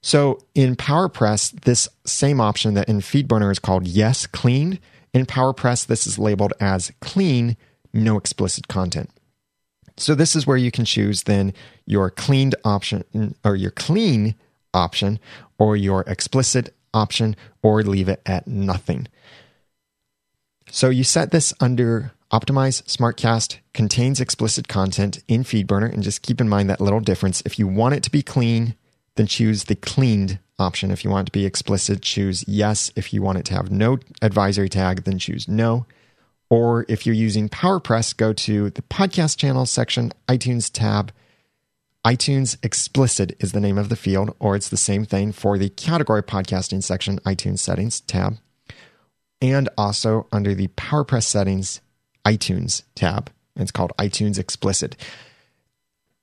So 0.00 0.40
in 0.54 0.74
PowerPress, 0.74 1.60
this 1.62 1.88
same 2.04 2.40
option 2.40 2.74
that 2.74 2.88
in 2.88 2.98
FeedBurner 3.00 3.52
is 3.52 3.58
called 3.58 3.86
Yes 3.86 4.26
Cleaned, 4.26 4.80
in 5.14 5.26
PowerPress, 5.26 5.86
this 5.86 6.06
is 6.06 6.18
labeled 6.18 6.54
as 6.58 6.90
clean, 7.00 7.56
no 7.92 8.16
explicit 8.16 8.66
content. 8.66 9.10
So 9.96 10.14
this 10.14 10.34
is 10.34 10.46
where 10.46 10.56
you 10.56 10.70
can 10.70 10.84
choose 10.84 11.24
then 11.24 11.52
your 11.86 12.10
cleaned 12.10 12.54
option 12.64 13.34
or 13.44 13.56
your 13.56 13.70
clean 13.70 14.34
option 14.74 15.18
or 15.58 15.76
your 15.76 16.02
explicit 16.02 16.74
option 16.94 17.36
or 17.62 17.82
leave 17.82 18.08
it 18.08 18.22
at 18.26 18.46
nothing. 18.46 19.08
So 20.70 20.88
you 20.88 21.04
set 21.04 21.30
this 21.30 21.52
under 21.60 22.12
Optimize 22.32 22.82
Smartcast 22.84 23.58
contains 23.74 24.18
explicit 24.18 24.66
content 24.66 25.22
in 25.28 25.44
FeedBurner 25.44 25.92
and 25.92 26.02
just 26.02 26.22
keep 26.22 26.40
in 26.40 26.48
mind 26.48 26.70
that 26.70 26.80
little 26.80 27.00
difference. 27.00 27.42
If 27.44 27.58
you 27.58 27.68
want 27.68 27.94
it 27.94 28.02
to 28.04 28.10
be 28.10 28.22
clean, 28.22 28.74
then 29.16 29.26
choose 29.26 29.64
the 29.64 29.74
cleaned 29.74 30.38
option. 30.58 30.90
If 30.90 31.04
you 31.04 31.10
want 31.10 31.28
it 31.28 31.32
to 31.32 31.38
be 31.38 31.44
explicit, 31.44 32.00
choose 32.00 32.42
yes. 32.48 32.90
If 32.96 33.12
you 33.12 33.20
want 33.20 33.36
it 33.36 33.44
to 33.46 33.54
have 33.54 33.70
no 33.70 33.98
advisory 34.22 34.70
tag, 34.70 35.04
then 35.04 35.18
choose 35.18 35.46
no. 35.46 35.84
Or 36.52 36.84
if 36.86 37.06
you're 37.06 37.14
using 37.14 37.48
PowerPress, 37.48 38.14
go 38.14 38.34
to 38.34 38.68
the 38.68 38.82
podcast 38.82 39.38
channel 39.38 39.64
section, 39.64 40.12
iTunes 40.28 40.70
tab. 40.70 41.10
iTunes 42.04 42.58
explicit 42.62 43.34
is 43.40 43.52
the 43.52 43.60
name 43.60 43.78
of 43.78 43.88
the 43.88 43.96
field, 43.96 44.36
or 44.38 44.54
it's 44.54 44.68
the 44.68 44.76
same 44.76 45.06
thing 45.06 45.32
for 45.32 45.56
the 45.56 45.70
category 45.70 46.22
podcasting 46.22 46.82
section, 46.82 47.18
iTunes 47.20 47.60
settings 47.60 48.02
tab. 48.02 48.36
And 49.40 49.70
also 49.78 50.26
under 50.30 50.54
the 50.54 50.68
PowerPress 50.68 51.22
settings, 51.22 51.80
iTunes 52.26 52.82
tab. 52.94 53.30
It's 53.56 53.70
called 53.70 53.92
iTunes 53.98 54.38
explicit. 54.38 54.94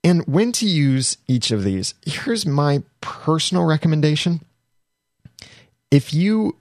And 0.04 0.24
when 0.28 0.52
to 0.52 0.68
use 0.68 1.18
each 1.28 1.50
of 1.50 1.64
these, 1.64 1.96
here's 2.06 2.46
my 2.46 2.84
personal 3.02 3.66
recommendation. 3.66 4.42
If 5.90 6.14
you 6.14 6.58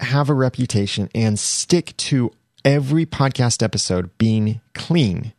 have 0.00 0.28
a 0.28 0.34
reputation 0.34 1.08
and 1.14 1.38
stick 1.38 1.96
to 1.96 2.32
every 2.66 3.06
podcast 3.06 3.62
episode 3.62 4.10
being 4.18 4.60
clean, 4.74 5.32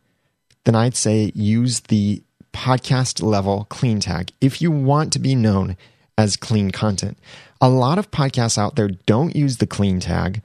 then 0.64 0.74
I'd 0.74 0.96
say 0.96 1.30
use 1.34 1.80
the 1.80 2.22
podcast 2.54 3.22
level 3.22 3.66
clean 3.68 4.00
tag 4.00 4.32
if 4.40 4.62
you 4.62 4.72
want 4.72 5.12
to 5.12 5.18
be 5.18 5.34
known 5.34 5.76
as 6.16 6.36
clean 6.36 6.70
content. 6.70 7.18
A 7.60 7.68
lot 7.68 7.98
of 7.98 8.10
podcasts 8.10 8.56
out 8.56 8.76
there 8.76 8.88
don't 8.88 9.36
use 9.36 9.58
the 9.58 9.66
clean 9.66 10.00
tag 10.00 10.42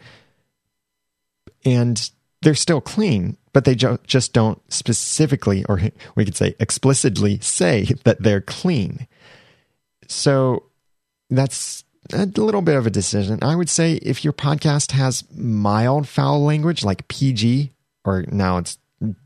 and 1.63 2.11
they're 2.41 2.53
still 2.53 2.81
clean, 2.81 3.37
but 3.53 3.63
they 3.63 3.75
just 3.75 4.33
don't 4.33 4.61
specifically, 4.71 5.63
or 5.69 5.79
we 6.15 6.25
could 6.25 6.35
say 6.35 6.53
explicitly, 6.59 7.39
say 7.39 7.85
that 8.03 8.21
they're 8.21 8.41
clean. 8.41 9.07
So 10.09 10.63
that's 11.29 11.82
a 12.11 12.25
little 12.25 12.61
bit 12.61 12.75
of 12.75 12.85
a 12.85 12.89
decision. 12.89 13.39
I 13.41 13.55
would 13.55 13.69
say 13.69 13.93
if 13.93 14.23
your 14.23 14.33
podcast 14.33 14.91
has 14.91 15.23
mild 15.35 16.07
foul 16.07 16.43
language 16.43 16.83
like 16.83 17.07
PG, 17.07 17.71
or 18.03 18.25
now 18.29 18.57
it's 18.57 18.77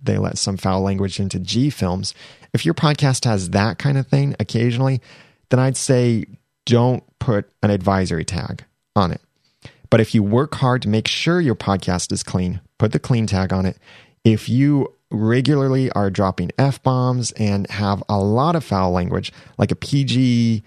they 0.01 0.17
let 0.17 0.37
some 0.37 0.57
foul 0.57 0.81
language 0.81 1.19
into 1.19 1.39
G 1.39 1.69
films. 1.69 2.13
If 2.53 2.65
your 2.65 2.73
podcast 2.73 3.25
has 3.25 3.51
that 3.51 3.77
kind 3.77 3.97
of 3.97 4.07
thing 4.07 4.35
occasionally, 4.39 5.01
then 5.49 5.59
I'd 5.59 5.77
say 5.77 6.25
don't 6.65 7.03
put 7.19 7.49
an 7.61 7.69
advisory 7.69 8.25
tag 8.25 8.65
on 8.95 9.11
it. 9.11 9.21
But 9.89 10.01
if 10.01 10.13
you 10.13 10.23
work 10.23 10.55
hard 10.55 10.81
to 10.81 10.89
make 10.89 11.07
sure 11.07 11.39
your 11.39 11.55
podcast 11.55 12.11
is 12.11 12.23
clean, 12.23 12.61
put 12.77 12.91
the 12.91 12.99
clean 12.99 13.27
tag 13.27 13.53
on 13.53 13.65
it. 13.65 13.77
If 14.23 14.49
you 14.49 14.93
regularly 15.09 15.89
are 15.91 16.09
dropping 16.09 16.51
F 16.57 16.83
bombs 16.83 17.31
and 17.33 17.69
have 17.69 18.03
a 18.09 18.19
lot 18.19 18.55
of 18.55 18.63
foul 18.63 18.91
language, 18.91 19.31
like 19.57 19.71
a 19.71 19.75
PG 19.75 20.63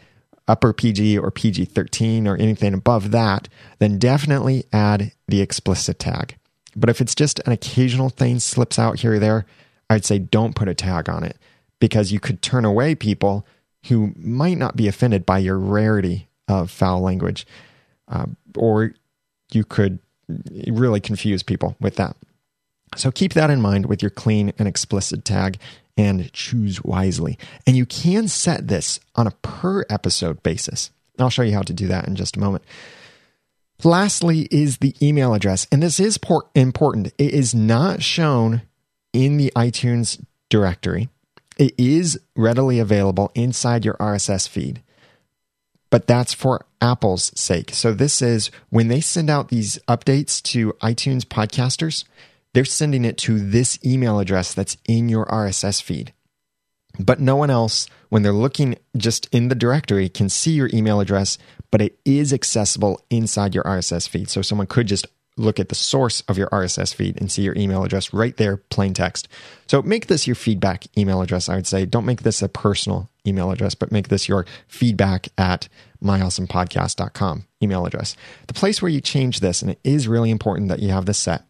upper 0.50 0.72
PG 0.72 1.16
or 1.16 1.30
PG 1.30 1.66
13 1.66 2.26
or 2.26 2.36
anything 2.36 2.74
above 2.74 3.12
that, 3.12 3.48
then 3.78 3.98
definitely 3.98 4.64
add 4.72 5.12
the 5.28 5.40
explicit 5.40 5.98
tag. 5.98 6.36
But 6.76 6.90
if 6.90 7.00
it's 7.00 7.14
just 7.14 7.40
an 7.40 7.52
occasional 7.52 8.10
thing 8.10 8.40
slips 8.40 8.78
out 8.78 8.98
here 9.00 9.14
or 9.14 9.18
there, 9.18 9.46
I'd 9.88 10.04
say 10.04 10.18
don't 10.18 10.54
put 10.54 10.68
a 10.68 10.74
tag 10.74 11.08
on 11.08 11.24
it 11.24 11.36
because 11.78 12.12
you 12.12 12.20
could 12.20 12.42
turn 12.42 12.64
away 12.64 12.94
people 12.94 13.46
who 13.86 14.12
might 14.16 14.58
not 14.58 14.76
be 14.76 14.88
offended 14.88 15.24
by 15.24 15.38
your 15.38 15.58
rarity 15.58 16.28
of 16.48 16.70
foul 16.70 17.00
language, 17.00 17.46
uh, 18.08 18.26
or 18.56 18.92
you 19.52 19.64
could 19.64 19.98
really 20.68 21.00
confuse 21.00 21.42
people 21.42 21.76
with 21.80 21.96
that. 21.96 22.16
So 22.96 23.10
keep 23.10 23.34
that 23.34 23.50
in 23.50 23.60
mind 23.60 23.86
with 23.86 24.02
your 24.02 24.10
clean 24.10 24.52
and 24.58 24.66
explicit 24.66 25.24
tag 25.24 25.58
and 26.00 26.32
choose 26.32 26.82
wisely. 26.82 27.38
And 27.66 27.76
you 27.76 27.84
can 27.84 28.26
set 28.26 28.68
this 28.68 29.00
on 29.16 29.26
a 29.26 29.32
per 29.42 29.84
episode 29.90 30.42
basis. 30.42 30.90
I'll 31.18 31.28
show 31.28 31.42
you 31.42 31.52
how 31.52 31.62
to 31.62 31.74
do 31.74 31.88
that 31.88 32.08
in 32.08 32.16
just 32.16 32.38
a 32.38 32.40
moment. 32.40 32.64
Lastly, 33.84 34.48
is 34.50 34.78
the 34.78 34.94
email 35.02 35.34
address. 35.34 35.66
And 35.70 35.82
this 35.82 36.00
is 36.00 36.18
important. 36.54 37.08
It 37.18 37.34
is 37.34 37.54
not 37.54 38.02
shown 38.02 38.62
in 39.12 39.36
the 39.36 39.52
iTunes 39.54 40.24
directory, 40.48 41.10
it 41.58 41.74
is 41.76 42.18
readily 42.34 42.78
available 42.78 43.30
inside 43.34 43.84
your 43.84 43.94
RSS 43.94 44.48
feed. 44.48 44.82
But 45.90 46.06
that's 46.06 46.32
for 46.32 46.64
Apple's 46.80 47.32
sake. 47.38 47.74
So, 47.74 47.92
this 47.92 48.22
is 48.22 48.50
when 48.70 48.88
they 48.88 49.00
send 49.00 49.28
out 49.28 49.48
these 49.48 49.78
updates 49.88 50.40
to 50.44 50.72
iTunes 50.74 51.24
podcasters, 51.24 52.04
they're 52.52 52.64
sending 52.64 53.04
it 53.04 53.18
to 53.18 53.38
this 53.38 53.78
email 53.84 54.18
address 54.18 54.54
that's 54.54 54.76
in 54.86 55.08
your 55.08 55.26
RSS 55.26 55.82
feed. 55.82 56.12
But 56.98 57.20
no 57.20 57.36
one 57.36 57.50
else, 57.50 57.86
when 58.08 58.22
they're 58.22 58.32
looking 58.32 58.76
just 58.96 59.26
in 59.32 59.48
the 59.48 59.54
directory, 59.54 60.08
can 60.08 60.28
see 60.28 60.52
your 60.52 60.68
email 60.74 61.00
address, 61.00 61.38
but 61.70 61.80
it 61.80 61.98
is 62.04 62.32
accessible 62.32 63.00
inside 63.10 63.54
your 63.54 63.64
RSS 63.64 64.08
feed. 64.08 64.28
So 64.28 64.42
someone 64.42 64.66
could 64.66 64.88
just 64.88 65.06
look 65.36 65.60
at 65.60 65.68
the 65.68 65.74
source 65.74 66.20
of 66.22 66.36
your 66.36 66.48
RSS 66.48 66.94
feed 66.94 67.18
and 67.18 67.30
see 67.30 67.42
your 67.42 67.56
email 67.56 67.84
address 67.84 68.12
right 68.12 68.36
there, 68.36 68.56
plain 68.56 68.92
text. 68.92 69.28
So 69.68 69.80
make 69.82 70.08
this 70.08 70.26
your 70.26 70.36
feedback 70.36 70.86
email 70.98 71.22
address, 71.22 71.48
I 71.48 71.54
would 71.54 71.66
say. 71.66 71.86
Don't 71.86 72.04
make 72.04 72.22
this 72.22 72.42
a 72.42 72.48
personal 72.48 73.08
email 73.26 73.50
address, 73.50 73.74
but 73.74 73.92
make 73.92 74.08
this 74.08 74.28
your 74.28 74.44
feedback 74.66 75.28
at 75.38 75.68
myawesomepodcast.com 76.02 77.46
email 77.62 77.86
address. 77.86 78.16
The 78.48 78.54
place 78.54 78.82
where 78.82 78.90
you 78.90 79.00
change 79.00 79.40
this, 79.40 79.62
and 79.62 79.70
it 79.70 79.80
is 79.84 80.08
really 80.08 80.30
important 80.30 80.68
that 80.68 80.80
you 80.80 80.90
have 80.90 81.06
this 81.06 81.18
set, 81.18 81.44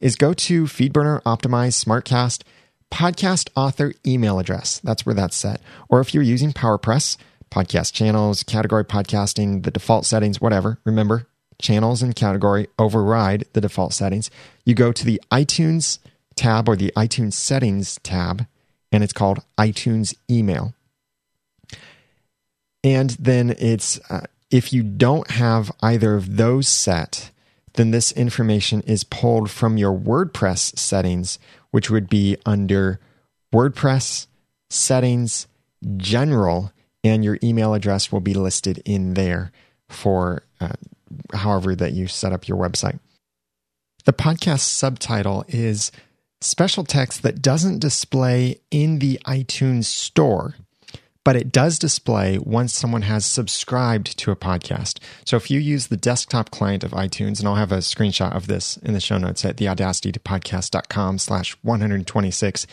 is 0.00 0.16
go 0.16 0.32
to 0.32 0.64
FeedBurner 0.64 1.22
Optimize 1.22 1.82
Smartcast 1.82 2.42
podcast 2.90 3.48
author 3.54 3.92
email 4.06 4.38
address. 4.38 4.80
That's 4.80 5.06
where 5.06 5.14
that's 5.14 5.36
set. 5.36 5.60
Or 5.88 6.00
if 6.00 6.12
you're 6.12 6.22
using 6.22 6.52
PowerPress, 6.52 7.16
podcast 7.50 7.92
channels, 7.92 8.42
category 8.42 8.84
podcasting, 8.84 9.64
the 9.64 9.70
default 9.70 10.06
settings, 10.06 10.40
whatever. 10.40 10.78
Remember, 10.84 11.26
channels 11.60 12.02
and 12.02 12.16
category 12.16 12.68
override 12.78 13.44
the 13.52 13.60
default 13.60 13.92
settings. 13.92 14.30
You 14.64 14.74
go 14.74 14.92
to 14.92 15.04
the 15.04 15.20
iTunes 15.30 15.98
tab 16.36 16.68
or 16.68 16.76
the 16.76 16.92
iTunes 16.96 17.34
settings 17.34 17.98
tab, 18.02 18.46
and 18.90 19.04
it's 19.04 19.12
called 19.12 19.44
iTunes 19.58 20.14
email. 20.30 20.74
And 22.82 23.10
then 23.10 23.54
it's 23.58 24.00
uh, 24.10 24.22
if 24.50 24.72
you 24.72 24.82
don't 24.82 25.30
have 25.32 25.70
either 25.82 26.14
of 26.14 26.36
those 26.36 26.66
set, 26.66 27.30
then 27.74 27.90
this 27.90 28.12
information 28.12 28.80
is 28.82 29.04
pulled 29.04 29.50
from 29.50 29.76
your 29.76 29.96
WordPress 29.96 30.78
settings, 30.78 31.38
which 31.70 31.90
would 31.90 32.08
be 32.08 32.36
under 32.44 33.00
WordPress 33.54 34.26
settings, 34.68 35.46
general, 35.96 36.72
and 37.02 37.24
your 37.24 37.38
email 37.42 37.74
address 37.74 38.12
will 38.12 38.20
be 38.20 38.34
listed 38.34 38.82
in 38.84 39.14
there 39.14 39.52
for 39.88 40.42
uh, 40.60 40.72
however 41.34 41.74
that 41.74 41.92
you 41.92 42.06
set 42.06 42.32
up 42.32 42.46
your 42.46 42.58
website. 42.58 42.98
The 44.04 44.12
podcast 44.12 44.60
subtitle 44.60 45.44
is 45.48 45.92
special 46.40 46.84
text 46.84 47.22
that 47.22 47.42
doesn't 47.42 47.80
display 47.80 48.60
in 48.70 48.98
the 48.98 49.20
iTunes 49.26 49.84
store 49.84 50.54
but 51.24 51.36
it 51.36 51.52
does 51.52 51.78
display 51.78 52.38
once 52.38 52.72
someone 52.72 53.02
has 53.02 53.26
subscribed 53.26 54.16
to 54.18 54.30
a 54.30 54.36
podcast. 54.36 54.98
So 55.24 55.36
if 55.36 55.50
you 55.50 55.60
use 55.60 55.86
the 55.86 55.96
desktop 55.96 56.50
client 56.50 56.82
of 56.82 56.92
iTunes, 56.92 57.38
and 57.38 57.48
I'll 57.48 57.56
have 57.56 57.72
a 57.72 57.78
screenshot 57.78 58.34
of 58.34 58.46
this 58.46 58.76
in 58.78 58.94
the 58.94 59.00
show 59.00 59.18
notes 59.18 59.44
at 59.44 59.56
theaudacitytopodcast.com 59.56 61.18
slash 61.18 61.56
126, 61.62 62.66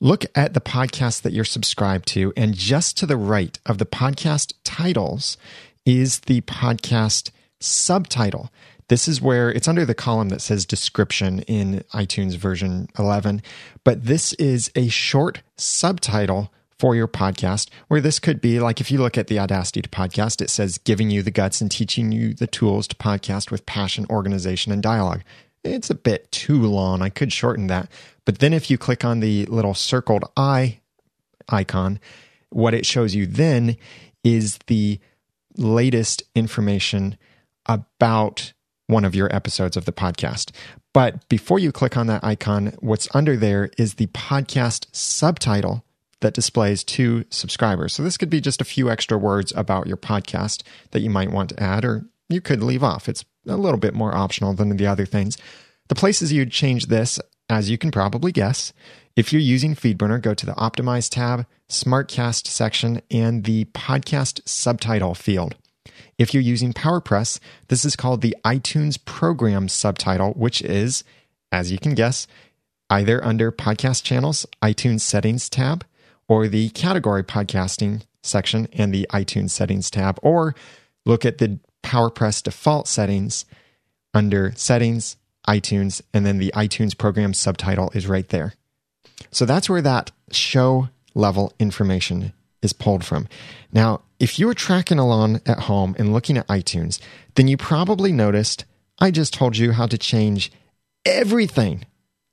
look 0.00 0.24
at 0.34 0.54
the 0.54 0.60
podcast 0.60 1.22
that 1.22 1.32
you're 1.32 1.44
subscribed 1.44 2.08
to, 2.08 2.32
and 2.36 2.54
just 2.54 2.96
to 2.98 3.06
the 3.06 3.16
right 3.16 3.58
of 3.66 3.78
the 3.78 3.86
podcast 3.86 4.54
titles 4.64 5.36
is 5.84 6.20
the 6.20 6.40
podcast 6.42 7.30
subtitle. 7.60 8.50
This 8.88 9.08
is 9.08 9.20
where 9.20 9.50
it's 9.50 9.68
under 9.68 9.84
the 9.84 9.94
column 9.94 10.28
that 10.28 10.42
says 10.42 10.66
description 10.66 11.40
in 11.40 11.84
iTunes 11.92 12.36
version 12.36 12.88
11, 12.98 13.42
but 13.82 14.04
this 14.04 14.32
is 14.34 14.70
a 14.74 14.88
short 14.88 15.42
subtitle 15.56 16.52
for 16.84 16.94
your 16.94 17.08
podcast, 17.08 17.70
where 17.88 18.02
this 18.02 18.18
could 18.18 18.42
be 18.42 18.60
like 18.60 18.78
if 18.78 18.90
you 18.90 18.98
look 18.98 19.16
at 19.16 19.28
the 19.28 19.38
Audacity 19.38 19.80
to 19.80 19.88
Podcast, 19.88 20.42
it 20.42 20.50
says 20.50 20.76
giving 20.76 21.08
you 21.08 21.22
the 21.22 21.30
guts 21.30 21.62
and 21.62 21.70
teaching 21.70 22.12
you 22.12 22.34
the 22.34 22.46
tools 22.46 22.86
to 22.86 22.94
podcast 22.96 23.50
with 23.50 23.64
passion, 23.64 24.04
organization, 24.10 24.70
and 24.70 24.82
dialogue. 24.82 25.22
It's 25.64 25.88
a 25.88 25.94
bit 25.94 26.30
too 26.30 26.60
long. 26.60 27.00
I 27.00 27.08
could 27.08 27.32
shorten 27.32 27.68
that. 27.68 27.90
But 28.26 28.40
then 28.40 28.52
if 28.52 28.70
you 28.70 28.76
click 28.76 29.02
on 29.02 29.20
the 29.20 29.46
little 29.46 29.72
circled 29.72 30.26
eye 30.36 30.80
icon, 31.48 32.00
what 32.50 32.74
it 32.74 32.84
shows 32.84 33.14
you 33.14 33.24
then 33.24 33.78
is 34.22 34.58
the 34.66 35.00
latest 35.56 36.22
information 36.34 37.16
about 37.64 38.52
one 38.88 39.06
of 39.06 39.14
your 39.14 39.34
episodes 39.34 39.78
of 39.78 39.86
the 39.86 39.92
podcast. 39.92 40.50
But 40.92 41.26
before 41.30 41.58
you 41.58 41.72
click 41.72 41.96
on 41.96 42.08
that 42.08 42.22
icon, 42.22 42.74
what's 42.80 43.08
under 43.14 43.38
there 43.38 43.70
is 43.78 43.94
the 43.94 44.08
podcast 44.08 44.84
subtitle 44.92 45.82
that 46.24 46.32
displays 46.32 46.82
two 46.82 47.26
subscribers. 47.28 47.92
So 47.92 48.02
this 48.02 48.16
could 48.16 48.30
be 48.30 48.40
just 48.40 48.62
a 48.62 48.64
few 48.64 48.90
extra 48.90 49.18
words 49.18 49.52
about 49.54 49.86
your 49.86 49.98
podcast 49.98 50.62
that 50.92 51.02
you 51.02 51.10
might 51.10 51.30
want 51.30 51.50
to 51.50 51.62
add, 51.62 51.84
or 51.84 52.06
you 52.30 52.40
could 52.40 52.62
leave 52.62 52.82
off. 52.82 53.10
It's 53.10 53.26
a 53.46 53.58
little 53.58 53.78
bit 53.78 53.92
more 53.92 54.16
optional 54.16 54.54
than 54.54 54.74
the 54.74 54.86
other 54.86 55.04
things. 55.04 55.36
The 55.88 55.94
places 55.94 56.32
you'd 56.32 56.50
change 56.50 56.86
this, 56.86 57.20
as 57.50 57.68
you 57.68 57.76
can 57.76 57.90
probably 57.90 58.32
guess, 58.32 58.72
if 59.16 59.34
you're 59.34 59.42
using 59.42 59.74
FeedBurner, 59.74 60.22
go 60.22 60.32
to 60.32 60.46
the 60.46 60.54
Optimize 60.54 61.10
tab, 61.10 61.44
Smartcast 61.68 62.46
section, 62.46 63.02
and 63.10 63.44
the 63.44 63.66
podcast 63.66 64.40
subtitle 64.48 65.14
field. 65.14 65.56
If 66.16 66.32
you're 66.32 66.42
using 66.42 66.72
PowerPress, 66.72 67.38
this 67.68 67.84
is 67.84 67.96
called 67.96 68.22
the 68.22 68.34
iTunes 68.46 68.98
Program 69.04 69.68
subtitle, 69.68 70.32
which 70.32 70.62
is, 70.62 71.04
as 71.52 71.70
you 71.70 71.78
can 71.78 71.94
guess, 71.94 72.26
either 72.88 73.22
under 73.22 73.52
Podcast 73.52 74.04
Channels, 74.04 74.46
iTunes 74.62 75.02
Settings 75.02 75.50
tab, 75.50 75.84
or 76.28 76.48
the 76.48 76.68
category 76.70 77.22
podcasting 77.22 78.02
section 78.22 78.68
and 78.72 78.92
the 78.92 79.06
iTunes 79.10 79.50
settings 79.50 79.90
tab, 79.90 80.18
or 80.22 80.54
look 81.04 81.24
at 81.24 81.38
the 81.38 81.58
PowerPress 81.82 82.42
default 82.42 82.88
settings 82.88 83.44
under 84.14 84.52
settings, 84.56 85.16
iTunes, 85.46 86.00
and 86.12 86.24
then 86.24 86.38
the 86.38 86.52
iTunes 86.54 86.96
program 86.96 87.34
subtitle 87.34 87.90
is 87.94 88.06
right 88.06 88.28
there. 88.30 88.54
So 89.30 89.44
that's 89.44 89.68
where 89.68 89.82
that 89.82 90.10
show 90.30 90.88
level 91.14 91.52
information 91.58 92.32
is 92.62 92.72
pulled 92.72 93.04
from. 93.04 93.28
Now, 93.72 94.00
if 94.18 94.38
you 94.38 94.46
were 94.46 94.54
tracking 94.54 94.98
along 94.98 95.40
at 95.44 95.60
home 95.60 95.94
and 95.98 96.12
looking 96.12 96.38
at 96.38 96.48
iTunes, 96.48 96.98
then 97.34 97.46
you 97.46 97.56
probably 97.56 98.12
noticed 98.12 98.64
I 98.98 99.10
just 99.10 99.34
told 99.34 99.56
you 99.56 99.72
how 99.72 99.86
to 99.86 99.98
change 99.98 100.50
everything 101.04 101.84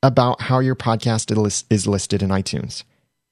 about 0.02 0.42
how 0.42 0.60
your 0.60 0.76
podcast 0.76 1.66
is 1.70 1.88
listed 1.88 2.24
in 2.24 2.30
iTunes. 2.30 2.84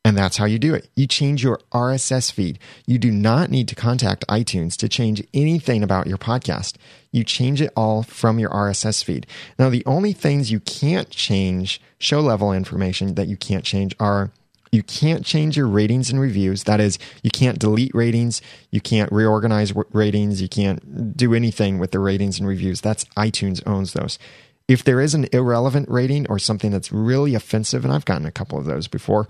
And 0.05 0.17
that's 0.17 0.37
how 0.37 0.45
you 0.45 0.57
do 0.57 0.73
it. 0.73 0.89
You 0.95 1.07
change 1.07 1.43
your 1.43 1.59
RSS 1.71 2.31
feed. 2.31 2.57
You 2.87 2.97
do 2.97 3.11
not 3.11 3.49
need 3.49 3.67
to 3.67 3.75
contact 3.75 4.25
iTunes 4.27 4.77
to 4.77 4.87
change 4.87 5.21
anything 5.33 5.83
about 5.83 6.07
your 6.07 6.17
podcast. 6.17 6.75
You 7.11 7.23
change 7.23 7.61
it 7.61 7.73
all 7.75 8.03
from 8.03 8.39
your 8.39 8.49
RSS 8.49 9.03
feed. 9.03 9.27
Now, 9.57 9.69
the 9.69 9.85
only 9.85 10.13
things 10.13 10.51
you 10.51 10.61
can't 10.61 11.09
change, 11.09 11.81
show 11.97 12.21
level 12.21 12.53
information 12.53 13.15
that 13.15 13.27
you 13.27 13.35
can't 13.35 13.65
change 13.65 13.93
are 13.99 14.31
you 14.71 14.83
can't 14.83 15.25
change 15.25 15.57
your 15.57 15.67
ratings 15.67 16.09
and 16.09 16.19
reviews. 16.19 16.63
That 16.63 16.79
is, 16.79 16.99
you 17.23 17.31
can't 17.31 17.59
delete 17.59 17.93
ratings. 17.93 18.41
You 18.71 18.79
can't 18.79 19.11
reorganize 19.11 19.73
ratings. 19.91 20.41
You 20.41 20.47
can't 20.47 21.17
do 21.17 21.33
anything 21.33 21.79
with 21.79 21.91
the 21.91 21.99
ratings 21.99 22.39
and 22.39 22.47
reviews. 22.47 22.79
That's 22.79 23.05
iTunes 23.17 23.61
owns 23.67 23.93
those. 23.93 24.19
If 24.67 24.83
there 24.83 25.01
is 25.01 25.15
an 25.15 25.27
irrelevant 25.33 25.89
rating 25.89 26.27
or 26.29 26.37
something 26.37 26.69
that's 26.69 26.91
really 26.91 27.33
offensive, 27.33 27.83
and 27.83 27.91
I've 27.91 28.05
gotten 28.05 28.27
a 28.27 28.31
couple 28.31 28.59
of 28.59 28.65
those 28.65 28.87
before, 28.87 29.27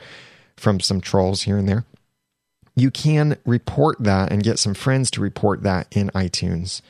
from 0.60 0.80
some 0.80 1.02
trolls 1.02 1.44
here 1.44 1.58
and 1.58 1.68
there. 1.68 1.86
You 2.76 2.92
can 2.92 3.38
report 3.46 3.98
that 4.00 4.32
and 4.32 4.44
get 4.44 4.60
some 4.60 4.74
friends 4.74 5.12
to 5.12 5.22
report 5.22 5.64
that 5.64 5.88
in 5.92 6.10
iTunes 6.12 6.82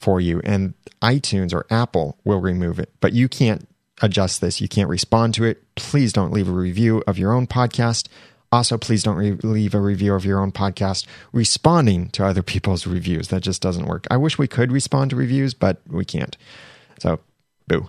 for 0.00 0.20
you. 0.20 0.40
And 0.44 0.74
iTunes 1.02 1.52
or 1.52 1.66
Apple 1.70 2.18
will 2.24 2.40
remove 2.40 2.78
it, 2.78 2.90
but 3.00 3.12
you 3.12 3.28
can't 3.28 3.68
adjust 4.02 4.40
this. 4.40 4.60
You 4.60 4.68
can't 4.68 4.88
respond 4.88 5.34
to 5.34 5.44
it. 5.44 5.62
Please 5.74 6.12
don't 6.12 6.32
leave 6.32 6.48
a 6.48 6.52
review 6.52 7.02
of 7.06 7.18
your 7.18 7.32
own 7.32 7.46
podcast. 7.46 8.08
Also, 8.52 8.78
please 8.78 9.02
don't 9.02 9.16
re- 9.16 9.32
leave 9.42 9.74
a 9.74 9.80
review 9.80 10.14
of 10.14 10.24
your 10.24 10.40
own 10.40 10.52
podcast 10.52 11.06
responding 11.32 12.08
to 12.10 12.24
other 12.24 12.42
people's 12.42 12.86
reviews. 12.86 13.28
That 13.28 13.42
just 13.42 13.60
doesn't 13.60 13.86
work. 13.86 14.06
I 14.10 14.16
wish 14.16 14.38
we 14.38 14.48
could 14.48 14.70
respond 14.70 15.10
to 15.10 15.16
reviews, 15.16 15.54
but 15.54 15.80
we 15.88 16.04
can't. 16.04 16.36
So, 16.98 17.20
boo. 17.66 17.88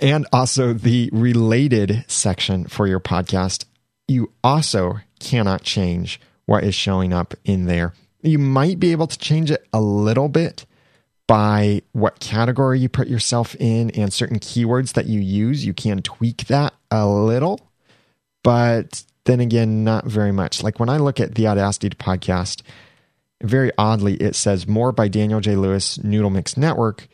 And 0.00 0.26
also, 0.32 0.72
the 0.72 1.10
related 1.12 2.04
section 2.08 2.66
for 2.66 2.86
your 2.86 3.00
podcast 3.00 3.64
you 4.08 4.32
also 4.42 4.98
cannot 5.20 5.62
change 5.62 6.20
what 6.46 6.64
is 6.64 6.74
showing 6.74 7.12
up 7.12 7.34
in 7.44 7.66
there. 7.66 7.92
You 8.22 8.38
might 8.38 8.80
be 8.80 8.90
able 8.92 9.06
to 9.06 9.18
change 9.18 9.50
it 9.50 9.66
a 9.72 9.80
little 9.80 10.28
bit 10.28 10.64
by 11.26 11.82
what 11.92 12.18
category 12.20 12.80
you 12.80 12.88
put 12.88 13.06
yourself 13.06 13.54
in 13.60 13.90
and 13.90 14.12
certain 14.12 14.38
keywords 14.38 14.94
that 14.94 15.06
you 15.06 15.20
use. 15.20 15.64
You 15.64 15.74
can 15.74 16.02
tweak 16.02 16.46
that 16.46 16.72
a 16.90 17.06
little, 17.06 17.70
but 18.42 19.04
then 19.24 19.40
again, 19.40 19.84
not 19.84 20.06
very 20.06 20.32
much. 20.32 20.62
Like 20.62 20.80
when 20.80 20.88
I 20.88 20.96
look 20.96 21.20
at 21.20 21.34
the 21.34 21.46
Audacity 21.46 21.90
podcast, 21.90 22.62
very 23.42 23.70
oddly, 23.76 24.14
it 24.14 24.34
says 24.34 24.66
more 24.66 24.90
by 24.90 25.06
Daniel 25.08 25.40
J. 25.40 25.54
Lewis 25.54 26.02
Noodle 26.02 26.30
Mix 26.30 26.56
Network 26.56 27.06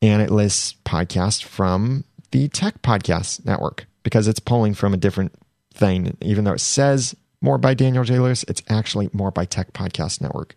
and 0.00 0.22
it 0.22 0.30
lists 0.30 0.74
podcasts 0.84 1.42
from 1.42 2.04
the 2.30 2.48
Tech 2.48 2.82
Podcast 2.82 3.44
Network 3.44 3.86
because 4.02 4.28
it's 4.28 4.40
pulling 4.40 4.74
from 4.74 4.94
a 4.94 4.98
different 4.98 5.34
thing. 5.78 6.16
Even 6.20 6.44
though 6.44 6.52
it 6.52 6.60
says 6.60 7.16
more 7.40 7.58
by 7.58 7.74
Daniel 7.74 8.04
J. 8.04 8.18
Lewis, 8.18 8.44
it's 8.48 8.62
actually 8.68 9.08
more 9.12 9.30
by 9.30 9.44
Tech 9.44 9.72
Podcast 9.72 10.20
Network. 10.20 10.54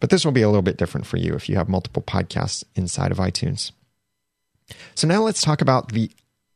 But 0.00 0.10
this 0.10 0.24
will 0.24 0.32
be 0.32 0.42
a 0.42 0.48
little 0.48 0.62
bit 0.62 0.76
different 0.76 1.06
for 1.06 1.16
you 1.16 1.34
if 1.34 1.48
you 1.48 1.56
have 1.56 1.68
multiple 1.68 2.02
podcasts 2.02 2.64
inside 2.74 3.12
of 3.12 3.18
iTunes. 3.18 3.72
So 4.94 5.06
now 5.06 5.22
let's 5.22 5.42
talk 5.42 5.60
about 5.60 5.92
the 5.92 6.10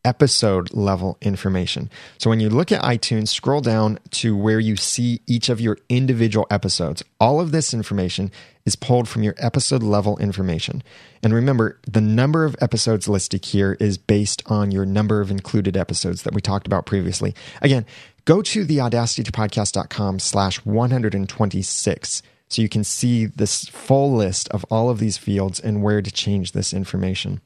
episode 0.04 0.72
level 0.72 1.18
information. 1.20 1.90
So 2.18 2.30
when 2.30 2.40
you 2.40 2.48
look 2.48 2.72
at 2.72 2.82
iTunes, 2.82 3.28
scroll 3.28 3.60
down 3.60 3.98
to 4.12 4.36
where 4.36 4.60
you 4.60 4.76
see 4.76 5.20
each 5.26 5.48
of 5.48 5.60
your 5.60 5.78
individual 5.88 6.46
episodes. 6.50 7.02
All 7.20 7.40
of 7.40 7.50
this 7.52 7.74
information 7.74 8.30
is 8.64 8.76
pulled 8.76 9.08
from 9.08 9.22
your 9.22 9.34
episode 9.38 9.82
level 9.82 10.18
information. 10.18 10.82
And 11.22 11.34
remember, 11.34 11.78
the 11.86 12.00
number 12.00 12.44
of 12.44 12.56
episodes 12.60 13.08
listed 13.08 13.44
here 13.44 13.76
is 13.80 13.98
based 13.98 14.42
on 14.46 14.70
your 14.70 14.86
number 14.86 15.20
of 15.20 15.30
included 15.30 15.76
episodes 15.76 16.22
that 16.22 16.34
we 16.34 16.40
talked 16.40 16.66
about 16.66 16.86
previously. 16.86 17.34
Again, 17.62 17.86
go 18.24 18.42
to 18.42 18.64
the 18.64 18.78
audacitypodcast.com 18.78 20.18
slash 20.18 20.64
126 20.64 22.22
so 22.48 22.62
you 22.62 22.68
can 22.68 22.84
see 22.84 23.26
this 23.26 23.66
full 23.68 24.14
list 24.14 24.48
of 24.50 24.64
all 24.70 24.90
of 24.90 24.98
these 24.98 25.18
fields 25.18 25.60
and 25.60 25.82
where 25.82 26.00
to 26.00 26.10
change 26.10 26.52
this 26.52 26.72
information. 26.72 27.40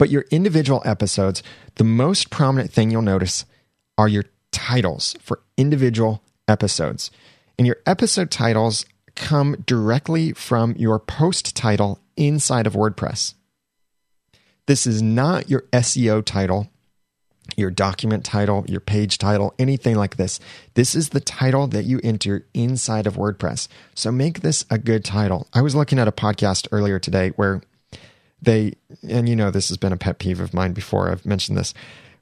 But 0.00 0.08
your 0.08 0.24
individual 0.30 0.80
episodes, 0.86 1.42
the 1.74 1.84
most 1.84 2.30
prominent 2.30 2.72
thing 2.72 2.90
you'll 2.90 3.02
notice 3.02 3.44
are 3.98 4.08
your 4.08 4.24
titles 4.50 5.14
for 5.20 5.42
individual 5.58 6.22
episodes. 6.48 7.10
And 7.58 7.66
your 7.66 7.76
episode 7.84 8.30
titles 8.30 8.86
come 9.14 9.62
directly 9.66 10.32
from 10.32 10.74
your 10.78 10.98
post 10.98 11.54
title 11.54 12.00
inside 12.16 12.66
of 12.66 12.72
WordPress. 12.72 13.34
This 14.64 14.86
is 14.86 15.02
not 15.02 15.50
your 15.50 15.64
SEO 15.70 16.24
title, 16.24 16.70
your 17.58 17.70
document 17.70 18.24
title, 18.24 18.64
your 18.66 18.80
page 18.80 19.18
title, 19.18 19.52
anything 19.58 19.96
like 19.96 20.16
this. 20.16 20.40
This 20.72 20.94
is 20.94 21.10
the 21.10 21.20
title 21.20 21.66
that 21.66 21.84
you 21.84 22.00
enter 22.02 22.46
inside 22.54 23.06
of 23.06 23.16
WordPress. 23.16 23.68
So 23.94 24.10
make 24.10 24.40
this 24.40 24.64
a 24.70 24.78
good 24.78 25.04
title. 25.04 25.46
I 25.52 25.60
was 25.60 25.74
looking 25.74 25.98
at 25.98 26.08
a 26.08 26.12
podcast 26.12 26.68
earlier 26.72 26.98
today 26.98 27.32
where 27.36 27.60
they 28.42 28.72
and 29.08 29.28
you 29.28 29.36
know 29.36 29.50
this 29.50 29.68
has 29.68 29.76
been 29.76 29.92
a 29.92 29.96
pet 29.96 30.18
peeve 30.18 30.40
of 30.40 30.54
mine 30.54 30.72
before 30.72 31.10
i've 31.10 31.26
mentioned 31.26 31.56
this 31.58 31.74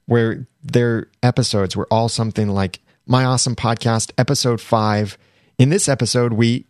where 0.05 0.47
their 0.63 1.07
episodes 1.23 1.75
were 1.75 1.87
all 1.91 2.09
something 2.09 2.49
like 2.49 2.79
my 3.05 3.25
awesome 3.25 3.55
podcast 3.55 4.11
episode 4.17 4.61
5 4.61 5.17
in 5.57 5.69
this 5.69 5.87
episode 5.87 6.33
we 6.33 6.65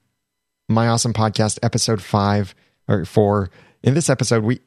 my 0.67 0.87
awesome 0.87 1.13
podcast 1.13 1.59
episode 1.63 2.01
5 2.01 2.55
or 2.87 3.05
4 3.05 3.49
in 3.83 3.93
this 3.93 4.09
episode 4.09 4.43
we 4.43 4.59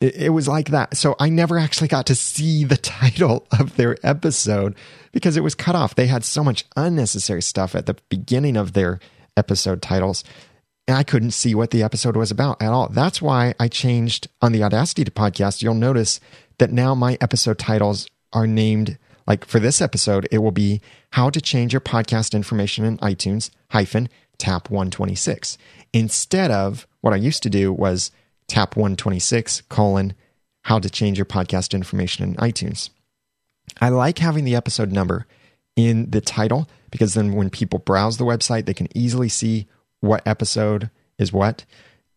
it, 0.00 0.16
it 0.16 0.28
was 0.30 0.48
like 0.48 0.68
that. 0.68 0.96
So 0.96 1.16
i 1.18 1.28
never 1.28 1.58
actually 1.58 1.88
got 1.88 2.06
to 2.06 2.14
see 2.14 2.64
the 2.64 2.76
title 2.76 3.46
of 3.58 3.76
their 3.76 3.96
episode 4.02 4.74
because 5.12 5.36
it 5.36 5.42
was 5.42 5.54
cut 5.54 5.74
off. 5.74 5.94
They 5.94 6.06
had 6.06 6.24
so 6.24 6.44
much 6.44 6.64
unnecessary 6.76 7.42
stuff 7.42 7.74
at 7.74 7.86
the 7.86 7.96
beginning 8.08 8.56
of 8.56 8.72
their 8.74 9.00
episode 9.36 9.82
titles 9.82 10.24
and 10.88 10.96
I 10.96 11.02
couldn't 11.02 11.32
see 11.32 11.54
what 11.54 11.70
the 11.70 11.82
episode 11.82 12.16
was 12.16 12.30
about 12.30 12.62
at 12.62 12.72
all. 12.72 12.88
That's 12.88 13.20
why 13.20 13.54
I 13.58 13.68
changed 13.68 14.28
on 14.40 14.52
the 14.52 14.62
Audacity 14.62 15.04
to 15.04 15.10
podcast. 15.10 15.62
You'll 15.62 15.74
notice 15.74 16.20
that 16.58 16.72
now 16.72 16.94
my 16.94 17.18
episode 17.20 17.58
titles 17.58 18.08
are 18.32 18.46
named 18.46 18.98
like 19.26 19.44
for 19.44 19.58
this 19.58 19.82
episode, 19.82 20.28
it 20.30 20.38
will 20.38 20.52
be 20.52 20.80
how 21.10 21.30
to 21.30 21.40
change 21.40 21.72
your 21.72 21.80
podcast 21.80 22.34
information 22.34 22.84
in 22.84 22.98
iTunes 22.98 23.50
hyphen 23.70 24.08
tap 24.38 24.70
126 24.70 25.58
instead 25.92 26.50
of 26.50 26.86
what 27.00 27.12
I 27.12 27.16
used 27.16 27.42
to 27.42 27.50
do 27.50 27.72
was 27.72 28.10
tap 28.48 28.76
126 28.76 29.62
colon 29.62 30.14
how 30.62 30.78
to 30.78 30.90
change 30.90 31.18
your 31.18 31.24
podcast 31.24 31.74
information 31.74 32.24
in 32.24 32.34
iTunes. 32.36 32.90
I 33.80 33.88
like 33.88 34.18
having 34.18 34.44
the 34.44 34.54
episode 34.54 34.92
number 34.92 35.26
in 35.74 36.10
the 36.10 36.20
title 36.20 36.68
because 36.90 37.14
then 37.14 37.32
when 37.34 37.50
people 37.50 37.78
browse 37.78 38.16
the 38.16 38.24
website, 38.24 38.66
they 38.66 38.74
can 38.74 38.88
easily 38.96 39.28
see 39.28 39.66
what 40.00 40.26
episode 40.26 40.90
is 41.18 41.32
what. 41.32 41.64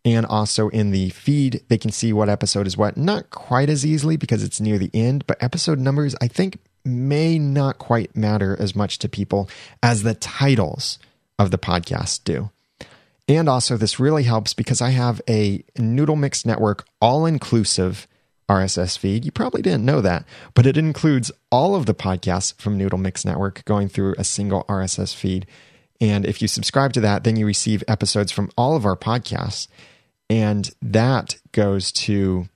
And 0.05 0.25
also 0.25 0.69
in 0.69 0.91
the 0.91 1.09
feed, 1.09 1.61
they 1.67 1.77
can 1.77 1.91
see 1.91 2.13
what 2.13 2.29
episode 2.29 2.67
is 2.67 2.77
what. 2.77 2.95
Not 2.95 3.29
quite 3.29 3.69
as 3.69 3.85
easily 3.85 4.17
because 4.17 4.43
it's 4.43 4.61
near 4.61 4.77
the 4.77 4.91
end, 4.93 5.27
but 5.27 5.41
episode 5.43 5.79
numbers, 5.79 6.15
I 6.21 6.27
think, 6.27 6.59
may 6.85 7.37
not 7.37 7.77
quite 7.77 8.15
matter 8.15 8.55
as 8.59 8.75
much 8.75 8.99
to 8.99 9.09
people 9.09 9.49
as 9.83 10.03
the 10.03 10.13
titles 10.13 10.99
of 11.37 11.51
the 11.51 11.57
podcast 11.57 12.23
do. 12.23 12.49
And 13.27 13.47
also, 13.47 13.77
this 13.77 13.99
really 13.99 14.23
helps 14.23 14.53
because 14.53 14.81
I 14.81 14.89
have 14.89 15.21
a 15.29 15.63
Noodle 15.77 16.15
Mix 16.15 16.45
Network 16.45 16.85
all 16.99 17.25
inclusive 17.25 18.07
RSS 18.49 18.97
feed. 18.97 19.23
You 19.23 19.31
probably 19.31 19.61
didn't 19.61 19.85
know 19.85 20.01
that, 20.01 20.25
but 20.55 20.65
it 20.65 20.77
includes 20.77 21.31
all 21.51 21.75
of 21.75 21.85
the 21.85 21.93
podcasts 21.93 22.59
from 22.59 22.77
Noodle 22.77 22.97
Mix 22.97 23.23
Network 23.23 23.63
going 23.65 23.87
through 23.87 24.15
a 24.17 24.23
single 24.23 24.63
RSS 24.63 25.13
feed. 25.13 25.45
And 26.01 26.25
if 26.25 26.41
you 26.41 26.47
subscribe 26.47 26.93
to 26.93 27.01
that, 27.01 27.23
then 27.23 27.35
you 27.35 27.45
receive 27.45 27.83
episodes 27.87 28.31
from 28.31 28.51
all 28.57 28.75
of 28.75 28.85
our 28.85 28.95
podcasts. 28.95 29.67
And 30.29 30.69
that 30.81 31.37
goes 31.51 31.91
to, 31.93 32.47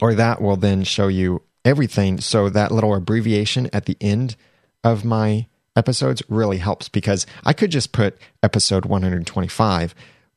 or 0.00 0.14
that 0.14 0.40
will 0.40 0.56
then 0.56 0.84
show 0.84 1.08
you 1.08 1.42
everything. 1.64 2.20
So 2.20 2.48
that 2.48 2.72
little 2.72 2.94
abbreviation 2.94 3.68
at 3.72 3.86
the 3.86 3.96
end 4.00 4.36
of 4.84 5.04
my 5.04 5.46
episodes 5.74 6.22
really 6.28 6.58
helps 6.58 6.88
because 6.88 7.26
I 7.44 7.52
could 7.52 7.70
just 7.70 7.92
put 7.92 8.16
episode 8.42 8.86
125 8.86 9.94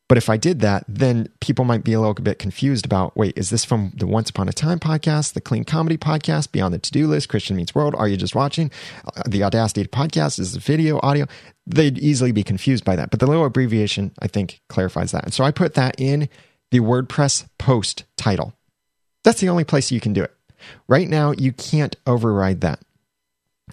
but 0.10 0.18
if 0.18 0.28
I 0.28 0.38
did 0.38 0.62
that, 0.62 0.84
then 0.88 1.30
people 1.40 1.66
might 1.66 1.84
be 1.84 1.94
a 1.94 2.00
little 2.00 2.16
bit 2.16 2.40
confused 2.40 2.84
about 2.84 3.16
wait, 3.16 3.38
is 3.38 3.52
this 3.52 3.64
from 3.64 3.94
the 3.96 4.08
Once 4.08 4.32
Upon 4.32 4.50
a 4.50 4.52
Time 4.52 4.80
podcast, 4.80 5.34
the 5.34 5.40
Clean 5.40 5.64
Comedy 5.64 5.98
podcast, 5.98 6.52
Beyond 6.52 6.74
the 6.74 6.80
To 6.80 6.92
Do 6.92 7.08
List, 7.08 7.30
Christian 7.30 7.56
Meets 7.56 7.76
World? 7.76 7.94
Are 7.94 8.08
you 8.08 8.18
just 8.18 8.34
watching? 8.34 8.72
Uh, 9.06 9.22
the 9.28 9.44
Audacity 9.44 9.86
podcast 9.86 10.40
is 10.40 10.56
video, 10.56 11.00
audio. 11.04 11.28
They'd 11.68 12.00
easily 12.00 12.32
be 12.32 12.44
confused 12.44 12.84
by 12.84 12.96
that. 12.96 13.12
But 13.12 13.20
the 13.20 13.28
little 13.28 13.46
abbreviation, 13.46 14.12
I 14.20 14.28
think, 14.28 14.62
clarifies 14.68 15.12
that. 15.12 15.26
And 15.26 15.34
so 15.34 15.44
I 15.44 15.52
put 15.52 15.76
that 15.76 16.02
in 16.02 16.28
the 16.72 16.80
WordPress 16.80 17.48
post 17.60 18.06
title. 18.18 18.56
That's 19.24 19.42
the 19.42 19.50
only 19.50 19.64
place 19.64 19.92
you 19.92 20.00
can 20.00 20.14
do 20.14 20.24
it. 20.24 20.36
Right 20.88 21.08
now, 21.08 21.34
you 21.34 21.54
can't 21.54 21.96
override 22.08 22.62
that. 22.62 22.80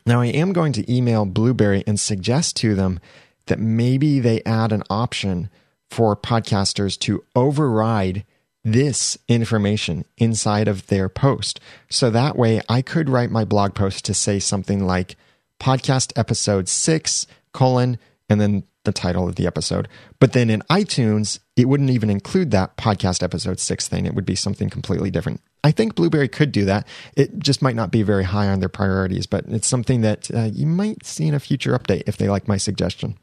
Now, 0.05 0.20
I 0.20 0.26
am 0.26 0.53
going 0.53 0.74
to 0.74 0.93
email 0.93 1.24
Blubrry 1.24 1.82
and 1.87 1.99
suggest 1.99 2.57
to 2.57 2.74
them 2.74 3.01
that 3.47 3.59
maybe 3.59 4.20
they 4.20 4.43
add 4.45 4.72
an 4.72 4.82
option 4.91 5.49
for 5.91 6.16
podcasters 6.16 6.99
to 7.01 7.24
override 7.34 8.24
this 8.64 9.16
information 9.28 10.05
inside 10.18 10.66
of 10.66 10.89
their 10.89 11.09
post. 11.09 11.61
So 11.89 12.11
that 12.11 12.37
way 12.37 12.61
I 12.68 12.82
could 12.82 13.09
write 13.09 13.30
my 13.30 13.45
blog 13.45 13.74
post 13.74 14.05
to 14.07 14.14
say 14.14 14.41
something 14.41 14.84
like 14.84 15.16
podcast 15.61 16.12
episode 16.16 16.68
six, 16.68 17.26
colon, 17.53 17.99
and 18.28 18.41
then 18.41 18.64
the 18.82 18.93
title 18.93 19.28
of 19.28 19.37
the 19.37 19.47
episode. 19.47 19.89
But 20.18 20.32
then 20.32 20.51
in 20.51 20.62
iTunes, 20.70 21.39
it 21.57 21.68
wouldn't 21.68 21.91
even 21.91 22.11
include 22.11 22.51
that 22.53 22.76
podcast 22.76 23.22
episode 23.22 23.61
six 23.61 23.87
thing. 23.87 24.07
It 24.07 24.14
would 24.14 24.26
be 24.26 24.34
something 24.34 24.68
completely 24.68 25.11
different. 25.11 25.41
I 25.62 25.70
think 25.70 25.95
Blubrry 25.95 26.28
could 26.28 26.53
do 26.53 26.64
that. 26.64 26.87
It 27.16 27.39
just 27.39 27.62
might 27.62 27.76
not 27.76 27.91
be 27.91 28.03
very 28.03 28.24
high 28.24 28.49
on 28.49 28.61
their 28.61 28.68
priorities, 28.68 29.26
but 29.26 29.45
it's 29.49 29.66
something 29.66 30.01
that 30.01 30.30
uh, 30.32 30.49
you 30.53 30.66
might 30.66 31.05
see 31.05 31.26
in 31.26 31.34
a 31.34 31.41
future 31.41 31.76
update 31.76 32.05
if 32.07 32.16
they 32.16 32.28
like 32.28 32.49
my 32.49 32.57
suggestion. 32.57 33.18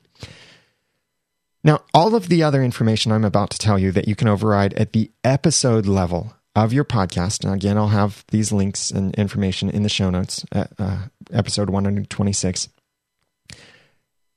Now, 1.64 1.80
all 1.94 2.16
of 2.16 2.28
the 2.28 2.44
other 2.44 2.62
information 2.62 3.12
I'm 3.12 3.24
about 3.24 3.50
to 3.52 3.58
tell 3.58 3.80
you 3.80 3.92
that 3.94 4.08
you 4.08 4.16
can 4.16 4.28
override 4.28 4.74
at 4.74 4.92
the 4.92 5.12
episode 5.24 5.86
level 5.86 6.34
of 6.56 6.74
your 6.74 6.84
podcast, 6.84 7.44
and 7.44 7.54
again, 7.54 7.78
I'll 7.78 7.88
have 7.88 8.26
these 8.30 8.52
links 8.52 8.92
and 8.92 9.16
information 9.16 9.70
in 9.70 9.84
the 9.84 9.90
show 9.90 10.10
notes 10.10 10.46
at 10.52 10.72
uh, 10.78 11.04
episode 11.32 11.70
126. 11.70 12.70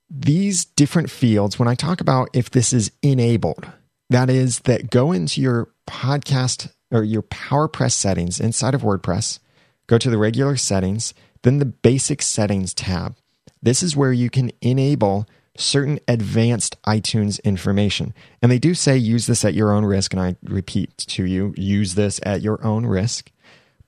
These 0.08 0.64
different 0.64 1.10
fields, 1.10 1.58
when 1.58 1.68
I 1.68 1.74
talk 1.74 2.00
about 2.00 2.30
if 2.32 2.50
this 2.50 2.72
is 2.72 2.92
enabled, 3.02 3.66
that 4.08 4.30
is, 4.30 4.60
that 4.60 4.90
go 4.90 5.10
into 5.10 5.40
your 5.40 5.68
podcast 5.88 6.70
or 6.92 7.02
your 7.02 7.22
PowerPress 7.22 7.92
settings 7.92 8.38
inside 8.38 8.74
of 8.74 8.82
WordPress, 8.82 9.40
go 9.88 9.98
to 9.98 10.08
the 10.08 10.18
regular 10.18 10.56
settings, 10.56 11.12
then 11.42 11.58
the 11.58 11.66
basic 11.66 12.22
settings 12.22 12.72
tab. 12.72 13.16
This 13.60 13.82
is 13.82 13.96
where 13.96 14.12
you 14.12 14.30
can 14.30 14.52
enable 14.60 15.26
certain 15.58 15.98
advanced 16.08 16.80
iTunes 16.84 17.42
information. 17.44 18.14
And 18.42 18.50
they 18.50 18.58
do 18.58 18.74
say 18.74 18.96
use 18.96 19.26
this 19.26 19.44
at 19.44 19.54
your 19.54 19.72
own 19.72 19.84
risk. 19.84 20.12
And 20.12 20.22
I 20.22 20.36
repeat 20.44 20.96
to 20.98 21.24
you, 21.24 21.54
use 21.56 21.94
this 21.94 22.20
at 22.24 22.42
your 22.42 22.64
own 22.64 22.86
risk. 22.86 23.30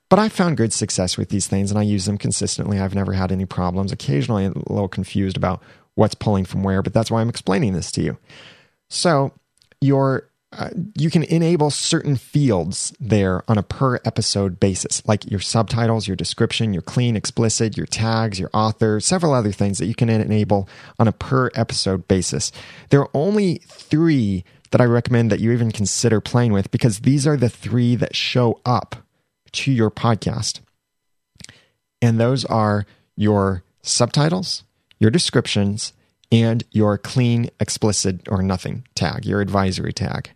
But 0.08 0.18
I 0.18 0.28
found 0.28 0.56
good 0.56 0.72
success 0.72 1.18
with 1.18 1.28
these 1.28 1.46
things 1.46 1.70
and 1.70 1.78
I 1.78 1.82
use 1.82 2.06
them 2.06 2.18
consistently. 2.18 2.78
I've 2.78 2.94
never 2.94 3.12
had 3.12 3.30
any 3.30 3.44
problems. 3.44 3.92
Occasionally, 3.92 4.46
a 4.46 4.52
little 4.70 4.88
confused 4.88 5.36
about 5.36 5.62
what's 5.94 6.14
pulling 6.14 6.44
from 6.44 6.62
where, 6.62 6.82
but 6.82 6.94
that's 6.94 7.10
why 7.10 7.20
I'm 7.20 7.28
explaining 7.28 7.74
this 7.74 7.90
to 7.92 8.02
you. 8.02 8.18
So, 8.88 9.32
your 9.80 10.30
uh, 10.50 10.70
you 10.96 11.10
can 11.10 11.24
enable 11.24 11.70
certain 11.70 12.16
fields 12.16 12.94
there 12.98 13.42
on 13.48 13.58
a 13.58 13.62
per 13.62 13.96
episode 14.04 14.58
basis, 14.58 15.06
like 15.06 15.30
your 15.30 15.40
subtitles, 15.40 16.06
your 16.06 16.16
description, 16.16 16.72
your 16.72 16.82
clean, 16.82 17.16
explicit, 17.16 17.76
your 17.76 17.86
tags, 17.86 18.40
your 18.40 18.48
author, 18.54 18.98
several 18.98 19.34
other 19.34 19.52
things 19.52 19.78
that 19.78 19.86
you 19.86 19.94
can 19.94 20.08
enable 20.08 20.66
on 20.98 21.06
a 21.06 21.12
per 21.12 21.50
episode 21.54 22.08
basis. 22.08 22.50
There 22.88 23.00
are 23.00 23.10
only 23.12 23.56
three 23.66 24.44
that 24.70 24.80
I 24.80 24.84
recommend 24.84 25.30
that 25.30 25.40
you 25.40 25.52
even 25.52 25.70
consider 25.70 26.20
playing 26.20 26.52
with 26.52 26.70
because 26.70 27.00
these 27.00 27.26
are 27.26 27.36
the 27.36 27.50
three 27.50 27.94
that 27.96 28.16
show 28.16 28.60
up 28.64 28.96
to 29.52 29.72
your 29.72 29.90
podcast. 29.90 30.60
And 32.00 32.18
those 32.18 32.46
are 32.46 32.86
your 33.16 33.64
subtitles, 33.82 34.64
your 34.98 35.10
descriptions, 35.10 35.92
and 36.30 36.64
your 36.70 36.96
clean, 36.96 37.50
explicit, 37.60 38.28
or 38.28 38.42
nothing 38.42 38.86
tag, 38.94 39.26
your 39.26 39.40
advisory 39.40 39.92
tag. 39.92 40.30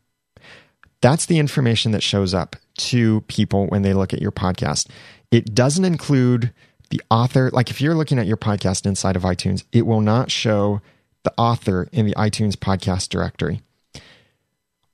That's 1.02 1.26
the 1.26 1.38
information 1.38 1.92
that 1.92 2.02
shows 2.02 2.32
up 2.32 2.56
to 2.78 3.20
people 3.22 3.66
when 3.66 3.82
they 3.82 3.92
look 3.92 4.14
at 4.14 4.22
your 4.22 4.32
podcast. 4.32 4.88
It 5.30 5.54
doesn't 5.54 5.84
include 5.84 6.52
the 6.90 7.02
author. 7.10 7.50
Like 7.52 7.70
if 7.70 7.80
you're 7.80 7.94
looking 7.94 8.18
at 8.18 8.26
your 8.26 8.36
podcast 8.36 8.86
inside 8.86 9.16
of 9.16 9.22
iTunes, 9.22 9.64
it 9.72 9.84
will 9.84 10.00
not 10.00 10.30
show 10.30 10.80
the 11.24 11.34
author 11.36 11.88
in 11.92 12.06
the 12.06 12.14
iTunes 12.14 12.54
podcast 12.54 13.08
directory. 13.08 13.60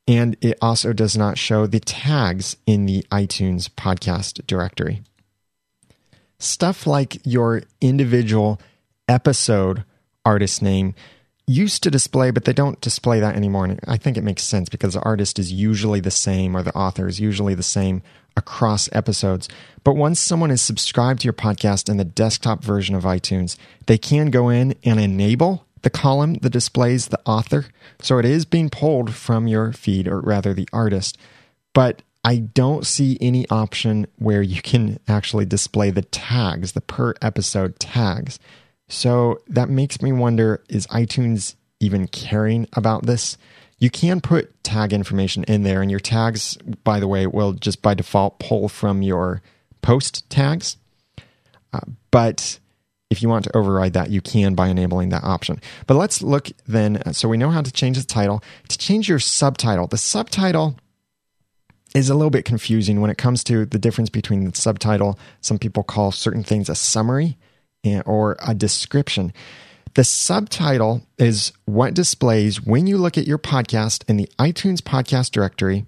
And 0.07 0.37
it 0.41 0.57
also 0.63 0.95
does 0.95 1.17
not 1.17 1.37
show 1.37 1.67
the 1.67 1.81
tags 1.81 2.57
in 2.67 2.87
the 2.87 3.05
iTunes 3.13 3.69
podcast 3.69 4.47
directory. 4.47 5.03
Stuff 6.39 6.87
like 6.87 7.21
your 7.25 7.63
individual 7.81 8.61
episode 9.07 9.85
artist 10.25 10.63
name 10.63 10.95
used 11.49 11.82
to 11.82 11.90
display, 11.90 12.30
but 12.30 12.44
they 12.44 12.53
don't 12.53 12.80
display 12.80 13.20
that 13.20 13.34
anymore. 13.34 13.64
And 13.64 13.80
I 13.88 13.96
think 13.96 14.16
it 14.16 14.24
makes 14.24 14.44
sense 14.44 14.68
because 14.68 14.94
the 14.94 15.03
artist 15.03 15.38
is 15.38 15.53
usually 15.53 16.01
the 16.01 16.11
same 16.11 16.57
or 16.57 16.62
the 16.62 16.74
author 16.76 17.09
is 17.09 17.18
usually 17.18 17.55
the 17.55 17.62
same 17.62 18.03
across 18.36 18.88
episodes. 18.92 19.49
But 19.82 19.96
once 19.96 20.20
someone 20.20 20.51
is 20.51 20.62
subscribed 20.62 21.20
to 21.20 21.24
your 21.24 21.32
podcast 21.32 21.88
in 21.88 21.96
the 21.96 22.05
desktop 22.05 22.62
version 22.62 22.94
of 22.94 23.05
iTunes, 23.05 23.57
they 23.86 23.99
can 23.99 24.30
go 24.30 24.49
in 24.49 24.74
and 24.84 25.01
enable 25.01 25.66
the 25.82 25.90
column 25.90 26.34
that 26.34 26.51
displays 26.51 27.09
the 27.09 27.20
author. 27.24 27.66
So 28.01 28.18
it 28.18 28.24
is 28.24 28.44
being 28.44 28.68
pulled 28.68 29.14
from 29.14 29.49
your 29.49 29.72
feed, 29.72 30.07
or 30.07 30.20
rather 30.20 30.53
the 30.53 30.68
artist. 30.72 31.16
But 31.72 32.03
I 32.24 32.38
don't 32.38 32.86
see 32.86 33.16
any 33.20 33.49
option 33.49 34.07
where 34.16 34.42
you 34.42 34.61
can 34.61 34.99
actually 35.09 35.46
display 35.46 35.90
the 35.90 36.03
tags, 36.03 36.72
the 36.72 36.80
per 36.80 37.14
episode 37.22 37.78
tags. 37.78 38.38
So 38.89 39.41
that 39.49 39.68
makes 39.68 40.01
me 40.03 40.12
wonder 40.12 40.62
is 40.68 40.86
iTunes 40.89 41.55
even 41.80 42.09
caring 42.09 42.66
about 42.72 43.07
this? 43.07 43.36
You 43.78 43.91
can 43.91 44.20
put 44.20 44.64
tag 44.64 44.93
information 44.93 45.45
in 45.45 45.62
there, 45.62 45.82
and 45.82 45.91
your 45.91 46.01
tags, 46.01 46.57
by 46.82 46.99
the 46.99 47.07
way, 47.07 47.26
will 47.26 47.53
just 47.53 47.80
by 47.80 47.95
default 47.95 48.41
pull 48.41 48.68
from 48.68 49.03
your 49.03 49.41
post 49.82 50.28
tags. 50.28 50.76
Uh, 51.72 51.80
but 52.11 52.59
if 53.11 53.22
you 53.22 53.28
want 53.28 53.45
to 53.45 53.57
override 53.57 53.93
that, 53.93 54.11
you 54.11 54.20
can 54.20 54.55
by 54.55 54.68
enabling 54.68 55.11
that 55.11 55.22
option. 55.22 55.61
But 55.86 55.95
let's 55.95 56.22
look 56.22 56.51
then. 56.66 57.12
So 57.12 57.28
we 57.28 57.36
know 57.36 57.51
how 57.51 57.62
to 57.62 57.70
change 57.70 57.99
the 57.99 58.05
title. 58.05 58.43
To 58.68 58.76
change 58.76 59.09
your 59.09 59.20
subtitle, 59.20 59.86
the 59.86 59.97
subtitle 59.97 60.76
is 61.95 62.11
a 62.11 62.14
little 62.14 62.30
bit 62.30 62.45
confusing 62.45 63.01
when 63.01 63.11
it 63.11 63.16
comes 63.16 63.45
to 63.45 63.64
the 63.64 63.78
difference 63.78 64.11
between 64.11 64.45
the 64.45 64.57
subtitle. 64.57 65.18
Some 65.41 65.59
people 65.59 65.84
call 65.84 66.11
certain 66.11 66.43
things 66.43 66.68
a 66.68 66.74
summary 66.74 67.39
or 68.05 68.37
a 68.47 68.55
description. 68.55 69.33
The 69.95 70.05
subtitle 70.05 71.03
is 71.18 71.53
what 71.64 71.95
displays 71.95 72.62
when 72.62 72.87
you 72.87 72.99
look 72.99 73.18
at 73.18 73.26
your 73.26 73.39
podcast 73.39 74.09
in 74.09 74.16
the 74.16 74.29
iTunes 74.39 74.79
podcast 74.81 75.31
directory 75.31 75.87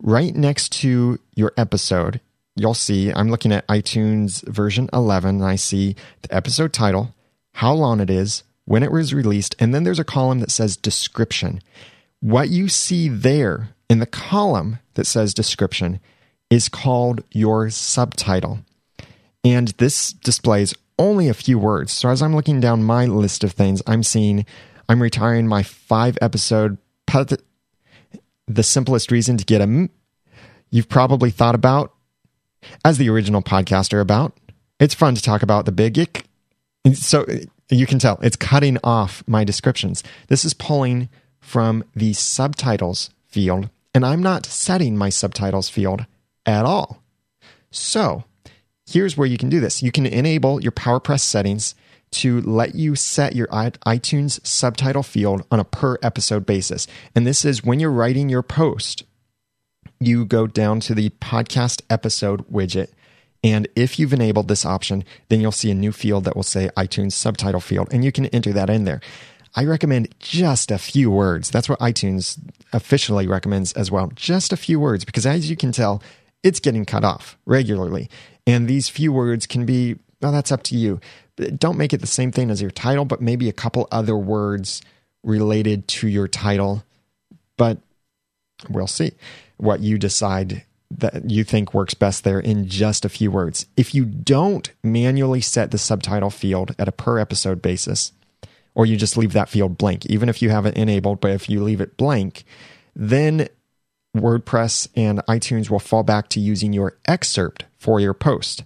right 0.00 0.34
next 0.34 0.72
to 0.80 1.18
your 1.34 1.52
episode. 1.56 2.20
You'll 2.54 2.74
see 2.74 3.12
I'm 3.12 3.30
looking 3.30 3.52
at 3.52 3.66
iTunes 3.68 4.46
version 4.48 4.88
11 4.92 5.36
and 5.36 5.44
I 5.44 5.56
see 5.56 5.96
the 6.22 6.34
episode 6.34 6.72
title, 6.72 7.14
how 7.54 7.72
long 7.72 8.00
it 8.00 8.10
is, 8.10 8.42
when 8.64 8.82
it 8.82 8.92
was 8.92 9.14
released, 9.14 9.56
and 9.58 9.74
then 9.74 9.84
there's 9.84 9.98
a 9.98 10.04
column 10.04 10.40
that 10.40 10.50
says 10.50 10.76
description. 10.76 11.62
What 12.20 12.50
you 12.50 12.68
see 12.68 13.08
there 13.08 13.70
in 13.88 13.98
the 13.98 14.06
column 14.06 14.78
that 14.94 15.06
says 15.06 15.32
description 15.32 16.00
is 16.50 16.68
called 16.68 17.22
your 17.30 17.70
subtitle. 17.70 18.60
And 19.44 19.68
this 19.78 20.12
displays 20.12 20.74
only 20.98 21.28
a 21.28 21.34
few 21.34 21.58
words. 21.58 21.92
So 21.92 22.08
as 22.08 22.22
I'm 22.22 22.34
looking 22.34 22.60
down 22.60 22.82
my 22.82 23.06
list 23.06 23.44
of 23.44 23.52
things, 23.52 23.82
I'm 23.86 24.02
seeing 24.02 24.44
I'm 24.88 25.02
retiring 25.02 25.46
my 25.46 25.62
five 25.62 26.18
episode 26.20 26.78
the 27.06 28.62
simplest 28.62 29.10
reason 29.10 29.36
to 29.36 29.44
get 29.44 29.60
a 29.60 29.88
you've 30.70 30.88
probably 30.88 31.30
thought 31.30 31.54
about 31.54 31.94
as 32.84 32.98
the 32.98 33.08
original 33.08 33.42
podcaster 33.42 34.00
about. 34.00 34.36
It's 34.80 34.94
fun 34.94 35.14
to 35.14 35.22
talk 35.22 35.42
about 35.42 35.64
the 35.64 35.72
big 35.72 35.98
ick. 35.98 36.24
So 36.94 37.26
you 37.70 37.86
can 37.86 37.98
tell 37.98 38.18
it's 38.22 38.36
cutting 38.36 38.78
off 38.82 39.22
my 39.26 39.44
descriptions. 39.44 40.02
This 40.28 40.44
is 40.44 40.54
pulling 40.54 41.08
from 41.40 41.84
the 41.94 42.12
subtitles 42.12 43.10
field, 43.26 43.68
and 43.94 44.04
I'm 44.04 44.22
not 44.22 44.46
setting 44.46 44.96
my 44.96 45.08
subtitles 45.08 45.68
field 45.68 46.06
at 46.46 46.64
all. 46.64 47.02
So 47.70 48.24
here's 48.88 49.16
where 49.16 49.26
you 49.26 49.38
can 49.38 49.48
do 49.48 49.60
this. 49.60 49.82
You 49.82 49.92
can 49.92 50.06
enable 50.06 50.62
your 50.62 50.72
PowerPress 50.72 51.20
settings 51.20 51.74
to 52.10 52.40
let 52.40 52.74
you 52.74 52.94
set 52.94 53.36
your 53.36 53.46
iTunes 53.48 54.44
subtitle 54.46 55.02
field 55.02 55.44
on 55.50 55.60
a 55.60 55.64
per 55.64 55.98
episode 56.02 56.46
basis. 56.46 56.86
And 57.14 57.26
this 57.26 57.44
is 57.44 57.62
when 57.62 57.80
you're 57.80 57.90
writing 57.90 58.28
your 58.28 58.42
post, 58.42 59.02
you 60.00 60.24
go 60.24 60.46
down 60.46 60.80
to 60.80 60.94
the 60.94 61.10
podcast 61.10 61.82
episode 61.90 62.48
widget. 62.50 62.88
And 63.44 63.68
if 63.76 63.98
you've 63.98 64.12
enabled 64.12 64.48
this 64.48 64.64
option, 64.64 65.04
then 65.28 65.40
you'll 65.40 65.52
see 65.52 65.70
a 65.70 65.74
new 65.74 65.92
field 65.92 66.24
that 66.24 66.34
will 66.34 66.42
say 66.42 66.70
iTunes 66.76 67.12
subtitle 67.12 67.60
field, 67.60 67.88
and 67.92 68.04
you 68.04 68.10
can 68.10 68.26
enter 68.26 68.52
that 68.52 68.70
in 68.70 68.84
there. 68.84 69.00
I 69.54 69.64
recommend 69.64 70.14
just 70.18 70.70
a 70.70 70.78
few 70.78 71.10
words. 71.10 71.50
That's 71.50 71.68
what 71.68 71.78
iTunes 71.78 72.38
officially 72.72 73.26
recommends 73.26 73.72
as 73.74 73.90
well. 73.90 74.10
Just 74.14 74.52
a 74.52 74.56
few 74.56 74.80
words, 74.80 75.04
because 75.04 75.26
as 75.26 75.50
you 75.50 75.56
can 75.56 75.72
tell, 75.72 76.02
it's 76.42 76.60
getting 76.60 76.84
cut 76.84 77.04
off 77.04 77.36
regularly. 77.46 78.08
And 78.48 78.66
these 78.66 78.88
few 78.88 79.12
words 79.12 79.46
can 79.46 79.66
be, 79.66 79.96
well, 80.22 80.32
that's 80.32 80.50
up 80.50 80.62
to 80.64 80.76
you. 80.76 81.00
Don't 81.36 81.76
make 81.76 81.92
it 81.92 82.00
the 82.00 82.06
same 82.06 82.32
thing 82.32 82.50
as 82.50 82.62
your 82.62 82.70
title, 82.70 83.04
but 83.04 83.20
maybe 83.20 83.46
a 83.46 83.52
couple 83.52 83.86
other 83.92 84.16
words 84.16 84.80
related 85.22 85.86
to 85.88 86.08
your 86.08 86.26
title. 86.26 86.82
But 87.58 87.76
we'll 88.70 88.86
see 88.86 89.12
what 89.58 89.80
you 89.80 89.98
decide 89.98 90.64
that 90.90 91.30
you 91.30 91.44
think 91.44 91.74
works 91.74 91.92
best 91.92 92.24
there 92.24 92.40
in 92.40 92.66
just 92.66 93.04
a 93.04 93.10
few 93.10 93.30
words. 93.30 93.66
If 93.76 93.94
you 93.94 94.06
don't 94.06 94.72
manually 94.82 95.42
set 95.42 95.70
the 95.70 95.76
subtitle 95.76 96.30
field 96.30 96.74
at 96.78 96.88
a 96.88 96.92
per 96.92 97.18
episode 97.18 97.60
basis, 97.60 98.12
or 98.74 98.86
you 98.86 98.96
just 98.96 99.18
leave 99.18 99.34
that 99.34 99.50
field 99.50 99.76
blank, 99.76 100.06
even 100.06 100.30
if 100.30 100.40
you 100.40 100.48
have 100.48 100.64
it 100.64 100.74
enabled, 100.74 101.20
but 101.20 101.32
if 101.32 101.50
you 101.50 101.62
leave 101.62 101.82
it 101.82 101.98
blank, 101.98 102.44
then 102.96 103.48
WordPress 104.16 104.88
and 104.96 105.18
iTunes 105.26 105.68
will 105.68 105.78
fall 105.78 106.02
back 106.02 106.30
to 106.30 106.40
using 106.40 106.72
your 106.72 106.96
excerpt 107.06 107.66
for 107.78 108.00
your 108.00 108.14
post 108.14 108.64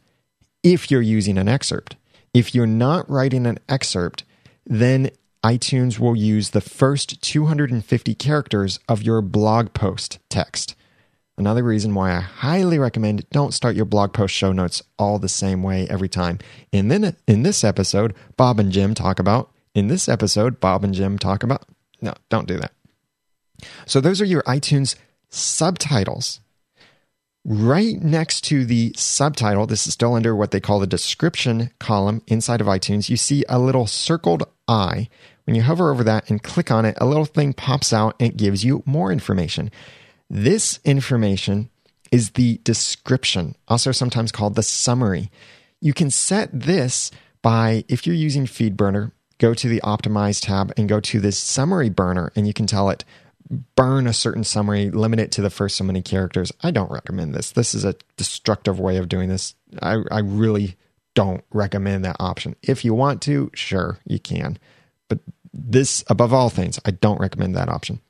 if 0.62 0.90
you're 0.90 1.02
using 1.02 1.38
an 1.38 1.48
excerpt. 1.48 1.96
If 2.34 2.54
you're 2.54 2.66
not 2.66 3.08
writing 3.10 3.46
an 3.46 3.58
excerpt, 3.68 4.24
then 4.64 5.10
iTunes 5.44 5.98
will 5.98 6.16
use 6.16 6.50
the 6.50 6.60
first 6.60 7.20
250 7.22 8.14
characters 8.14 8.78
of 8.88 9.02
your 9.02 9.20
blog 9.20 9.74
post 9.74 10.18
text. 10.30 10.76
Another 11.36 11.64
reason 11.64 11.94
why 11.94 12.12
I 12.12 12.20
highly 12.20 12.78
recommend 12.78 13.28
don't 13.30 13.54
start 13.54 13.74
your 13.74 13.86
blog 13.86 14.12
post 14.12 14.34
show 14.34 14.52
notes 14.52 14.82
all 14.98 15.18
the 15.18 15.28
same 15.28 15.62
way 15.62 15.88
every 15.88 16.08
time. 16.08 16.38
And 16.72 16.90
then 16.90 17.16
in 17.26 17.42
this 17.42 17.64
episode, 17.64 18.14
Bob 18.36 18.60
and 18.60 18.70
Jim 18.70 18.94
talk 18.94 19.18
about, 19.18 19.50
in 19.74 19.88
this 19.88 20.08
episode, 20.08 20.60
Bob 20.60 20.84
and 20.84 20.94
Jim 20.94 21.18
talk 21.18 21.42
about, 21.42 21.66
no, 22.00 22.12
don't 22.28 22.46
do 22.46 22.58
that. 22.58 22.72
So 23.86 24.00
those 24.00 24.20
are 24.20 24.26
your 24.26 24.42
iTunes 24.42 24.94
subtitles. 25.30 26.40
Right 27.44 28.00
next 28.00 28.42
to 28.44 28.64
the 28.64 28.92
subtitle, 28.96 29.66
this 29.66 29.88
is 29.88 29.94
still 29.94 30.14
under 30.14 30.34
what 30.36 30.52
they 30.52 30.60
call 30.60 30.78
the 30.78 30.86
description 30.86 31.72
column 31.80 32.22
inside 32.28 32.60
of 32.60 32.68
iTunes, 32.68 33.08
you 33.08 33.16
see 33.16 33.44
a 33.48 33.58
little 33.58 33.88
circled 33.88 34.44
I. 34.68 35.08
When 35.44 35.56
you 35.56 35.62
hover 35.62 35.90
over 35.90 36.04
that 36.04 36.30
and 36.30 36.40
click 36.40 36.70
on 36.70 36.84
it, 36.84 36.96
a 37.00 37.06
little 37.06 37.24
thing 37.24 37.52
pops 37.52 37.92
out 37.92 38.14
and 38.20 38.30
it 38.30 38.36
gives 38.36 38.64
you 38.64 38.84
more 38.86 39.10
information. 39.10 39.72
This 40.30 40.78
information 40.84 41.68
is 42.12 42.30
the 42.30 42.60
description, 42.62 43.56
also 43.66 43.90
sometimes 43.90 44.30
called 44.30 44.54
the 44.54 44.62
summary. 44.62 45.28
You 45.80 45.94
can 45.94 46.10
set 46.10 46.48
this 46.52 47.10
by, 47.42 47.84
if 47.88 48.06
you're 48.06 48.14
using 48.14 48.46
FeedBurner, 48.46 49.10
go 49.38 49.52
to 49.52 49.68
the 49.68 49.80
Optimize 49.80 50.40
tab 50.40 50.72
and 50.76 50.88
go 50.88 51.00
to 51.00 51.18
this 51.18 51.38
summary 51.38 51.90
burner, 51.90 52.30
and 52.36 52.46
you 52.46 52.52
can 52.52 52.68
tell 52.68 52.88
it 52.88 53.04
burn 53.50 54.06
a 54.06 54.12
certain 54.12 54.44
summary, 54.44 54.90
limit 54.90 55.20
it 55.20 55.32
to 55.32 55.42
the 55.42 55.50
first 55.50 55.76
so 55.76 55.84
many 55.84 56.02
characters. 56.02 56.52
I 56.62 56.70
don't 56.70 56.90
recommend 56.90 57.34
this. 57.34 57.52
This 57.52 57.74
is 57.74 57.84
a 57.84 57.96
destructive 58.16 58.80
way 58.80 58.96
of 58.96 59.08
doing 59.08 59.28
this. 59.28 59.54
I, 59.80 59.98
I 60.10 60.20
really 60.20 60.76
don't 61.14 61.44
recommend 61.52 62.04
that 62.04 62.16
option. 62.18 62.56
If 62.62 62.84
you 62.84 62.94
want 62.94 63.22
to, 63.22 63.50
sure, 63.54 63.98
you 64.06 64.18
can. 64.18 64.58
But 65.08 65.20
this, 65.52 66.04
above 66.08 66.32
all 66.32 66.48
things, 66.48 66.80
I 66.84 66.92
don't 66.92 67.20
recommend 67.20 67.54
that 67.56 67.68
option. 67.68 68.00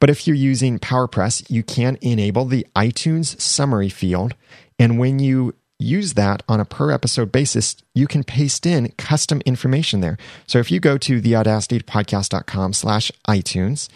But 0.00 0.10
if 0.10 0.26
you're 0.26 0.36
using 0.36 0.78
PowerPress, 0.78 1.50
you 1.50 1.62
can 1.62 1.98
enable 2.00 2.46
the 2.46 2.66
iTunes 2.74 3.40
summary 3.40 3.90
field. 3.90 4.34
And 4.78 4.98
when 4.98 5.18
you 5.18 5.54
use 5.78 6.14
that 6.14 6.42
on 6.48 6.60
a 6.60 6.64
per 6.64 6.90
episode 6.90 7.32
basis, 7.32 7.76
you 7.94 8.06
can 8.06 8.24
paste 8.24 8.66
in 8.66 8.92
custom 8.92 9.40
information 9.46 10.00
there. 10.00 10.18
So 10.46 10.58
if 10.58 10.70
you 10.70 10.80
go 10.80 10.98
to 10.98 11.20
theaudacitytopodcast.com 11.20 12.72
slash 12.72 13.12
iTunes 13.28 13.88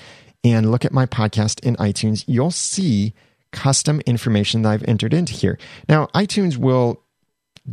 and 0.45 0.71
look 0.71 0.85
at 0.85 0.93
my 0.93 1.07
podcast 1.07 1.61
in 1.65 1.75
iTunes, 1.77 2.25
you'll 2.29 2.51
see 2.51 3.15
custom 3.51 4.01
information 4.07 4.63
that 4.63 4.71
I've 4.71 4.85
entered 4.85 5.15
into 5.15 5.33
here. 5.33 5.59
Now, 5.89 6.07
iTunes 6.09 6.57
will 6.57 7.01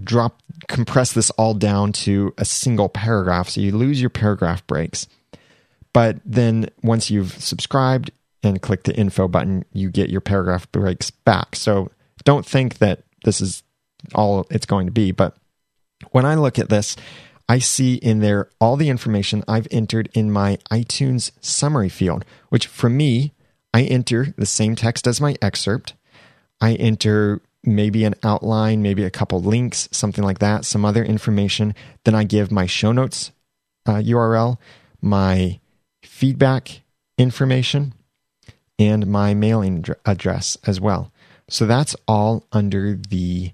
drop 0.03 0.41
compress 0.69 1.11
this 1.11 1.29
all 1.31 1.53
down 1.53 1.91
to 1.91 2.33
a 2.37 2.45
single 2.45 2.87
paragraph 2.87 3.49
so 3.49 3.59
you 3.59 3.75
lose 3.75 3.99
your 3.99 4.09
paragraph 4.09 4.65
breaks. 4.65 5.07
But 5.93 6.17
then 6.23 6.69
once 6.81 7.11
you've 7.11 7.33
subscribed 7.33 8.11
and 8.43 8.61
click 8.61 8.83
the 8.83 8.95
info 8.95 9.27
button, 9.27 9.65
you 9.73 9.89
get 9.89 10.09
your 10.09 10.21
paragraph 10.21 10.71
breaks 10.71 11.11
back. 11.11 11.55
So 11.55 11.91
don't 12.23 12.45
think 12.45 12.77
that 12.77 13.03
this 13.25 13.41
is 13.41 13.63
all 14.15 14.47
it's 14.49 14.65
going 14.65 14.85
to 14.85 14.91
be, 14.91 15.11
but 15.11 15.35
when 16.11 16.25
I 16.25 16.35
look 16.35 16.57
at 16.57 16.69
this, 16.69 16.95
I 17.51 17.59
see 17.59 17.95
in 17.95 18.21
there 18.21 18.47
all 18.61 18.77
the 18.77 18.87
information 18.87 19.43
I've 19.45 19.67
entered 19.71 20.07
in 20.13 20.31
my 20.31 20.57
iTunes 20.71 21.31
summary 21.41 21.89
field, 21.89 22.23
which 22.47 22.65
for 22.65 22.89
me, 22.89 23.33
I 23.73 23.81
enter 23.81 24.33
the 24.37 24.45
same 24.45 24.73
text 24.73 25.05
as 25.05 25.19
my 25.19 25.35
excerpt. 25.41 25.93
I 26.61 26.75
enter 26.75 27.41
maybe 27.61 28.05
an 28.05 28.15
outline, 28.23 28.81
maybe 28.81 29.03
a 29.03 29.09
couple 29.09 29.41
links, 29.41 29.89
something 29.91 30.23
like 30.23 30.39
that, 30.39 30.63
some 30.63 30.85
other 30.85 31.03
information. 31.03 31.75
Then 32.05 32.15
I 32.15 32.23
give 32.23 32.53
my 32.53 32.67
show 32.67 32.93
notes 32.93 33.31
uh, 33.85 33.95
URL, 33.95 34.57
my 35.01 35.59
feedback 36.03 36.83
information, 37.17 37.93
and 38.79 39.07
my 39.07 39.33
mailing 39.33 39.83
address 40.05 40.57
as 40.65 40.79
well. 40.79 41.11
So 41.49 41.65
that's 41.65 41.97
all 42.07 42.47
under 42.53 42.95
the 42.95 43.51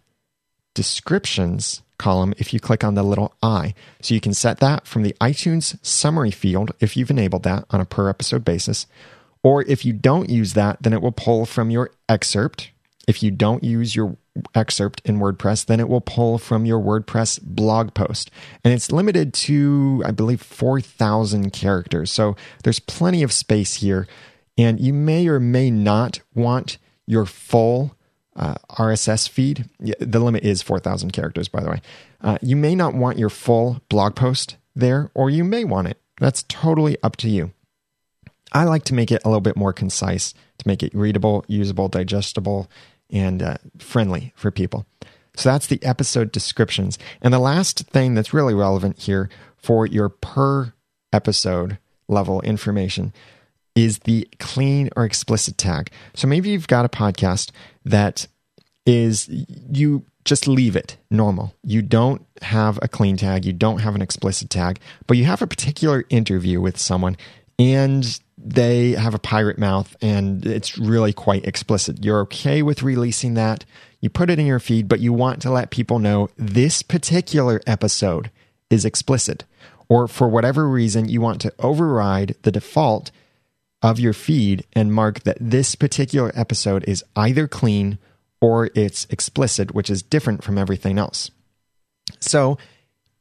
descriptions 0.76 1.82
column 1.98 2.34
if 2.38 2.54
you 2.54 2.60
click 2.60 2.84
on 2.84 2.96
the 2.96 3.04
little 3.04 3.36
I. 3.42 3.74
So 4.02 4.14
you 4.14 4.22
can 4.22 4.34
set 4.34 4.60
that 4.60 4.88
from 4.88 5.04
the 5.04 5.16
iTunes 5.20 5.78
summary 5.86 6.32
field 6.32 6.72
if 6.80 6.96
you've 6.96 7.12
enabled 7.12 7.44
that 7.44 7.66
on 7.70 7.82
a 7.82 7.86
per 7.86 8.10
episode 8.10 8.46
basis. 8.46 8.88
Or 9.44 9.64
if 9.64 9.86
you 9.86 9.94
don't 9.94 10.30
use 10.30 10.54
that, 10.54 10.82
then 10.82 10.94
it 10.94 11.02
will 11.02 11.12
pull 11.12 11.46
from 11.46 11.70
your 11.70 11.92
excerpt. 12.10 12.72
If 13.08 13.24
you 13.24 13.32
don't 13.32 13.64
use 13.64 13.96
your 13.96 14.18
excerpt 14.54 15.02
in 15.06 15.20
WordPress, 15.20 15.66
then 15.66 15.80
it 15.80 15.88
will 15.88 16.02
pull 16.02 16.38
from 16.38 16.66
your 16.66 16.80
WordPress 16.80 17.42
blog 17.42 17.94
post. 17.94 18.30
And 18.64 18.74
it's 18.74 18.92
limited 18.92 19.34
to, 19.34 20.04
I 20.06 20.12
believe, 20.12 20.42
4,000 20.42 21.52
characters. 21.52 22.12
So 22.12 22.36
there's 22.64 22.80
plenty 22.80 23.24
of 23.24 23.32
space 23.32 23.76
here. 23.76 24.08
And 24.58 24.80
you 24.80 24.94
may 24.94 25.28
or 25.28 25.40
may 25.40 25.72
not 25.72 26.20
want 26.34 26.78
your 27.06 27.26
full 27.26 27.96
uh, 28.38 28.56
RSS 28.70 29.28
feed. 29.28 29.68
The 29.80 30.20
limit 30.20 30.44
is 30.44 30.62
4,000 30.62 31.12
characters, 31.12 31.48
by 31.48 31.62
the 31.62 31.72
way. 31.72 31.82
Uh, 32.22 32.38
you 32.42 32.56
may 32.56 32.76
not 32.76 32.94
want 32.94 33.18
your 33.18 33.30
full 33.30 33.82
blog 33.90 34.16
post 34.16 34.56
there, 34.76 35.12
or 35.14 35.30
you 35.30 35.44
may 35.44 35.64
want 35.64 35.88
it. 35.88 36.00
That's 36.20 36.44
totally 36.44 36.98
up 37.04 37.16
to 37.18 37.30
you. 37.30 37.52
I 38.54 38.64
like 38.64 38.84
to 38.86 38.94
make 38.94 39.12
it 39.12 39.22
a 39.26 39.28
little 39.28 39.42
bit 39.42 39.58
more 39.58 39.74
concise 39.74 40.34
to 40.60 40.68
make 40.68 40.82
it 40.82 40.96
readable, 40.96 41.44
usable, 41.48 41.90
digestible, 41.90 42.70
and 43.10 43.42
uh, 43.42 43.58
friendly 43.78 44.34
for 44.36 44.52
people. 44.52 44.86
So 45.36 45.50
that's 45.50 45.68
the 45.68 45.84
episode 45.84 46.32
descriptions. 46.32 46.98
And 47.22 47.34
the 47.34 47.40
last 47.40 47.88
thing 47.88 48.14
that's 48.14 48.34
really 48.34 48.54
relevant 48.54 49.00
here 49.00 49.30
for 49.58 49.86
your 49.86 50.10
per 50.10 50.74
episode 51.12 51.78
level 52.08 52.42
information 52.42 53.14
is 53.76 54.00
the 54.00 54.28
clean 54.40 54.90
or 54.96 55.06
explicit 55.06 55.58
tag. 55.58 55.92
So 56.16 56.28
maybe 56.28 56.50
you've 56.50 56.68
got 56.68 56.86
a 56.86 56.90
podcast 56.90 57.52
that 57.90 58.28
is 58.86 59.28
you 59.30 60.06
just 60.24 60.48
leave 60.48 60.76
it 60.76 60.98
normal. 61.10 61.54
You 61.64 61.82
don't 61.82 62.26
have 62.42 62.80
a 62.82 62.88
clean 62.88 63.18
tag, 63.18 63.46
you 63.46 63.54
don't 63.54 63.80
have 63.80 63.96
an 63.96 64.02
explicit 64.02 64.50
tag, 64.50 64.80
but 65.08 65.18
you 65.18 65.26
have 65.26 65.42
a 65.42 65.48
particular 65.48 66.06
interview 66.10 66.60
with 66.62 66.78
someone 66.78 67.18
and 67.58 68.20
they 68.38 68.92
have 68.92 69.14
a 69.14 69.20
pirate 69.20 69.58
mouth 69.58 69.96
and 70.02 70.46
it's 70.46 70.78
really 70.78 71.14
quite 71.14 71.46
explicit. 71.46 72.04
You're 72.04 72.22
okay 72.22 72.62
with 72.62 72.84
releasing 72.84 73.34
that. 73.34 73.66
You 74.00 74.10
put 74.10 74.30
it 74.30 74.38
in 74.38 74.46
your 74.46 74.60
feed, 74.60 74.88
but 74.88 75.00
you 75.00 75.12
want 75.12 75.42
to 75.42 75.52
let 75.52 75.72
people 75.72 76.00
know 76.00 76.30
this 76.38 76.84
particular 76.84 77.62
episode 77.66 78.30
is 78.70 78.86
explicit. 78.86 79.44
Or 79.90 80.08
for 80.08 80.28
whatever 80.28 80.68
reason, 80.68 81.10
you 81.10 81.22
want 81.22 81.42
to 81.42 81.54
override 81.60 82.36
the 82.44 82.52
default 82.52 83.12
of 83.82 84.00
your 84.00 84.14
feed 84.14 84.66
and 84.74 84.94
mark 84.94 85.22
that 85.22 85.38
this 85.40 85.76
particular 85.76 86.32
episode 86.36 86.84
is 86.88 87.04
either 87.16 87.48
clean 87.48 88.00
or 88.42 88.70
it's 88.76 89.06
explicit, 89.10 89.74
which 89.74 89.90
is 89.90 90.02
different 90.02 90.44
from 90.44 90.58
everything 90.58 90.98
else. 90.98 91.32
So, 92.20 92.58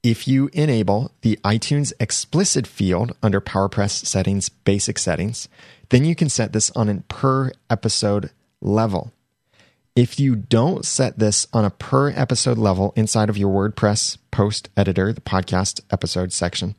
if 0.02 0.28
you 0.28 0.48
enable 0.52 1.10
the 1.22 1.36
iTunes 1.44 1.92
explicit 1.98 2.66
field 2.66 3.16
under 3.22 3.40
PowerPress 3.40 4.06
settings, 4.06 4.48
basic 4.48 4.98
settings, 4.98 5.48
then 5.88 6.04
you 6.04 6.14
can 6.14 6.28
set 6.28 6.52
this 6.52 6.70
on 6.72 6.88
a 6.88 7.00
per 7.08 7.50
episode 7.68 8.30
level. 8.60 9.12
If 9.96 10.20
you 10.20 10.36
don't 10.36 10.84
set 10.84 11.18
this 11.18 11.46
on 11.52 11.64
a 11.64 11.70
per 11.70 12.10
episode 12.10 12.58
level 12.58 12.92
inside 12.96 13.30
of 13.30 13.38
your 13.38 13.50
WordPress 13.50 14.18
post 14.30 14.68
editor, 14.76 15.12
the 15.12 15.20
podcast 15.20 15.80
episode 15.90 16.32
section, 16.32 16.76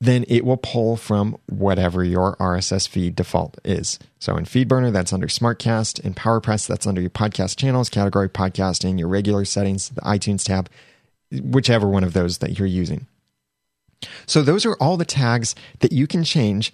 then 0.00 0.24
it 0.28 0.44
will 0.44 0.56
pull 0.56 0.96
from 0.96 1.36
whatever 1.46 2.04
your 2.04 2.36
RSS 2.36 2.88
feed 2.88 3.16
default 3.16 3.58
is. 3.64 3.98
So 4.20 4.36
in 4.36 4.44
FeedBurner, 4.44 4.92
that's 4.92 5.12
under 5.12 5.26
SmartCast. 5.26 6.00
In 6.00 6.14
PowerPress, 6.14 6.68
that's 6.68 6.86
under 6.86 7.00
your 7.00 7.10
podcast 7.10 7.56
channels, 7.56 7.88
category 7.88 8.28
podcasting, 8.28 8.98
your 8.98 9.08
regular 9.08 9.44
settings, 9.44 9.88
the 9.88 10.00
iTunes 10.02 10.44
tab, 10.44 10.70
whichever 11.32 11.88
one 11.88 12.04
of 12.04 12.12
those 12.12 12.38
that 12.38 12.58
you're 12.58 12.68
using. 12.68 13.06
So 14.26 14.42
those 14.42 14.64
are 14.64 14.76
all 14.76 14.96
the 14.96 15.04
tags 15.04 15.56
that 15.80 15.92
you 15.92 16.06
can 16.06 16.22
change. 16.22 16.72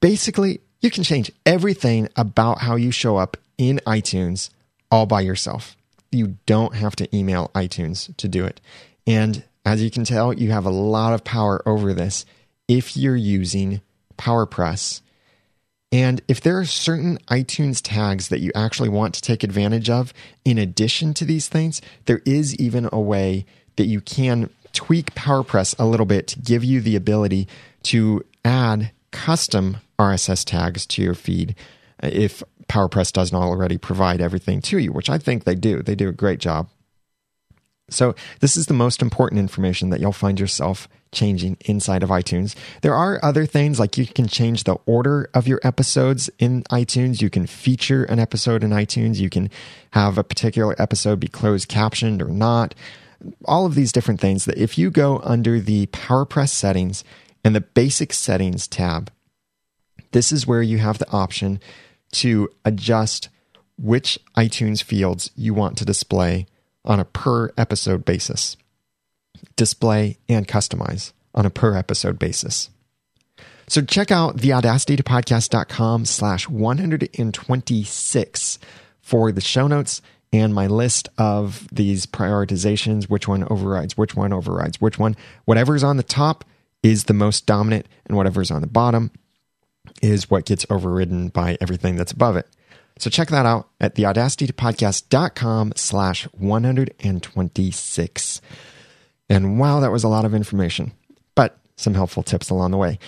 Basically, 0.00 0.60
you 0.80 0.90
can 0.90 1.04
change 1.04 1.30
everything 1.44 2.08
about 2.16 2.60
how 2.60 2.76
you 2.76 2.90
show 2.90 3.18
up 3.18 3.36
in 3.58 3.80
iTunes 3.86 4.48
all 4.90 5.04
by 5.04 5.20
yourself. 5.20 5.76
You 6.10 6.36
don't 6.46 6.74
have 6.74 6.96
to 6.96 7.16
email 7.16 7.50
iTunes 7.54 8.16
to 8.16 8.28
do 8.28 8.46
it. 8.46 8.62
And 9.06 9.44
as 9.66 9.82
you 9.82 9.90
can 9.90 10.04
tell, 10.04 10.32
you 10.32 10.52
have 10.52 10.64
a 10.64 10.70
lot 10.70 11.12
of 11.12 11.24
power 11.24 11.60
over 11.68 11.92
this 11.92 12.24
if 12.68 12.96
you're 12.96 13.16
using 13.16 13.80
PowerPress. 14.18 15.00
And 15.92 16.20
if 16.28 16.40
there 16.40 16.58
are 16.58 16.64
certain 16.64 17.18
iTunes 17.28 17.80
tags 17.82 18.28
that 18.28 18.40
you 18.40 18.50
actually 18.54 18.88
want 18.88 19.14
to 19.14 19.22
take 19.22 19.44
advantage 19.44 19.88
of, 19.88 20.12
in 20.44 20.58
addition 20.58 21.14
to 21.14 21.24
these 21.24 21.48
things, 21.48 21.80
there 22.06 22.22
is 22.26 22.56
even 22.56 22.88
a 22.92 23.00
way 23.00 23.46
that 23.76 23.86
you 23.86 24.00
can 24.00 24.50
tweak 24.72 25.14
PowerPress 25.14 25.74
a 25.78 25.86
little 25.86 26.06
bit 26.06 26.26
to 26.28 26.40
give 26.40 26.64
you 26.64 26.80
the 26.80 26.96
ability 26.96 27.48
to 27.84 28.22
add 28.44 28.90
custom 29.10 29.78
RSS 29.98 30.44
tags 30.44 30.84
to 30.86 31.02
your 31.02 31.14
feed 31.14 31.54
uh, 32.02 32.10
if 32.12 32.42
PowerPress 32.68 33.12
doesn't 33.12 33.36
already 33.36 33.78
provide 33.78 34.20
everything 34.20 34.60
to 34.62 34.78
you, 34.78 34.92
which 34.92 35.08
I 35.08 35.18
think 35.18 35.44
they 35.44 35.54
do. 35.54 35.82
They 35.82 35.94
do 35.94 36.08
a 36.08 36.12
great 36.12 36.40
job. 36.40 36.68
So, 37.88 38.14
this 38.40 38.56
is 38.56 38.66
the 38.66 38.74
most 38.74 39.00
important 39.00 39.38
information 39.38 39.90
that 39.90 40.00
you'll 40.00 40.12
find 40.12 40.40
yourself 40.40 40.88
changing 41.12 41.56
inside 41.64 42.02
of 42.02 42.10
iTunes. 42.10 42.54
There 42.82 42.94
are 42.94 43.20
other 43.22 43.46
things 43.46 43.78
like 43.78 43.96
you 43.96 44.06
can 44.06 44.26
change 44.26 44.64
the 44.64 44.76
order 44.86 45.30
of 45.34 45.46
your 45.46 45.60
episodes 45.62 46.28
in 46.38 46.64
iTunes. 46.64 47.22
You 47.22 47.30
can 47.30 47.46
feature 47.46 48.04
an 48.04 48.18
episode 48.18 48.64
in 48.64 48.70
iTunes. 48.70 49.16
You 49.16 49.30
can 49.30 49.50
have 49.92 50.18
a 50.18 50.24
particular 50.24 50.74
episode 50.80 51.20
be 51.20 51.28
closed 51.28 51.68
captioned 51.68 52.20
or 52.20 52.28
not. 52.28 52.74
All 53.44 53.66
of 53.66 53.74
these 53.74 53.92
different 53.92 54.20
things 54.20 54.44
that 54.44 54.58
if 54.58 54.76
you 54.76 54.90
go 54.90 55.20
under 55.22 55.60
the 55.60 55.86
PowerPress 55.86 56.50
settings 56.50 57.04
and 57.44 57.54
the 57.54 57.60
basic 57.60 58.12
settings 58.12 58.66
tab, 58.66 59.10
this 60.10 60.32
is 60.32 60.46
where 60.46 60.62
you 60.62 60.78
have 60.78 60.98
the 60.98 61.10
option 61.10 61.60
to 62.12 62.50
adjust 62.64 63.28
which 63.78 64.18
iTunes 64.36 64.82
fields 64.82 65.30
you 65.36 65.54
want 65.54 65.78
to 65.78 65.84
display 65.84 66.46
on 66.86 67.00
a 67.00 67.04
per 67.04 67.50
episode 67.56 68.04
basis, 68.04 68.56
display 69.56 70.18
and 70.28 70.48
customize 70.48 71.12
on 71.34 71.46
a 71.46 71.50
per 71.50 71.76
episode 71.76 72.18
basis. 72.18 72.70
So 73.68 73.82
check 73.82 74.12
out 74.12 74.36
the 74.36 74.50
theaudacitytopodcast.com 74.50 76.04
slash 76.04 76.48
126 76.48 78.58
for 79.00 79.32
the 79.32 79.40
show 79.40 79.66
notes 79.66 80.02
and 80.32 80.54
my 80.54 80.66
list 80.66 81.08
of 81.18 81.66
these 81.72 82.06
prioritizations, 82.06 83.08
which 83.08 83.26
one 83.26 83.44
overrides, 83.50 83.96
which 83.96 84.14
one 84.14 84.32
overrides, 84.32 84.80
which 84.80 84.98
one, 84.98 85.16
whatever's 85.44 85.84
on 85.84 85.96
the 85.96 86.02
top 86.02 86.44
is 86.82 87.04
the 87.04 87.14
most 87.14 87.46
dominant 87.46 87.86
and 88.06 88.16
whatever's 88.16 88.50
on 88.50 88.60
the 88.60 88.66
bottom 88.66 89.10
is 90.02 90.30
what 90.30 90.44
gets 90.44 90.66
overridden 90.70 91.28
by 91.28 91.56
everything 91.60 91.96
that's 91.96 92.12
above 92.12 92.36
it. 92.36 92.46
So 92.98 93.10
check 93.10 93.28
that 93.28 93.46
out 93.46 93.68
at 93.80 93.94
theaudacitytopodcast.com 93.94 95.74
slash 95.76 96.24
126. 96.32 98.40
And 99.28 99.58
wow, 99.58 99.80
that 99.80 99.92
was 99.92 100.04
a 100.04 100.08
lot 100.08 100.24
of 100.24 100.34
information, 100.34 100.92
but 101.34 101.58
some 101.76 101.94
helpful 101.94 102.22
tips 102.22 102.48
along 102.48 102.70
the 102.70 102.78
way. 102.78 102.98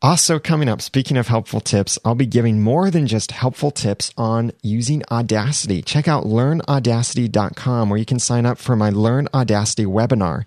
Also, 0.00 0.38
coming 0.38 0.68
up, 0.68 0.82
speaking 0.82 1.16
of 1.16 1.28
helpful 1.28 1.60
tips, 1.60 1.98
I'll 2.04 2.14
be 2.14 2.26
giving 2.26 2.60
more 2.60 2.90
than 2.90 3.06
just 3.06 3.30
helpful 3.30 3.70
tips 3.70 4.12
on 4.18 4.52
using 4.62 5.02
Audacity. 5.10 5.80
Check 5.80 6.08
out 6.08 6.24
learnaudacity.com 6.24 7.88
where 7.88 7.98
you 7.98 8.04
can 8.04 8.18
sign 8.18 8.44
up 8.44 8.58
for 8.58 8.76
my 8.76 8.90
Learn 8.90 9.28
Audacity 9.32 9.86
webinar. 9.86 10.46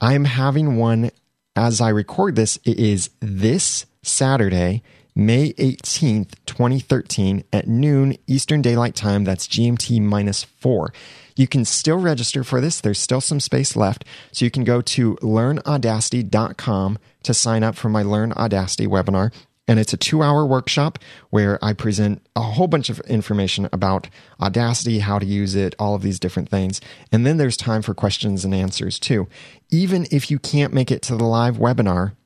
I'm 0.00 0.24
having 0.24 0.76
one 0.76 1.10
as 1.54 1.82
I 1.82 1.90
record 1.90 2.34
this. 2.34 2.58
It 2.64 2.78
is 2.78 3.10
this 3.20 3.84
Saturday 4.02 4.82
May 5.16 5.52
18th, 5.52 6.34
2013 6.44 7.44
at 7.52 7.68
noon 7.68 8.16
Eastern 8.26 8.62
Daylight 8.62 8.96
Time. 8.96 9.22
That's 9.22 9.46
GMT 9.46 10.00
minus 10.00 10.42
four. 10.42 10.92
You 11.36 11.46
can 11.46 11.64
still 11.64 11.98
register 11.98 12.42
for 12.42 12.60
this. 12.60 12.80
There's 12.80 12.98
still 12.98 13.20
some 13.20 13.38
space 13.38 13.76
left. 13.76 14.04
So 14.32 14.44
you 14.44 14.50
can 14.50 14.64
go 14.64 14.80
to 14.80 15.14
learnaudacity.com 15.16 16.98
to 17.22 17.34
sign 17.34 17.62
up 17.62 17.76
for 17.76 17.88
my 17.88 18.02
Learn 18.02 18.32
Audacity 18.32 18.88
webinar. 18.88 19.32
And 19.68 19.78
it's 19.78 19.92
a 19.92 19.96
two 19.96 20.20
hour 20.20 20.44
workshop 20.44 20.98
where 21.30 21.64
I 21.64 21.74
present 21.74 22.26
a 22.34 22.42
whole 22.42 22.66
bunch 22.66 22.90
of 22.90 22.98
information 23.00 23.68
about 23.72 24.08
Audacity, 24.40 24.98
how 24.98 25.20
to 25.20 25.26
use 25.26 25.54
it, 25.54 25.76
all 25.78 25.94
of 25.94 26.02
these 26.02 26.18
different 26.18 26.48
things. 26.48 26.80
And 27.12 27.24
then 27.24 27.36
there's 27.36 27.56
time 27.56 27.82
for 27.82 27.94
questions 27.94 28.44
and 28.44 28.52
answers 28.52 28.98
too. 28.98 29.28
Even 29.70 30.08
if 30.10 30.28
you 30.28 30.40
can't 30.40 30.74
make 30.74 30.90
it 30.90 31.02
to 31.02 31.16
the 31.16 31.24
live 31.24 31.56
webinar, 31.56 32.16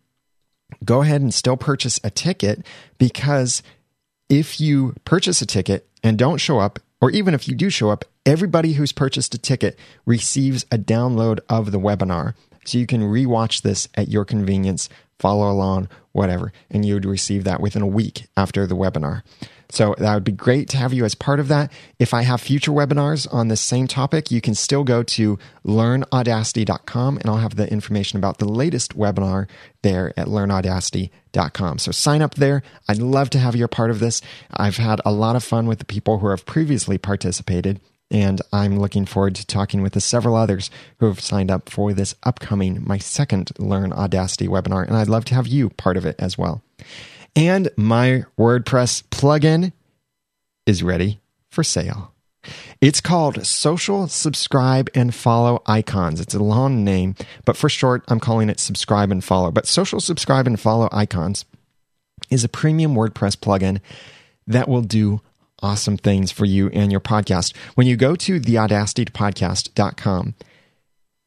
go 0.85 1.03
ahead 1.03 1.21
and 1.21 1.33
still 1.33 1.57
purchase 1.57 2.01
a 2.05 2.11
ticket 2.11 2.64
because 2.99 3.62
if 4.29 4.61
you 4.61 4.95
purchase 5.05 5.41
a 5.41 5.47
ticket 5.47 5.89
and 6.03 6.19
don't 6.19 6.39
show 6.39 6.59
up, 6.59 6.79
or 7.01 7.11
even 7.11 7.35
if 7.35 7.49
you 7.49 7.55
do 7.55 7.71
show 7.71 7.91
up, 7.91 8.05
everybody 8.27 8.73
who's 8.73 8.93
purchased 8.93 9.35
a 9.35 9.39
ticket 9.39 9.79
receives 10.05 10.64
a 10.71 10.79
download 10.79 11.41
of 11.49 11.71
the 11.73 11.81
webinar. 11.81 12.35
So 12.64 12.79
you 12.79 12.87
can 12.87 13.03
rewatch 13.03 13.62
this 13.62 13.89
at 13.95 14.09
your 14.09 14.25
convenience, 14.25 14.89
follow 15.19 15.51
along, 15.51 15.89
whatever, 16.12 16.53
and 16.71 16.85
you 16.85 16.95
would 16.95 17.05
receive 17.05 17.45
that 17.45 17.61
within 17.61 17.83
a 17.83 17.87
week 17.87 18.27
after 18.37 18.66
the 18.66 18.77
webinar. 18.77 19.23
So 19.71 19.95
that 19.99 20.14
would 20.14 20.25
be 20.25 20.33
great 20.33 20.69
to 20.71 20.79
have 20.79 20.95
you 20.95 21.05
as 21.05 21.14
part 21.14 21.41
of 21.41 21.49
that. 21.49 21.71
If 21.99 22.14
I 22.14 22.23
have 22.23 22.41
future 22.41 22.73
webinars 22.73 23.33
on 23.33 23.49
this 23.49 23.61
same 23.61 23.87
topic, 23.87 24.31
you 24.31 24.41
can 24.41 24.55
still 24.55 24.83
go 24.83 25.03
to 25.03 25.39
learnaudacity.com 25.66 27.19
and 27.19 27.27
I'll 27.29 27.37
have 27.37 27.57
the 27.57 27.71
information 27.71 28.19
about 28.19 28.39
the 28.39 28.49
latest 28.49 28.97
webinar 28.97 29.47
there 29.83 30.12
at 30.16 30.27
learnaudacity.com. 30.27 31.79
So 31.79 31.93
sign 31.93 32.23
up 32.23 32.37
there. 32.37 32.62
I'd 32.89 32.99
love 32.99 33.29
to 33.31 33.39
have 33.39 33.55
you 33.55 33.64
a 33.66 33.69
part 33.69 33.91
of 33.91 34.01
this. 34.01 34.23
I've 34.51 34.79
had 34.79 35.03
a 35.05 35.12
lot 35.12 35.37
of 35.37 35.45
fun 35.45 35.66
with 35.66 35.81
the 35.81 35.85
people 35.85 36.19
who 36.21 36.29
have 36.29 36.47
previously 36.47 36.97
participated 36.97 37.81
and 38.11 38.41
I'm 38.53 38.79
looking 38.79 39.05
forward 39.05 39.35
to 39.35 39.47
talking 39.47 39.83
with 39.83 39.93
the 39.93 40.01
several 40.01 40.35
others 40.35 40.71
who 40.99 41.07
have 41.07 41.21
signed 41.21 41.51
up 41.51 41.69
for 41.69 41.93
this 41.93 42.14
upcoming, 42.23 42.83
my 42.87 42.99
second 42.99 43.53
Learn 43.59 43.93
Audacity 43.93 44.49
webinar, 44.49 44.87
and 44.87 44.97
I'd 44.97 45.09
love 45.09 45.27
to 45.27 45.35
have 45.35 45.47
you 45.47 45.71
part 45.71 45.97
of 45.97 46.07
it 46.07 46.16
as 46.19 46.39
well. 46.39 46.62
And 47.37 47.70
my 47.76 48.24
WordPress 48.39 49.05
plugin 49.05 49.72
is 50.66 50.83
ready 50.83 51.20
for 51.51 51.64
sale. 51.64 52.14
It's 52.81 53.01
called 53.01 53.45
Social 53.47 54.07
Subscribe 54.09 54.89
and 54.95 55.14
Follow 55.14 55.62
Icons. 55.66 56.20
It's 56.20 56.35
a 56.35 56.43
long 56.43 56.85
name, 56.85 57.14
but 57.45 57.57
for 57.57 57.68
short, 57.68 58.05
I'm 58.09 58.20
calling 58.20 58.49
it 58.49 58.61
Subscribe 58.61 59.11
and 59.11 59.22
Follow. 59.22 59.51
But 59.51 59.66
Social 59.66 60.01
Subscribe 60.01 60.47
and 60.47 60.59
Follow 60.59 60.89
Icons 60.93 61.45
is 62.31 62.45
a 62.45 62.49
premium 62.49 62.95
WordPress 62.95 63.37
plugin 63.37 63.81
that 64.47 64.68
will 64.68 64.83
do 64.83 65.20
awesome 65.61 65.97
things 65.97 66.31
for 66.31 66.45
you 66.45 66.68
and 66.70 66.93
your 66.93 67.01
podcast. 67.01 67.57
When 67.74 67.87
you 67.87 67.97
go 67.97 68.14
to 68.16 68.41
theaudacitytopodcast.com, 68.41 70.35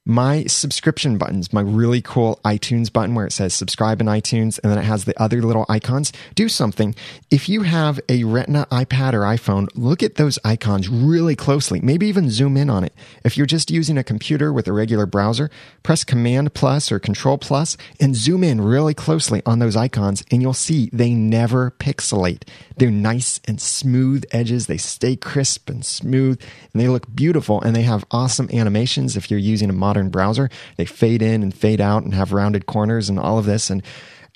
my 0.06 0.43
subscription 0.45 1.18
buttons, 1.18 1.54
my 1.54 1.62
really 1.62 2.02
cool 2.02 2.39
iTunes 2.43 2.91
button 2.91 3.14
where 3.14 3.28
it 3.28 3.32
says 3.32 3.54
subscribe 3.54 4.02
in 4.02 4.08
iTunes 4.08 4.60
and 4.64 4.72
then 4.72 4.80
it 4.80 4.84
has 4.84 5.06
the 5.06 5.22
other 5.22 5.43
little 5.43 5.66
icons, 5.70 6.12
do 6.34 6.49
something. 6.49 6.95
If 7.30 7.47
you 7.47 7.62
have 7.62 7.99
a 8.10 8.24
Retina 8.24 8.66
iPad 8.72 9.14
or 9.14 9.22
iPhone, 9.22 9.68
look 9.76 10.02
at 10.02 10.16
those 10.16 10.39
icons 10.43 10.89
really 10.89 11.36
closely. 11.36 11.80
Maybe 11.82 12.08
even 12.08 12.32
zoom 12.32 12.58
in 12.58 12.70
on 12.70 12.84
it. 12.84 12.95
If 13.24 13.38
you're 13.38 13.45
just 13.45 13.70
using 13.70 13.97
a 13.97 14.04
computer 14.04 14.52
with 14.52 14.68
a 14.68 14.74
regular 14.74 15.06
browser, 15.06 15.52
press 15.84 16.04
Command 16.04 16.56
plus 16.56 16.91
or 16.91 16.99
Control 16.99 17.38
plus 17.38 17.78
and 17.99 18.16
zoom 18.16 18.43
in 18.43 18.60
really 18.60 18.95
closely 18.95 19.43
on 19.45 19.60
those 19.60 19.76
icons 19.76 20.24
and 20.32 20.41
you'll 20.41 20.54
see 20.54 20.89
they 20.91 21.14
never 21.14 21.72
pixelate. 21.80 22.43
They're 22.78 22.89
nice 22.89 23.39
and 23.45 23.62
smooth 23.62 24.24
edges. 24.32 24.66
They 24.66 24.78
stay 24.78 25.16
crisp 25.16 25.70
and 25.70 25.86
smooth 25.86 26.41
and 26.74 26.82
they 26.82 26.88
look 26.88 27.14
beautiful 27.14 27.62
and 27.62 27.76
they 27.76 27.84
have 27.84 28.04
awesome 28.10 28.49
animations 28.52 29.16
if 29.16 29.30
you're 29.30 29.39
using 29.39 29.70
a 29.70 29.74
modern 29.74 30.01
browser. 30.10 30.49
They 30.78 30.86
fade 30.86 31.22
in 31.22 31.43
and 31.43 31.54
fade 31.54 31.82
out 31.82 32.04
and 32.04 32.14
have 32.14 32.34
rounded 32.34 32.66
corners 32.66 33.10
and 33.10 33.20
all 33.20 33.38
of 33.38 33.45
this. 33.45 33.70
And 33.70 33.84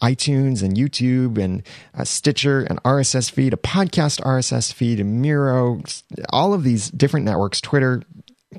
iTunes 0.01 0.61
and 0.61 0.76
YouTube 0.76 1.38
and 1.38 1.63
a 1.93 2.05
Stitcher 2.05 2.61
and 2.61 2.82
RSS 2.84 3.32
feed, 3.32 3.53
a 3.53 3.57
podcast 3.57 4.22
RSS 4.22 4.74
feed, 4.74 4.99
and 4.99 5.22
Miro, 5.22 5.82
all 6.30 6.53
of 6.53 6.63
these 6.63 6.89
different 6.91 7.26
networks, 7.26 7.61
Twitter, 7.61 8.01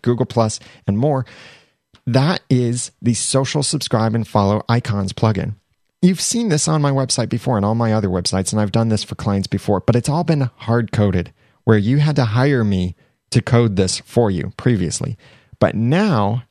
Google 0.03 0.27
Plus, 0.27 0.59
and 0.87 0.99
more. 0.99 1.27
That 2.07 2.41
is 2.49 2.93
the 3.03 3.15
social 3.15 3.63
subscribe 3.63 4.15
and 4.15 4.27
follow 4.27 4.65
icons 4.69 5.13
plugin. 5.13 5.57
You've 6.03 6.21
seen 6.21 6.51
this 6.51 6.69
on 6.69 6.83
my 6.83 6.91
website 6.91 7.29
before 7.29 7.57
and 7.57 7.67
all 7.67 7.75
my 7.75 7.93
other 7.93 8.09
websites, 8.09 8.53
and 8.53 8.61
I've 8.61 8.73
done 8.73 8.91
this 8.91 9.03
for 9.03 9.15
clients 9.15 9.49
before, 9.49 9.81
but 9.81 9.97
it's 9.97 10.09
all 10.09 10.25
been 10.25 10.51
hard 10.57 10.93
coded 10.93 11.33
where 11.65 11.79
you 11.79 11.99
had 11.99 12.17
to 12.17 12.25
hire 12.25 12.63
me 12.63 12.95
to 13.31 13.43
code 13.43 13.77
this 13.77 13.99
for 14.01 14.31
you 14.31 14.53
previously. 14.57 15.19
But 15.59 15.75
now 15.75 16.45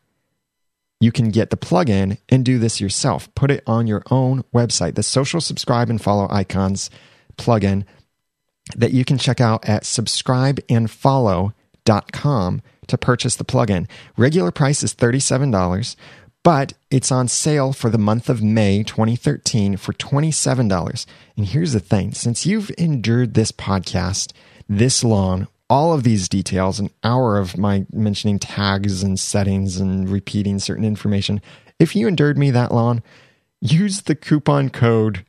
you 1.00 1.12
can 1.12 1.30
get 1.30 1.50
the 1.50 1.58
plugin 1.58 2.20
and 2.30 2.46
do 2.46 2.60
this 2.60 2.80
yourself. 2.80 3.34
Put 3.36 3.52
it 3.52 3.64
on 3.68 3.88
your 3.88 4.04
own 4.10 4.43
website, 4.54 4.96
the 4.96 5.04
social 5.04 5.41
subscribe 5.41 5.89
and 5.89 6.02
follow 6.02 6.28
icons 6.30 6.89
plugin 7.38 7.84
that 8.76 8.93
you 8.93 9.06
can 9.06 9.18
check 9.18 9.41
out 9.41 9.68
at 9.68 9.84
subscribeandfollow.com 9.84 12.62
to 12.88 12.98
purchase 12.98 13.36
the 13.36 13.46
plugin. 13.46 13.88
Regular 14.18 14.52
price 14.52 14.82
is 14.84 14.96
$37, 14.96 15.96
but 16.43 16.74
it's 16.89 17.12
on 17.12 17.28
sale 17.28 17.74
for 17.74 17.89
the 17.89 17.98
month 17.98 18.30
of 18.30 18.41
May 18.41 18.84
2013 18.84 19.76
for 19.78 19.91
$27. 19.93 21.06
And 21.38 21.46
here's 21.46 21.74
the 21.74 21.80
thing 21.80 22.14
since 22.14 22.46
you've 22.46 22.72
endured 22.78 23.34
this 23.34 23.52
podcast 23.52 24.32
this 24.68 25.04
long 25.04 25.48
all 25.70 25.93
of 25.93 26.03
these 26.03 26.30
details, 26.30 26.80
an 26.80 26.89
hour 27.03 27.38
of 27.38 27.57
my 27.57 27.86
mentioning 27.91 28.39
tags 28.39 29.03
and 29.03 29.20
settings 29.20 29.78
and 29.78 30.09
repeating 30.09 30.59
certain 30.59 30.86
information. 30.86 31.41
If 31.80 31.95
you 31.95 32.07
endured 32.07 32.38
me 32.38 32.51
that 32.51 32.72
long, 32.72 33.01
use 33.61 34.01
the 34.01 34.16
coupon 34.16 34.70
code 34.70 35.26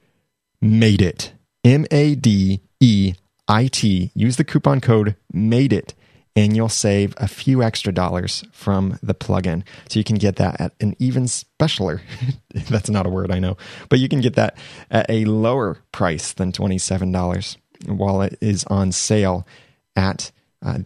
MADE 0.61 1.03
IT. 1.03 1.33
M 1.65 1.87
A 1.91 2.15
D 2.15 2.61
E 2.81 3.15
I 3.49 3.67
T. 3.69 4.11
Use 4.15 4.37
the 4.37 4.45
coupon 4.45 4.81
code 4.81 5.17
MADE 5.33 5.73
IT 5.73 5.95
and 6.37 6.55
you'll 6.55 6.69
save 6.69 7.15
a 7.17 7.27
few 7.27 7.63
extra 7.63 7.93
dollars 7.93 8.45
from 8.53 8.99
the 9.03 9.15
plugin. 9.15 9.63
So 9.89 9.99
you 9.99 10.05
can 10.05 10.17
get 10.17 10.37
that 10.37 10.61
at 10.61 10.75
an 10.81 10.95
even 10.99 11.25
specialer. 11.25 12.03
That's 12.69 12.91
not 12.91 13.07
a 13.07 13.11
word 13.11 13.33
I 13.33 13.39
know, 13.39 13.57
but 13.89 13.99
you 13.99 14.09
can 14.09 14.21
get 14.21 14.35
that 14.35 14.57
at 14.91 15.07
a 15.09 15.25
lower 15.25 15.79
price 15.93 16.35
than 16.35 16.53
$27 16.53 17.57
while 17.87 18.21
it 18.21 18.37
is 18.41 18.65
on 18.65 18.93
sale 18.93 19.47
at 19.97 20.31
uh, 20.65 20.79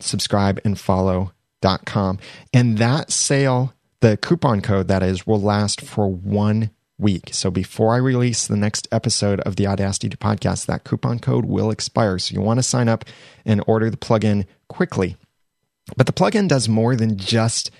subscribeandfollow.com. 0.00 2.18
And 2.52 2.78
that 2.78 3.12
sale, 3.12 3.74
the 4.00 4.16
coupon 4.16 4.62
code 4.62 4.88
that 4.88 5.02
is, 5.02 5.26
will 5.26 5.40
last 5.40 5.80
for 5.80 6.08
one 6.08 6.70
week. 6.98 7.30
So 7.32 7.50
before 7.50 7.94
I 7.94 7.98
release 7.98 8.46
the 8.46 8.56
next 8.56 8.88
episode 8.92 9.40
of 9.40 9.56
the 9.56 9.66
Audacity 9.66 10.08
to 10.08 10.16
podcast, 10.16 10.66
that 10.66 10.84
coupon 10.84 11.18
code 11.18 11.44
will 11.44 11.70
expire. 11.70 12.18
So 12.18 12.34
you 12.34 12.40
want 12.40 12.58
to 12.58 12.62
sign 12.62 12.88
up 12.88 13.04
and 13.44 13.62
order 13.66 13.90
the 13.90 13.96
plugin 13.96 14.46
quickly. 14.68 15.16
But 15.96 16.06
the 16.06 16.12
plugin 16.12 16.48
does 16.48 16.68
more 16.68 16.94
than 16.94 17.18
just 17.18 17.70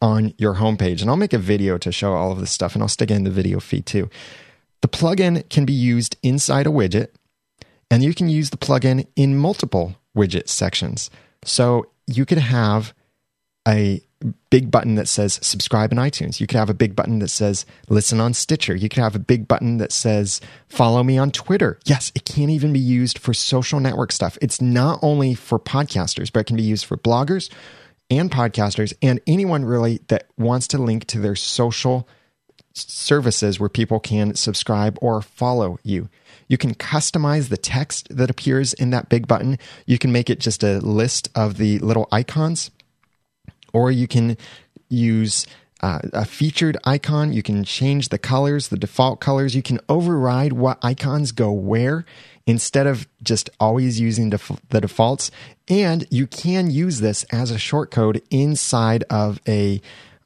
on 0.00 0.34
your 0.38 0.54
homepage. 0.54 1.00
And 1.00 1.10
I'll 1.10 1.16
make 1.16 1.32
a 1.32 1.38
video 1.38 1.78
to 1.78 1.92
show 1.92 2.14
all 2.14 2.32
of 2.32 2.40
this 2.40 2.50
stuff 2.50 2.74
and 2.74 2.82
I'll 2.82 2.88
stick 2.88 3.10
it 3.10 3.14
in 3.14 3.24
the 3.24 3.30
video 3.30 3.60
feed 3.60 3.86
too. 3.86 4.08
The 4.80 4.88
plugin 4.88 5.48
can 5.48 5.64
be 5.64 5.72
used 5.72 6.16
inside 6.22 6.66
a 6.66 6.70
widget 6.70 7.08
and 7.90 8.02
you 8.02 8.14
can 8.14 8.28
use 8.28 8.50
the 8.50 8.56
plugin 8.56 9.06
in 9.16 9.36
multiple 9.36 9.96
widget 10.16 10.48
sections. 10.48 11.10
So 11.44 11.86
you 12.06 12.24
could 12.24 12.38
have 12.38 12.94
a 13.66 14.02
big 14.50 14.70
button 14.70 14.94
that 14.94 15.08
says 15.08 15.38
subscribe 15.42 15.92
in 15.92 15.98
iTunes. 15.98 16.40
You 16.40 16.46
could 16.46 16.58
have 16.58 16.70
a 16.70 16.74
big 16.74 16.96
button 16.96 17.18
that 17.18 17.28
says 17.28 17.66
listen 17.88 18.20
on 18.20 18.32
Stitcher. 18.32 18.74
You 18.74 18.88
could 18.88 19.02
have 19.02 19.14
a 19.14 19.18
big 19.20 19.46
button 19.46 19.78
that 19.78 19.92
says 19.92 20.40
follow 20.68 21.02
me 21.02 21.18
on 21.18 21.30
Twitter. 21.30 21.78
Yes, 21.84 22.10
it 22.14 22.24
can 22.24 22.48
even 22.50 22.72
be 22.72 22.78
used 22.78 23.18
for 23.18 23.34
social 23.34 23.80
network 23.80 24.12
stuff. 24.12 24.38
It's 24.40 24.60
not 24.60 24.98
only 25.02 25.34
for 25.34 25.58
podcasters, 25.58 26.32
but 26.32 26.40
it 26.40 26.46
can 26.46 26.56
be 26.56 26.62
used 26.62 26.86
for 26.86 26.96
bloggers 26.96 27.50
and 28.10 28.30
podcasters 28.30 28.92
and 29.02 29.20
anyone 29.26 29.64
really 29.64 30.00
that 30.08 30.26
wants 30.38 30.68
to 30.68 30.78
link 30.78 31.06
to 31.08 31.18
their 31.18 31.36
social 31.36 32.08
services 32.74 33.60
where 33.60 33.68
people 33.68 34.00
can 34.00 34.34
subscribe 34.34 34.98
or 35.00 35.22
follow 35.22 35.78
you. 35.82 36.08
You 36.48 36.58
can 36.58 36.74
customize 36.74 37.48
the 37.48 37.56
text 37.56 38.14
that 38.16 38.30
appears 38.30 38.72
in 38.72 38.90
that 38.90 39.08
big 39.08 39.26
button. 39.26 39.58
You 39.86 39.98
can 39.98 40.12
make 40.12 40.28
it 40.28 40.40
just 40.40 40.62
a 40.62 40.78
list 40.78 41.28
of 41.34 41.56
the 41.56 41.78
little 41.78 42.08
icons, 42.12 42.70
or 43.72 43.90
you 43.90 44.06
can 44.06 44.36
use 44.88 45.46
uh, 45.84 46.00
a 46.12 46.24
featured 46.24 46.78
icon. 46.84 47.32
You 47.32 47.42
can 47.42 47.62
change 47.64 48.08
the 48.08 48.18
colors, 48.18 48.68
the 48.68 48.78
default 48.78 49.20
colors. 49.20 49.54
You 49.54 49.62
can 49.62 49.80
override 49.88 50.54
what 50.54 50.78
icons 50.82 51.32
go 51.32 51.52
where 51.52 52.06
instead 52.46 52.86
of 52.86 53.06
just 53.22 53.50
always 53.58 54.00
using 54.00 54.30
def- 54.30 54.60
the 54.70 54.80
defaults. 54.80 55.30
And 55.68 56.06
you 56.10 56.26
can 56.26 56.70
use 56.70 57.00
this 57.00 57.24
as 57.24 57.50
a 57.50 57.56
shortcode 57.56 58.22
inside 58.30 59.04
of 59.10 59.40
a 59.46 59.80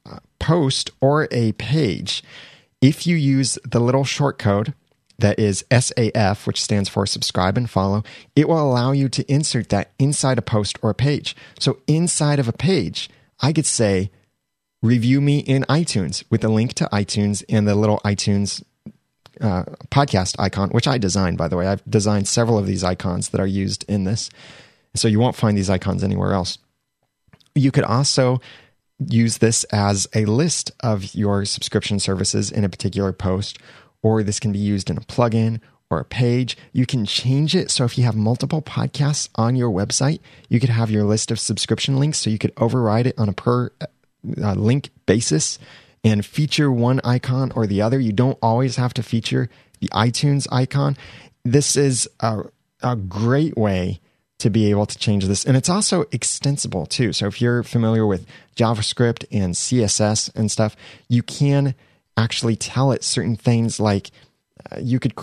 uh, 0.05 0.19
post 0.39 0.91
or 1.01 1.27
a 1.31 1.51
page. 1.53 2.23
If 2.81 3.05
you 3.05 3.17
use 3.17 3.59
the 3.65 3.81
little 3.81 4.05
shortcode 4.05 4.73
that 5.19 5.39
is 5.39 5.63
SAF, 5.71 6.45
which 6.47 6.61
stands 6.61 6.89
for 6.89 7.05
subscribe 7.05 7.57
and 7.57 7.69
follow, 7.69 8.03
it 8.35 8.47
will 8.47 8.61
allow 8.61 8.91
you 8.91 9.09
to 9.09 9.31
insert 9.31 9.69
that 9.69 9.91
inside 9.99 10.37
a 10.37 10.41
post 10.41 10.77
or 10.81 10.89
a 10.89 10.95
page. 10.95 11.35
So 11.59 11.79
inside 11.87 12.39
of 12.39 12.47
a 12.47 12.53
page, 12.53 13.09
I 13.39 13.53
could 13.53 13.65
say, 13.65 14.11
review 14.81 15.21
me 15.21 15.39
in 15.39 15.63
iTunes 15.63 16.23
with 16.29 16.43
a 16.43 16.49
link 16.49 16.73
to 16.75 16.89
iTunes 16.91 17.43
and 17.49 17.67
the 17.67 17.75
little 17.75 17.99
iTunes 18.05 18.63
uh, 19.41 19.63
podcast 19.89 20.35
icon, 20.39 20.69
which 20.69 20.87
I 20.87 20.97
designed, 20.97 21.37
by 21.37 21.47
the 21.47 21.57
way. 21.57 21.67
I've 21.67 21.83
designed 21.89 22.27
several 22.27 22.57
of 22.57 22.65
these 22.65 22.83
icons 22.83 23.29
that 23.29 23.41
are 23.41 23.47
used 23.47 23.85
in 23.87 24.03
this. 24.03 24.29
So 24.95 25.07
you 25.07 25.19
won't 25.19 25.35
find 25.35 25.57
these 25.57 25.69
icons 25.69 26.03
anywhere 26.03 26.33
else. 26.33 26.57
You 27.55 27.71
could 27.71 27.83
also 27.83 28.41
use 29.07 29.37
this 29.37 29.63
as 29.65 30.07
a 30.13 30.25
list 30.25 30.71
of 30.81 31.15
your 31.15 31.45
subscription 31.45 31.99
services 31.99 32.51
in 32.51 32.63
a 32.63 32.69
particular 32.69 33.13
post, 33.13 33.57
or 34.01 34.23
this 34.23 34.39
can 34.39 34.51
be 34.51 34.59
used 34.59 34.89
in 34.89 34.97
a 34.97 35.01
plugin 35.01 35.59
or 35.89 35.99
a 35.99 36.05
page. 36.05 36.57
You 36.71 36.85
can 36.85 37.05
change 37.05 37.55
it. 37.55 37.71
So 37.71 37.83
if 37.83 37.97
you 37.97 38.03
have 38.03 38.15
multiple 38.15 38.61
podcasts 38.61 39.29
on 39.35 39.55
your 39.55 39.71
website, 39.71 40.19
you 40.47 40.59
could 40.59 40.69
have 40.69 40.91
your 40.91 41.03
list 41.03 41.31
of 41.31 41.39
subscription 41.39 41.97
links. 41.97 42.19
So 42.19 42.29
you 42.29 42.37
could 42.37 42.53
override 42.57 43.07
it 43.07 43.17
on 43.17 43.29
a 43.29 43.33
per 43.33 43.71
uh, 44.41 44.53
link 44.53 44.89
basis 45.05 45.57
and 46.03 46.25
feature 46.25 46.71
one 46.71 47.01
icon 47.03 47.51
or 47.55 47.65
the 47.65 47.81
other. 47.81 47.99
You 47.99 48.11
don't 48.11 48.37
always 48.41 48.75
have 48.75 48.93
to 48.95 49.03
feature 49.03 49.49
the 49.79 49.87
iTunes 49.89 50.47
icon. 50.51 50.95
This 51.43 51.75
is 51.75 52.07
a, 52.19 52.43
a 52.81 52.95
great 52.95 53.57
way 53.57 53.99
to 54.39 54.49
be 54.49 54.69
able 54.69 54.85
to 54.85 54.97
change 54.97 55.25
this. 55.25 55.43
And 55.43 55.57
it's 55.57 55.69
also 55.69 56.05
extensible 56.11 56.85
too. 56.85 57.11
So 57.13 57.27
if 57.27 57.41
you're 57.41 57.63
familiar 57.63 58.05
with 58.05 58.25
JavaScript 58.55 59.25
and 59.31 59.53
CSS 59.53 60.33
and 60.35 60.49
stuff, 60.49 60.75
you 61.09 61.21
can 61.23 61.75
actually 62.17 62.55
tell 62.55 62.91
it 62.91 63.03
certain 63.03 63.35
things 63.35 63.79
like 63.79 64.11
uh, 64.71 64.77
you 64.79 64.99
could 64.99 65.13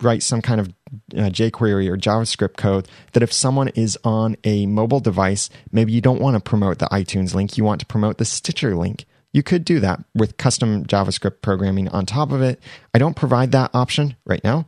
write 0.00 0.22
some 0.22 0.40
kind 0.40 0.60
of 0.60 0.68
uh, 1.16 1.28
jQuery 1.30 1.88
or 1.88 1.96
JavaScript 1.96 2.56
code 2.56 2.88
that 3.12 3.22
if 3.22 3.32
someone 3.32 3.68
is 3.68 3.98
on 4.04 4.36
a 4.44 4.66
mobile 4.66 5.00
device, 5.00 5.50
maybe 5.72 5.92
you 5.92 6.00
don't 6.00 6.20
want 6.20 6.34
to 6.34 6.40
promote 6.40 6.78
the 6.78 6.86
iTunes 6.86 7.34
link, 7.34 7.56
you 7.56 7.64
want 7.64 7.80
to 7.80 7.86
promote 7.86 8.18
the 8.18 8.24
Stitcher 8.24 8.76
link. 8.76 9.04
You 9.32 9.42
could 9.42 9.64
do 9.64 9.80
that 9.80 10.00
with 10.14 10.36
custom 10.36 10.84
JavaScript 10.84 11.42
programming 11.42 11.88
on 11.88 12.06
top 12.06 12.32
of 12.32 12.40
it. 12.40 12.60
I 12.94 12.98
don't 12.98 13.16
provide 13.16 13.52
that 13.52 13.70
option 13.74 14.16
right 14.24 14.42
now, 14.42 14.66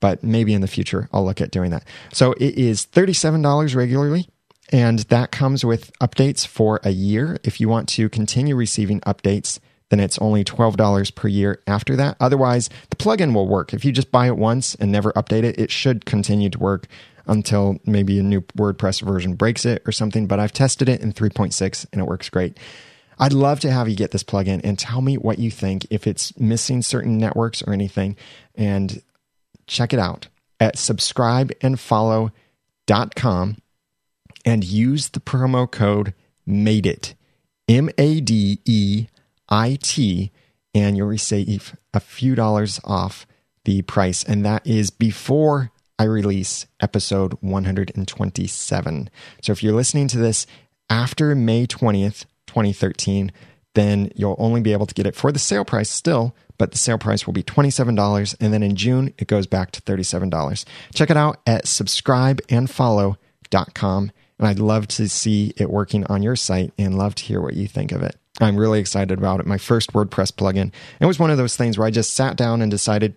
but 0.00 0.22
maybe 0.22 0.54
in 0.54 0.60
the 0.60 0.68
future 0.68 1.08
I'll 1.12 1.24
look 1.24 1.40
at 1.40 1.50
doing 1.50 1.70
that. 1.72 1.84
So 2.12 2.32
it 2.32 2.54
is 2.54 2.86
$37 2.86 3.74
regularly, 3.74 4.28
and 4.70 5.00
that 5.00 5.30
comes 5.30 5.64
with 5.64 5.92
updates 5.98 6.46
for 6.46 6.80
a 6.84 6.90
year. 6.90 7.38
If 7.44 7.60
you 7.60 7.68
want 7.68 7.88
to 7.90 8.08
continue 8.08 8.56
receiving 8.56 9.00
updates, 9.00 9.58
then 9.90 10.00
it's 10.00 10.18
only 10.18 10.44
$12 10.44 11.14
per 11.14 11.28
year 11.28 11.62
after 11.66 11.96
that. 11.96 12.16
Otherwise, 12.20 12.68
the 12.90 12.96
plugin 12.96 13.34
will 13.34 13.48
work. 13.48 13.72
If 13.72 13.84
you 13.84 13.92
just 13.92 14.12
buy 14.12 14.26
it 14.26 14.36
once 14.36 14.74
and 14.74 14.92
never 14.92 15.12
update 15.12 15.44
it, 15.44 15.58
it 15.58 15.70
should 15.70 16.04
continue 16.04 16.50
to 16.50 16.58
work 16.58 16.86
until 17.26 17.78
maybe 17.84 18.18
a 18.18 18.22
new 18.22 18.42
WordPress 18.56 19.02
version 19.02 19.34
breaks 19.34 19.64
it 19.64 19.82
or 19.86 19.92
something. 19.92 20.26
But 20.26 20.40
I've 20.40 20.52
tested 20.52 20.88
it 20.88 21.00
in 21.00 21.12
3.6 21.12 21.86
and 21.92 22.02
it 22.02 22.06
works 22.06 22.28
great. 22.28 22.58
I'd 23.18 23.32
love 23.32 23.60
to 23.60 23.70
have 23.70 23.88
you 23.88 23.96
get 23.96 24.10
this 24.12 24.22
plugin 24.22 24.60
and 24.62 24.78
tell 24.78 25.00
me 25.00 25.16
what 25.16 25.38
you 25.38 25.50
think, 25.50 25.86
if 25.90 26.06
it's 26.06 26.38
missing 26.38 26.82
certain 26.82 27.16
networks 27.18 27.62
or 27.62 27.72
anything. 27.72 28.16
And 28.54 29.02
check 29.66 29.92
it 29.92 29.98
out 29.98 30.28
at 30.60 30.76
subscribeandfollow.com 30.76 33.56
and 34.44 34.64
use 34.64 35.08
the 35.08 35.20
promo 35.20 35.70
code 35.70 36.14
MADEIT, 36.46 37.14
M 37.68 37.90
A 37.98 38.20
D 38.20 38.60
E 38.64 39.08
I 39.48 39.78
T, 39.80 40.30
and 40.74 40.96
you'll 40.96 41.08
receive 41.08 41.76
a 41.94 42.00
few 42.00 42.34
dollars 42.34 42.80
off 42.84 43.26
the 43.64 43.82
price. 43.82 44.24
And 44.24 44.44
that 44.44 44.66
is 44.66 44.90
before 44.90 45.70
I 45.98 46.04
release 46.04 46.66
episode 46.80 47.34
127. 47.40 49.10
So 49.42 49.52
if 49.52 49.62
you're 49.62 49.74
listening 49.74 50.08
to 50.08 50.18
this 50.18 50.46
after 50.88 51.34
May 51.34 51.66
20th, 51.66 52.24
2013, 52.46 53.32
then 53.74 54.10
you'll 54.14 54.36
only 54.38 54.60
be 54.60 54.72
able 54.72 54.86
to 54.86 54.94
get 54.94 55.06
it 55.06 55.14
for 55.14 55.32
the 55.32 55.38
sale 55.38 55.64
price 55.64 55.90
still, 55.90 56.34
but 56.56 56.72
the 56.72 56.78
sale 56.78 56.98
price 56.98 57.26
will 57.26 57.34
be 57.34 57.42
$27. 57.42 58.36
And 58.40 58.52
then 58.52 58.62
in 58.62 58.76
June, 58.76 59.12
it 59.18 59.28
goes 59.28 59.46
back 59.46 59.70
to 59.72 59.82
$37. 59.82 60.64
Check 60.94 61.10
it 61.10 61.16
out 61.16 61.40
at 61.46 61.64
subscribeandfollow.com. 61.64 64.12
And 64.38 64.46
I'd 64.46 64.58
love 64.58 64.86
to 64.88 65.08
see 65.08 65.52
it 65.56 65.70
working 65.70 66.04
on 66.06 66.22
your 66.22 66.36
site 66.36 66.72
and 66.78 66.96
love 66.96 67.14
to 67.16 67.24
hear 67.24 67.40
what 67.40 67.54
you 67.54 67.66
think 67.66 67.92
of 67.92 68.02
it. 68.02 68.16
I'm 68.40 68.56
really 68.56 68.78
excited 68.78 69.18
about 69.18 69.40
it. 69.40 69.46
My 69.46 69.58
first 69.58 69.92
WordPress 69.92 70.32
plugin. 70.32 70.72
It 71.00 71.06
was 71.06 71.18
one 71.18 71.30
of 71.30 71.38
those 71.38 71.56
things 71.56 71.76
where 71.76 71.86
I 71.86 71.90
just 71.90 72.14
sat 72.14 72.36
down 72.36 72.62
and 72.62 72.70
decided, 72.70 73.16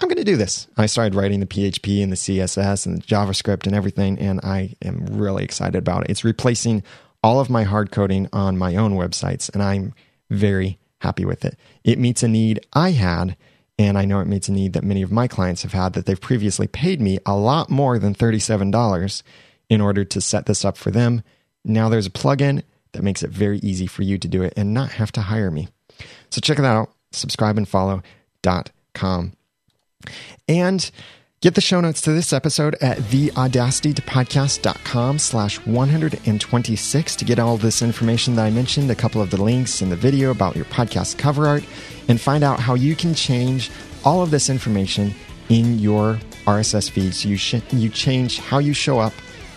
I'm 0.00 0.08
going 0.08 0.18
to 0.18 0.24
do 0.24 0.36
this. 0.36 0.68
I 0.76 0.86
started 0.86 1.14
writing 1.14 1.40
the 1.40 1.46
PHP 1.46 2.02
and 2.02 2.12
the 2.12 2.16
CSS 2.16 2.86
and 2.86 2.98
the 2.98 3.02
JavaScript 3.02 3.66
and 3.66 3.74
everything, 3.74 4.18
and 4.18 4.40
I 4.42 4.74
am 4.84 5.06
really 5.06 5.44
excited 5.44 5.76
about 5.76 6.04
it. 6.04 6.10
It's 6.10 6.24
replacing 6.24 6.82
all 7.22 7.40
of 7.40 7.50
my 7.50 7.64
hard 7.64 7.90
coding 7.90 8.28
on 8.32 8.58
my 8.58 8.76
own 8.76 8.94
websites, 8.94 9.52
and 9.52 9.62
I'm 9.62 9.94
very 10.30 10.78
happy 11.00 11.24
with 11.24 11.44
it. 11.44 11.58
It 11.82 11.98
meets 11.98 12.22
a 12.22 12.28
need 12.28 12.64
I 12.72 12.92
had, 12.92 13.36
and 13.78 13.98
I 13.98 14.04
know 14.04 14.20
it 14.20 14.26
meets 14.26 14.48
a 14.48 14.52
need 14.52 14.72
that 14.74 14.84
many 14.84 15.02
of 15.02 15.10
my 15.10 15.26
clients 15.26 15.62
have 15.62 15.72
had 15.72 15.94
that 15.94 16.06
they've 16.06 16.20
previously 16.20 16.66
paid 16.66 17.00
me 17.00 17.18
a 17.26 17.36
lot 17.36 17.70
more 17.70 17.98
than 17.98 18.14
$37 18.14 19.22
in 19.68 19.80
order 19.80 20.04
to 20.04 20.20
set 20.20 20.46
this 20.46 20.64
up 20.64 20.76
for 20.76 20.90
them. 20.90 21.22
Now 21.64 21.88
there's 21.88 22.06
a 22.06 22.10
plugin 22.10 22.62
that 22.92 23.02
makes 23.02 23.22
it 23.22 23.30
very 23.30 23.58
easy 23.58 23.86
for 23.86 24.02
you 24.02 24.18
to 24.18 24.28
do 24.28 24.42
it 24.42 24.52
and 24.56 24.74
not 24.74 24.92
have 24.92 25.12
to 25.12 25.22
hire 25.22 25.50
me. 25.50 25.68
So 26.30 26.40
check 26.40 26.58
it 26.58 26.64
out, 26.64 26.90
subscribeandfollow.com. 27.12 28.02
And 28.46 29.26
follow.com 29.26 29.32
and 30.48 30.90
Get 31.44 31.54
the 31.54 31.60
show 31.60 31.80
notes 31.82 32.00
to 32.00 32.12
this 32.12 32.32
episode 32.32 32.74
at 32.80 32.96
theaudacitytopodcast.com 32.96 35.18
slash 35.18 35.58
126 35.66 37.16
to 37.16 37.24
get 37.26 37.38
all 37.38 37.58
this 37.58 37.82
information 37.82 38.36
that 38.36 38.46
I 38.46 38.50
mentioned, 38.50 38.90
a 38.90 38.94
couple 38.94 39.20
of 39.20 39.28
the 39.28 39.42
links 39.42 39.82
in 39.82 39.90
the 39.90 39.96
video 39.96 40.30
about 40.30 40.56
your 40.56 40.64
podcast 40.64 41.18
cover 41.18 41.46
art, 41.46 41.62
and 42.08 42.18
find 42.18 42.44
out 42.44 42.60
how 42.60 42.72
you 42.72 42.96
can 42.96 43.14
change 43.14 43.70
all 44.06 44.22
of 44.22 44.30
this 44.30 44.48
information 44.48 45.12
in 45.50 45.78
your 45.78 46.18
RSS 46.46 46.90
feed 46.90 47.14
so 47.14 47.28
you, 47.28 47.36
sh- 47.36 47.60
you 47.72 47.90
change 47.90 48.38
how 48.38 48.58
you 48.58 48.72
show 48.72 48.98
up 48.98 49.12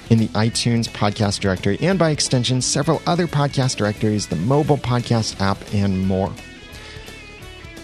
in 0.09 0.19
the 0.19 0.27
iTunes 0.29 0.87
podcast 0.87 1.39
directory 1.39 1.77
and 1.81 1.97
by 1.97 2.11
extension, 2.11 2.61
several 2.61 3.01
other 3.05 3.27
podcast 3.27 3.77
directories, 3.77 4.27
the 4.27 4.35
mobile 4.35 4.77
podcast 4.77 5.39
app, 5.41 5.57
and 5.73 6.07
more. 6.07 6.31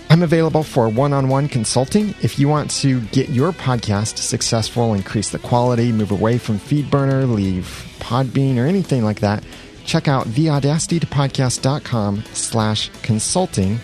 I'm 0.09 0.21
available 0.21 0.63
for 0.63 0.89
one 0.89 1.11
on 1.11 1.27
one 1.27 1.47
consulting. 1.49 2.13
If 2.21 2.37
you 2.37 2.47
want 2.47 2.69
to 2.71 3.01
get 3.01 3.29
your 3.29 3.51
podcast 3.51 4.17
successful, 4.17 4.93
increase 4.93 5.29
the 5.29 5.39
quality, 5.39 5.91
move 5.91 6.11
away 6.11 6.37
from 6.37 6.59
FeedBurner, 6.59 7.33
leave 7.33 7.87
Podbean, 7.99 8.57
or 8.57 8.67
anything 8.67 9.03
like 9.03 9.21
that, 9.21 9.43
check 9.85 10.07
out 10.07 10.27
theaudacitytopodcast.com 10.27 12.23
slash 12.33 12.91
consulting 13.01 13.79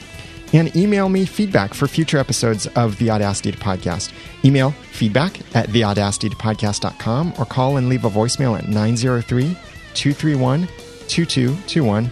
and 0.54 0.76
email 0.76 1.10
me 1.10 1.26
feedback 1.26 1.74
for 1.74 1.88
future 1.88 2.18
episodes 2.18 2.68
of 2.68 2.98
The 2.98 3.12
Audacity 3.12 3.52
to 3.52 3.58
Podcast. 3.58 4.12
Email 4.44 4.72
feedback 4.72 5.40
at 5.56 5.70
theaudacitytopodcast.com 5.70 7.34
or 7.38 7.46
call 7.46 7.78
and 7.78 7.90
leave 7.90 8.06
a 8.06 8.10
voicemail 8.10 8.58
at 8.58 8.68
903 8.68 9.56
231 9.94 10.68
2221 11.08 12.12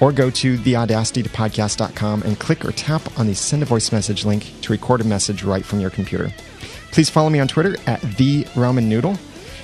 or 0.00 0.12
go 0.12 0.30
to 0.30 0.58
theaudacitytopodcast.com 0.58 2.22
and 2.22 2.38
click 2.38 2.64
or 2.64 2.72
tap 2.72 3.02
on 3.18 3.26
the 3.26 3.34
send 3.34 3.62
a 3.62 3.66
voice 3.66 3.92
message 3.92 4.24
link 4.24 4.52
to 4.62 4.72
record 4.72 5.00
a 5.00 5.04
message 5.04 5.42
right 5.42 5.64
from 5.64 5.80
your 5.80 5.90
computer. 5.90 6.30
Please 6.92 7.10
follow 7.10 7.30
me 7.30 7.40
on 7.40 7.48
Twitter 7.48 7.76
at 7.86 8.00
the 8.02 8.44
Ramen 8.54 8.84
Noodle. 8.84 9.18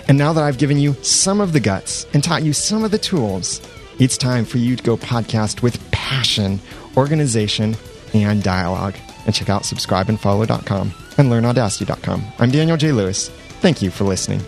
And 0.09 0.19
now 0.19 0.33
that 0.33 0.43
I've 0.43 0.59
given 0.59 0.79
you 0.79 0.95
some 1.03 1.41
of 1.41 1.53
the 1.53 1.61
guts 1.61 2.07
and 2.13 2.25
taught 2.25 2.43
you 2.43 2.53
some 2.53 2.85
of 2.85 2.91
the 2.91 2.99
tools, 2.99 3.61
it's 3.99 4.17
time 4.17 4.45
for 4.45 4.59
you 4.59 4.75
to 4.75 4.83
go 4.83 4.97
podcast 4.97 5.63
with 5.63 5.79
passion, 5.93 6.61
organization, 6.97 7.77
and 8.13 8.43
dialogue. 8.43 8.95
And 9.27 9.35
check 9.35 9.49
out 9.49 9.63
subscribeandfollow.com 9.63 10.95
and 11.19 11.31
learnaudacity.com. 11.31 12.25
I'm 12.39 12.51
Daniel 12.51 12.77
J. 12.77 12.93
Lewis. 12.93 13.29
Thank 13.61 13.83
you 13.83 13.91
for 13.91 14.05
listening. 14.05 14.41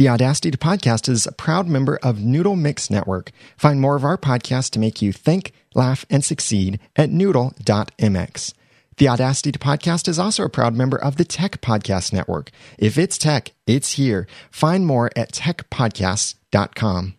The 0.00 0.08
Audacity 0.08 0.50
to 0.50 0.56
Podcast 0.56 1.10
is 1.10 1.26
a 1.26 1.32
proud 1.32 1.68
member 1.68 1.98
of 2.02 2.24
Noodle 2.24 2.56
Mix 2.56 2.88
Network. 2.88 3.32
Find 3.58 3.82
more 3.82 3.96
of 3.96 4.04
our 4.04 4.16
podcasts 4.16 4.70
to 4.70 4.78
make 4.78 5.02
you 5.02 5.12
think, 5.12 5.52
laugh, 5.74 6.06
and 6.08 6.24
succeed 6.24 6.80
at 6.96 7.10
noodle.mx. 7.10 8.54
The 8.96 9.08
Audacity 9.08 9.52
to 9.52 9.58
Podcast 9.58 10.08
is 10.08 10.18
also 10.18 10.44
a 10.44 10.48
proud 10.48 10.74
member 10.74 10.96
of 10.96 11.16
the 11.16 11.26
Tech 11.26 11.60
Podcast 11.60 12.14
Network. 12.14 12.50
If 12.78 12.96
it's 12.96 13.18
tech, 13.18 13.52
it's 13.66 13.92
here. 13.92 14.26
Find 14.50 14.86
more 14.86 15.10
at 15.16 15.32
techpodcasts.com. 15.32 17.14